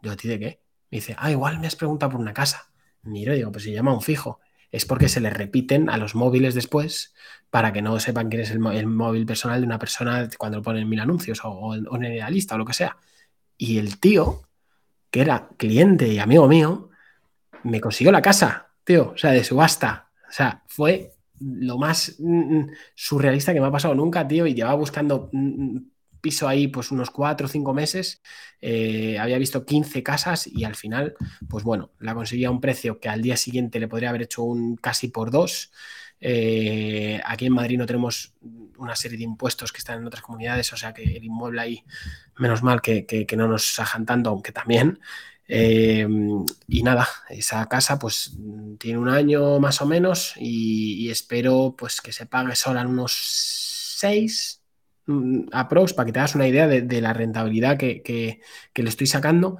¿yo 0.00 0.12
a 0.12 0.16
ti 0.16 0.28
de 0.28 0.38
qué? 0.38 0.62
Me 0.92 0.98
dice, 0.98 1.16
ah, 1.18 1.32
igual 1.32 1.58
me 1.58 1.66
has 1.66 1.74
preguntado 1.74 2.12
por 2.12 2.20
una 2.20 2.32
casa. 2.34 2.70
Miro 3.02 3.34
y 3.34 3.38
digo, 3.38 3.50
pues 3.50 3.64
se 3.64 3.72
llama 3.72 3.92
un 3.92 4.00
fijo. 4.02 4.38
Es 4.70 4.86
porque 4.86 5.08
se 5.08 5.20
le 5.20 5.30
repiten 5.30 5.90
a 5.90 5.96
los 5.96 6.14
móviles 6.14 6.54
después 6.54 7.14
para 7.50 7.72
que 7.72 7.82
no 7.82 7.98
sepan 7.98 8.28
quién 8.28 8.42
es 8.42 8.52
el, 8.52 8.60
móvil 8.60 9.26
personal 9.26 9.60
de 9.60 9.66
una 9.66 9.80
persona 9.80 10.28
cuando 10.38 10.58
lo 10.58 10.62
ponen 10.62 10.88
mil 10.88 11.00
anuncios 11.00 11.40
o, 11.42 11.74
en 11.74 12.18
la 12.18 12.30
lista 12.30 12.54
o 12.54 12.58
lo 12.58 12.64
que 12.64 12.74
sea. 12.74 12.96
Y 13.58 13.78
el 13.78 13.98
tío, 13.98 14.42
que 15.14 15.20
era 15.20 15.48
cliente 15.56 16.08
y 16.08 16.18
amigo 16.18 16.48
mío, 16.48 16.90
me 17.62 17.80
consiguió 17.80 18.10
la 18.10 18.20
casa, 18.20 18.72
tío, 18.82 19.12
o 19.14 19.16
sea, 19.16 19.30
de 19.30 19.44
subasta. 19.44 20.10
O 20.28 20.32
sea, 20.32 20.64
fue 20.66 21.12
lo 21.38 21.78
más 21.78 22.16
mm, 22.18 22.56
mm, 22.56 22.70
surrealista 22.96 23.54
que 23.54 23.60
me 23.60 23.68
ha 23.68 23.70
pasado 23.70 23.94
nunca, 23.94 24.26
tío, 24.26 24.44
y 24.44 24.54
llevaba 24.54 24.74
buscando 24.74 25.30
mm, 25.30 25.76
piso 26.20 26.48
ahí 26.48 26.66
pues 26.66 26.90
unos 26.90 27.10
cuatro 27.10 27.46
o 27.46 27.48
cinco 27.48 27.72
meses, 27.72 28.22
eh, 28.60 29.16
había 29.20 29.38
visto 29.38 29.64
15 29.64 30.02
casas 30.02 30.48
y 30.48 30.64
al 30.64 30.74
final, 30.74 31.14
pues 31.48 31.62
bueno, 31.62 31.92
la 32.00 32.12
conseguía 32.12 32.48
a 32.48 32.50
un 32.50 32.60
precio 32.60 32.98
que 32.98 33.08
al 33.08 33.22
día 33.22 33.36
siguiente 33.36 33.78
le 33.78 33.86
podría 33.86 34.08
haber 34.08 34.22
hecho 34.22 34.42
un 34.42 34.74
casi 34.74 35.06
por 35.06 35.30
dos. 35.30 35.70
Eh, 36.26 37.20
aquí 37.24 37.46
en 37.46 37.52
Madrid 37.52 37.76
no 37.76 37.84
tenemos 37.84 38.32
una 38.78 38.96
serie 38.96 39.18
de 39.18 39.24
impuestos 39.24 39.72
que 39.72 39.78
están 39.78 39.98
en 39.98 40.06
otras 40.06 40.22
comunidades, 40.22 40.72
o 40.72 40.76
sea 40.76 40.94
que 40.94 41.02
el 41.02 41.24
inmueble 41.24 41.60
ahí, 41.60 41.84
menos 42.38 42.62
mal 42.62 42.80
que, 42.80 43.26
no 43.36 43.48
nos 43.48 43.74
sajan 43.74 44.06
tanto, 44.06 44.30
aunque 44.30 44.52
también. 44.52 44.98
Eh, 45.46 46.08
y 46.68 46.82
nada, 46.82 47.06
esa 47.28 47.66
casa 47.68 47.98
pues 47.98 48.32
tiene 48.78 48.98
un 48.98 49.10
año 49.10 49.60
más 49.60 49.82
o 49.82 49.86
menos 49.86 50.32
y, 50.36 51.10
espero 51.10 51.74
pues 51.76 52.00
que 52.00 52.12
se 52.12 52.24
pague 52.24 52.56
sola 52.56 52.80
en 52.80 52.86
unos 52.86 53.12
seis, 53.98 54.64
Mm, 55.06 55.48
aprox 55.52 55.92
para 55.92 56.06
que 56.06 56.12
te 56.12 56.18
hagas 56.18 56.34
una 56.34 56.48
idea 56.48 56.66
de, 56.66 57.00
la 57.00 57.12
rentabilidad 57.12 57.76
que, 57.76 58.40
le 58.74 58.88
estoy 58.88 59.06
sacando. 59.06 59.58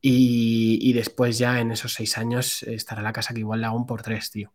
Y, 0.00 0.92
después 0.92 1.38
ya 1.38 1.60
en 1.60 1.72
esos 1.72 1.94
seis 1.94 2.16
años 2.18 2.62
estará 2.62 3.02
la 3.02 3.12
casa 3.12 3.34
que 3.34 3.40
igual 3.40 3.60
le 3.60 3.66
hago 3.66 3.86
por 3.86 4.02
tres, 4.02 4.30
tío. 4.30 4.52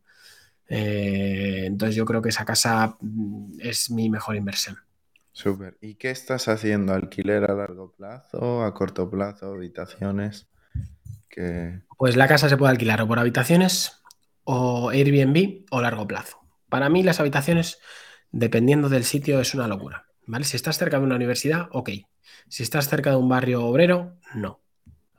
Eh, 0.73 1.65
entonces 1.65 1.95
yo 1.95 2.05
creo 2.05 2.21
que 2.21 2.29
esa 2.29 2.45
casa 2.45 2.97
mm, 3.01 3.59
es 3.59 3.91
mi 3.91 4.09
mejor 4.09 4.37
inversión. 4.37 4.77
Súper. 5.33 5.77
¿Y 5.81 5.95
qué 5.95 6.11
estás 6.11 6.47
haciendo? 6.47 6.93
¿Alquiler 6.93 7.49
a 7.49 7.53
largo 7.53 7.91
plazo, 7.91 8.63
a 8.63 8.73
corto 8.73 9.09
plazo, 9.09 9.53
habitaciones? 9.53 10.47
Pues 11.97 12.15
la 12.15 12.27
casa 12.27 12.49
se 12.49 12.57
puede 12.57 12.71
alquilar 12.71 13.01
o 13.01 13.07
por 13.07 13.19
habitaciones 13.19 14.01
o 14.43 14.89
Airbnb 14.89 15.65
o 15.71 15.81
largo 15.81 16.07
plazo. 16.07 16.39
Para 16.69 16.89
mí 16.89 17.03
las 17.03 17.19
habitaciones, 17.19 17.79
dependiendo 18.31 18.89
del 18.89 19.03
sitio, 19.03 19.39
es 19.39 19.53
una 19.53 19.67
locura. 19.67 20.07
Si 20.43 20.55
estás 20.55 20.77
cerca 20.77 20.99
de 20.99 21.05
una 21.05 21.15
universidad, 21.15 21.67
ok. 21.71 21.89
Si 22.47 22.63
estás 22.63 22.87
cerca 22.87 23.11
de 23.11 23.17
un 23.17 23.27
barrio 23.27 23.65
obrero, 23.65 24.17
no. 24.35 24.61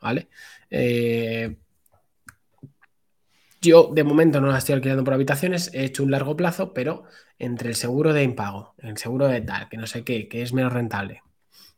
¿Vale? 0.00 0.28
Eh, 0.70 1.56
yo 3.62 3.90
de 3.94 4.04
momento 4.04 4.40
no 4.40 4.48
la 4.48 4.58
estoy 4.58 4.74
alquilando 4.74 5.04
por 5.04 5.14
habitaciones, 5.14 5.70
he 5.72 5.84
hecho 5.84 6.02
un 6.02 6.10
largo 6.10 6.36
plazo, 6.36 6.74
pero 6.74 7.04
entre 7.38 7.68
el 7.70 7.76
seguro 7.76 8.12
de 8.12 8.24
impago, 8.24 8.74
el 8.78 8.98
seguro 8.98 9.28
de 9.28 9.40
tal, 9.40 9.68
que 9.68 9.76
no 9.76 9.86
sé 9.86 10.04
qué, 10.04 10.28
que 10.28 10.42
es 10.42 10.52
menos 10.52 10.72
rentable, 10.72 11.22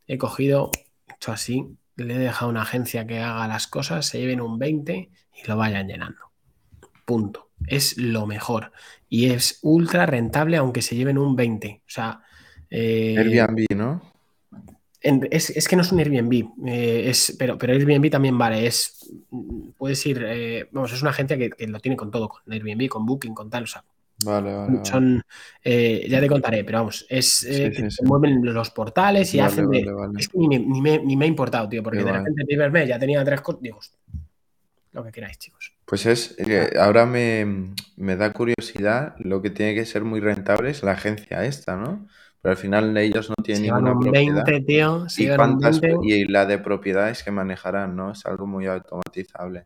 he 0.07 0.17
cogido, 0.17 0.71
hecho 1.07 1.31
así, 1.31 1.77
le 1.95 2.15
he 2.15 2.19
dejado 2.19 2.47
a 2.47 2.49
una 2.49 2.63
agencia 2.63 3.07
que 3.07 3.19
haga 3.19 3.47
las 3.47 3.67
cosas, 3.67 4.05
se 4.07 4.19
lleven 4.19 4.41
un 4.41 4.59
20 4.59 4.93
y 4.93 5.47
lo 5.47 5.57
vayan 5.57 5.87
llenando. 5.87 6.19
Punto. 7.05 7.51
Es 7.67 7.97
lo 7.97 8.25
mejor. 8.25 8.73
Y 9.07 9.29
es 9.29 9.59
ultra 9.61 10.05
rentable 10.05 10.57
aunque 10.57 10.81
se 10.81 10.95
lleven 10.95 11.17
un 11.17 11.35
20. 11.35 11.81
O 11.81 11.89
sea, 11.89 12.21
eh, 12.69 13.15
Airbnb, 13.17 13.65
¿no? 13.75 14.14
Es, 15.29 15.67
que 15.67 15.75
no 15.75 15.83
es 15.83 15.91
un 15.91 15.99
Airbnb, 15.99 16.67
eh, 16.67 17.09
es, 17.09 17.35
pero, 17.37 17.57
pero 17.57 17.73
Airbnb 17.73 18.09
también 18.09 18.37
vale. 18.37 18.65
Es, 18.65 19.09
puedes 19.77 20.05
ir, 20.05 20.23
eh, 20.27 20.67
vamos, 20.71 20.93
es 20.93 21.01
una 21.01 21.11
agencia 21.11 21.37
que, 21.37 21.67
lo 21.67 21.79
tiene 21.79 21.95
con 21.95 22.09
todo, 22.09 22.29
con 22.29 22.41
Airbnb, 22.51 22.87
con 22.87 23.05
Booking, 23.05 23.33
con 23.33 23.49
tal, 23.49 23.63
o 23.63 23.67
sea. 23.67 23.83
Vale, 24.23 24.53
vale. 24.53 24.85
Son, 24.85 25.21
ya 25.63 26.19
te 26.21 26.27
contaré, 26.27 26.63
pero 26.63 26.79
vamos, 26.79 27.05
es 27.09 27.45
que 27.45 27.91
se 27.91 28.05
mueven 28.05 28.41
los 28.41 28.71
portales 28.71 29.33
y 29.33 29.39
hacen. 29.39 29.67
es 30.17 30.29
que 30.29 30.37
ni 30.37 30.47
me, 30.47 30.99
ni, 30.99 31.15
me, 31.15 31.25
ha 31.25 31.27
importado, 31.27 31.67
tío, 31.67 31.83
porque 31.83 32.03
de 32.03 32.11
repente 32.11 32.41
el 32.41 32.47
primer 32.47 32.71
mes 32.71 32.87
ya 32.87 32.97
tenía 32.97 33.23
tres 33.23 33.41
cosas. 33.41 33.61
Digo, 33.61 33.79
lo 34.93 35.03
que 35.03 35.11
queráis, 35.11 35.37
chicos. 35.37 35.73
Pues 35.83 36.05
es, 36.05 36.37
ahora 36.79 37.05
me, 37.05 37.73
me 37.97 38.15
da 38.15 38.31
curiosidad, 38.31 39.15
lo 39.19 39.41
que 39.41 39.49
tiene 39.49 39.75
que 39.75 39.85
ser 39.85 40.05
muy 40.05 40.21
rentable 40.21 40.69
es 40.71 40.81
la 40.81 40.93
agencia 40.93 41.43
esta, 41.43 41.75
¿no? 41.75 42.07
Pero 42.45 42.51
al 42.53 42.61
final 42.61 42.95
ellos 42.95 43.27
no 43.27 43.43
tienen 43.43 43.63
ninguna 43.63 43.99
propiedad. 43.99 44.45
20, 44.45 44.61
tío, 44.67 45.07
¿Y, 46.03 46.13
y 46.13 46.25
la 46.25 46.45
de 46.45 46.59
propiedades 46.59 47.23
que 47.23 47.31
manejarán, 47.31 47.95
¿no? 47.95 48.11
Es 48.11 48.23
algo 48.27 48.45
muy 48.45 48.67
automatizable. 48.67 49.65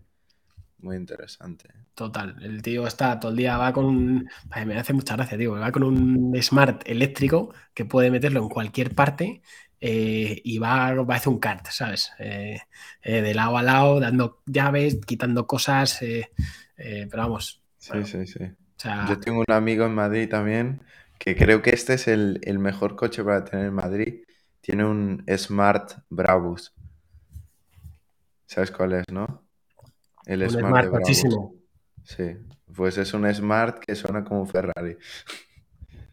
Muy 0.77 0.95
interesante. 0.95 1.67
Total, 1.93 2.37
el 2.41 2.61
tío 2.61 2.87
está 2.87 3.19
todo 3.19 3.31
el 3.31 3.37
día, 3.37 3.57
va 3.57 3.73
con 3.73 3.83
un. 3.83 4.29
Me 4.65 4.77
hace 4.77 4.93
mucha 4.93 5.17
gracia, 5.17 5.37
tío. 5.37 5.51
Va 5.59 5.73
con 5.73 5.83
un 5.83 6.33
smart 6.41 6.83
eléctrico 6.85 7.53
que 7.73 7.83
puede 7.83 8.11
meterlo 8.11 8.43
en 8.43 8.47
cualquier 8.47 8.95
parte 8.95 9.41
eh, 9.81 10.39
y 10.41 10.57
va, 10.57 10.93
va 10.93 11.15
a 11.15 11.17
hacer 11.17 11.33
un 11.33 11.39
kart, 11.39 11.67
¿sabes? 11.71 12.13
Eh, 12.17 12.59
eh, 13.01 13.21
de 13.21 13.33
lado 13.33 13.57
a 13.57 13.61
lado, 13.61 13.99
dando 13.99 14.41
llaves, 14.45 15.01
quitando 15.05 15.45
cosas. 15.45 15.99
pero 15.99 17.09
vamos. 17.11 17.61
Sí, 17.77 18.05
sí, 18.05 18.25
sí. 18.25 18.39
Yo 19.09 19.19
tengo 19.19 19.39
un 19.45 19.53
amigo 19.53 19.85
en 19.85 19.95
Madrid 19.95 20.29
también 20.29 20.79
que 21.19 21.35
creo 21.35 21.61
que 21.61 21.71
este 21.71 21.93
es 21.93 22.07
el, 22.07 22.39
mejor 22.59 22.95
coche 22.95 23.23
para 23.23 23.43
tener 23.43 23.67
en 23.67 23.73
Madrid. 23.73 24.23
Tiene 24.61 24.85
un 24.85 25.23
Smart 25.37 25.99
Brabus. 26.09 26.73
¿Sabes 28.45 28.71
cuál 28.71 28.93
es, 28.93 29.03
no? 29.11 29.43
El 30.25 30.49
Smart, 30.49 30.91
muchísimo. 30.91 31.55
Sí, 32.03 32.37
pues 32.73 32.97
es 32.97 33.13
un 33.13 33.31
Smart 33.31 33.79
que 33.79 33.95
suena 33.95 34.23
como 34.23 34.41
un 34.41 34.47
Ferrari. 34.47 34.97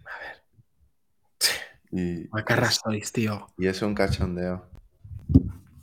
A 0.05 0.19
ver. 0.19 0.43
Y 1.93 2.29
sois, 2.71 3.13
tío. 3.13 3.47
Y 3.57 3.69
es 3.69 3.81
un 3.83 3.95
cachondeo. 3.95 4.69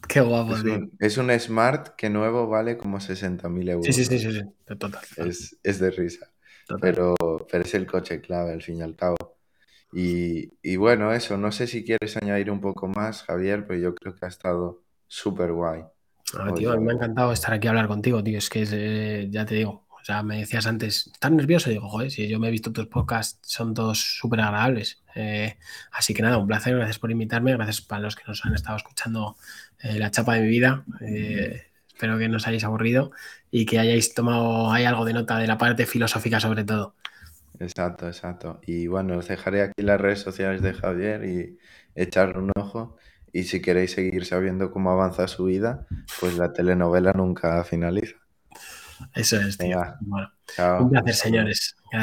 Qué 0.08 0.20
guapo, 0.20 0.56
es 0.56 0.64
Un, 0.64 0.92
es 1.00 1.18
un 1.18 1.40
Smart 1.40 1.96
que 1.96 2.10
nuevo 2.10 2.48
vale 2.48 2.78
como 2.78 3.00
60.000 3.00 3.70
euros. 3.70 3.86
Sí, 3.86 3.94
sí, 3.94 4.20
sí, 4.20 4.20
sí, 4.20 4.42
Total. 4.66 5.02
Es, 5.18 5.58
es 5.64 5.80
de 5.80 5.92
risa. 5.92 6.33
Pero, 6.82 7.16
pero 7.50 7.64
es 7.64 7.74
el 7.74 7.86
coche 7.86 8.22
clave 8.22 8.54
al 8.54 8.62
fin 8.62 8.78
y 8.78 8.82
al 8.82 8.96
cabo. 8.96 9.18
Y, 9.96 10.76
bueno, 10.78 11.14
eso, 11.14 11.38
no 11.38 11.52
sé 11.52 11.68
si 11.68 11.84
quieres 11.84 12.18
añadir 12.18 12.50
un 12.50 12.60
poco 12.60 12.88
más, 12.88 13.24
Javier, 13.24 13.68
pero 13.68 13.80
yo 13.80 13.96
creo 13.96 14.16
que 14.16 14.26
ha 14.26 14.30
estado 14.30 14.84
súper 15.08 15.52
guay. 15.52 15.84
a 16.72 16.78
mí 16.78 16.84
me 16.84 16.94
ha 16.94 16.96
encantado 16.96 17.32
estar 17.32 17.54
aquí 17.54 17.68
a 17.68 17.72
hablar 17.72 17.88
contigo, 17.88 18.24
tío. 18.24 18.40
Es 18.40 18.50
que 18.50 18.66
eh, 18.72 19.28
ya 19.30 19.46
te 19.46 19.56
digo, 19.56 19.86
o 19.90 20.04
sea, 20.04 20.24
me 20.24 20.40
decías 20.40 20.66
antes, 20.66 21.12
¿estás 21.14 21.32
nervioso? 21.32 21.70
digo, 21.70 21.88
joder, 21.88 22.10
si 22.10 22.28
yo 22.28 22.40
me 22.40 22.48
he 22.48 22.52
visto 22.52 22.74
tus 22.74 22.88
podcasts, 22.88 23.40
son 23.44 23.76
todos 23.76 24.00
súper 24.00 24.42
agradables. 24.42 25.04
Eh, 25.14 25.58
así 25.92 26.16
que 26.16 26.24
nada, 26.24 26.40
un 26.40 26.48
placer, 26.48 26.76
gracias 26.76 26.98
por 26.98 27.12
invitarme, 27.12 27.54
gracias 27.54 27.82
para 27.82 28.02
los 28.02 28.16
que 28.16 28.24
nos 28.28 28.44
han 28.46 28.56
estado 28.56 28.78
escuchando 28.78 29.38
eh, 29.84 30.00
la 30.00 30.10
chapa 30.10 30.34
de 30.36 30.42
mi 30.42 30.48
vida. 30.48 30.84
Espero 32.04 32.20
que 32.20 32.28
no 32.28 32.36
os 32.36 32.48
hayáis 32.48 32.66
aburrido 32.66 33.12
y 33.50 33.66
que 33.66 33.80
hayáis 33.80 34.14
tomado 34.14 34.72
hay 34.74 34.84
algo 34.84 35.06
de 35.06 35.14
nota 35.14 35.38
de 35.38 35.48
la 35.48 35.58
parte 35.58 35.86
filosófica 35.86 36.38
sobre 36.42 36.66
todo. 36.66 36.96
Exacto, 37.60 38.08
exacto. 38.08 38.60
Y 38.66 38.88
bueno, 38.88 39.18
os 39.18 39.30
dejaré 39.30 39.62
aquí 39.62 39.84
las 39.84 40.02
redes 40.02 40.20
sociales 40.20 40.62
de 40.62 40.74
Javier 40.74 41.24
y 41.24 41.58
echarle 41.96 42.40
un 42.40 42.52
ojo. 42.58 42.98
Y 43.32 43.44
si 43.44 43.62
queréis 43.62 43.92
seguir 43.92 44.26
sabiendo 44.26 44.70
cómo 44.70 44.92
avanza 44.92 45.30
su 45.30 45.46
vida, 45.46 45.88
pues 46.20 46.38
la 46.38 46.52
telenovela 46.52 47.14
nunca 47.14 47.64
finaliza. 47.64 48.18
Eso 49.16 49.40
es, 49.40 49.58
tío. 49.58 49.82
Bueno, 50.02 50.30
un 50.82 50.90
placer, 50.90 51.16
señores. 51.16 51.76
Gracias. 51.90 52.02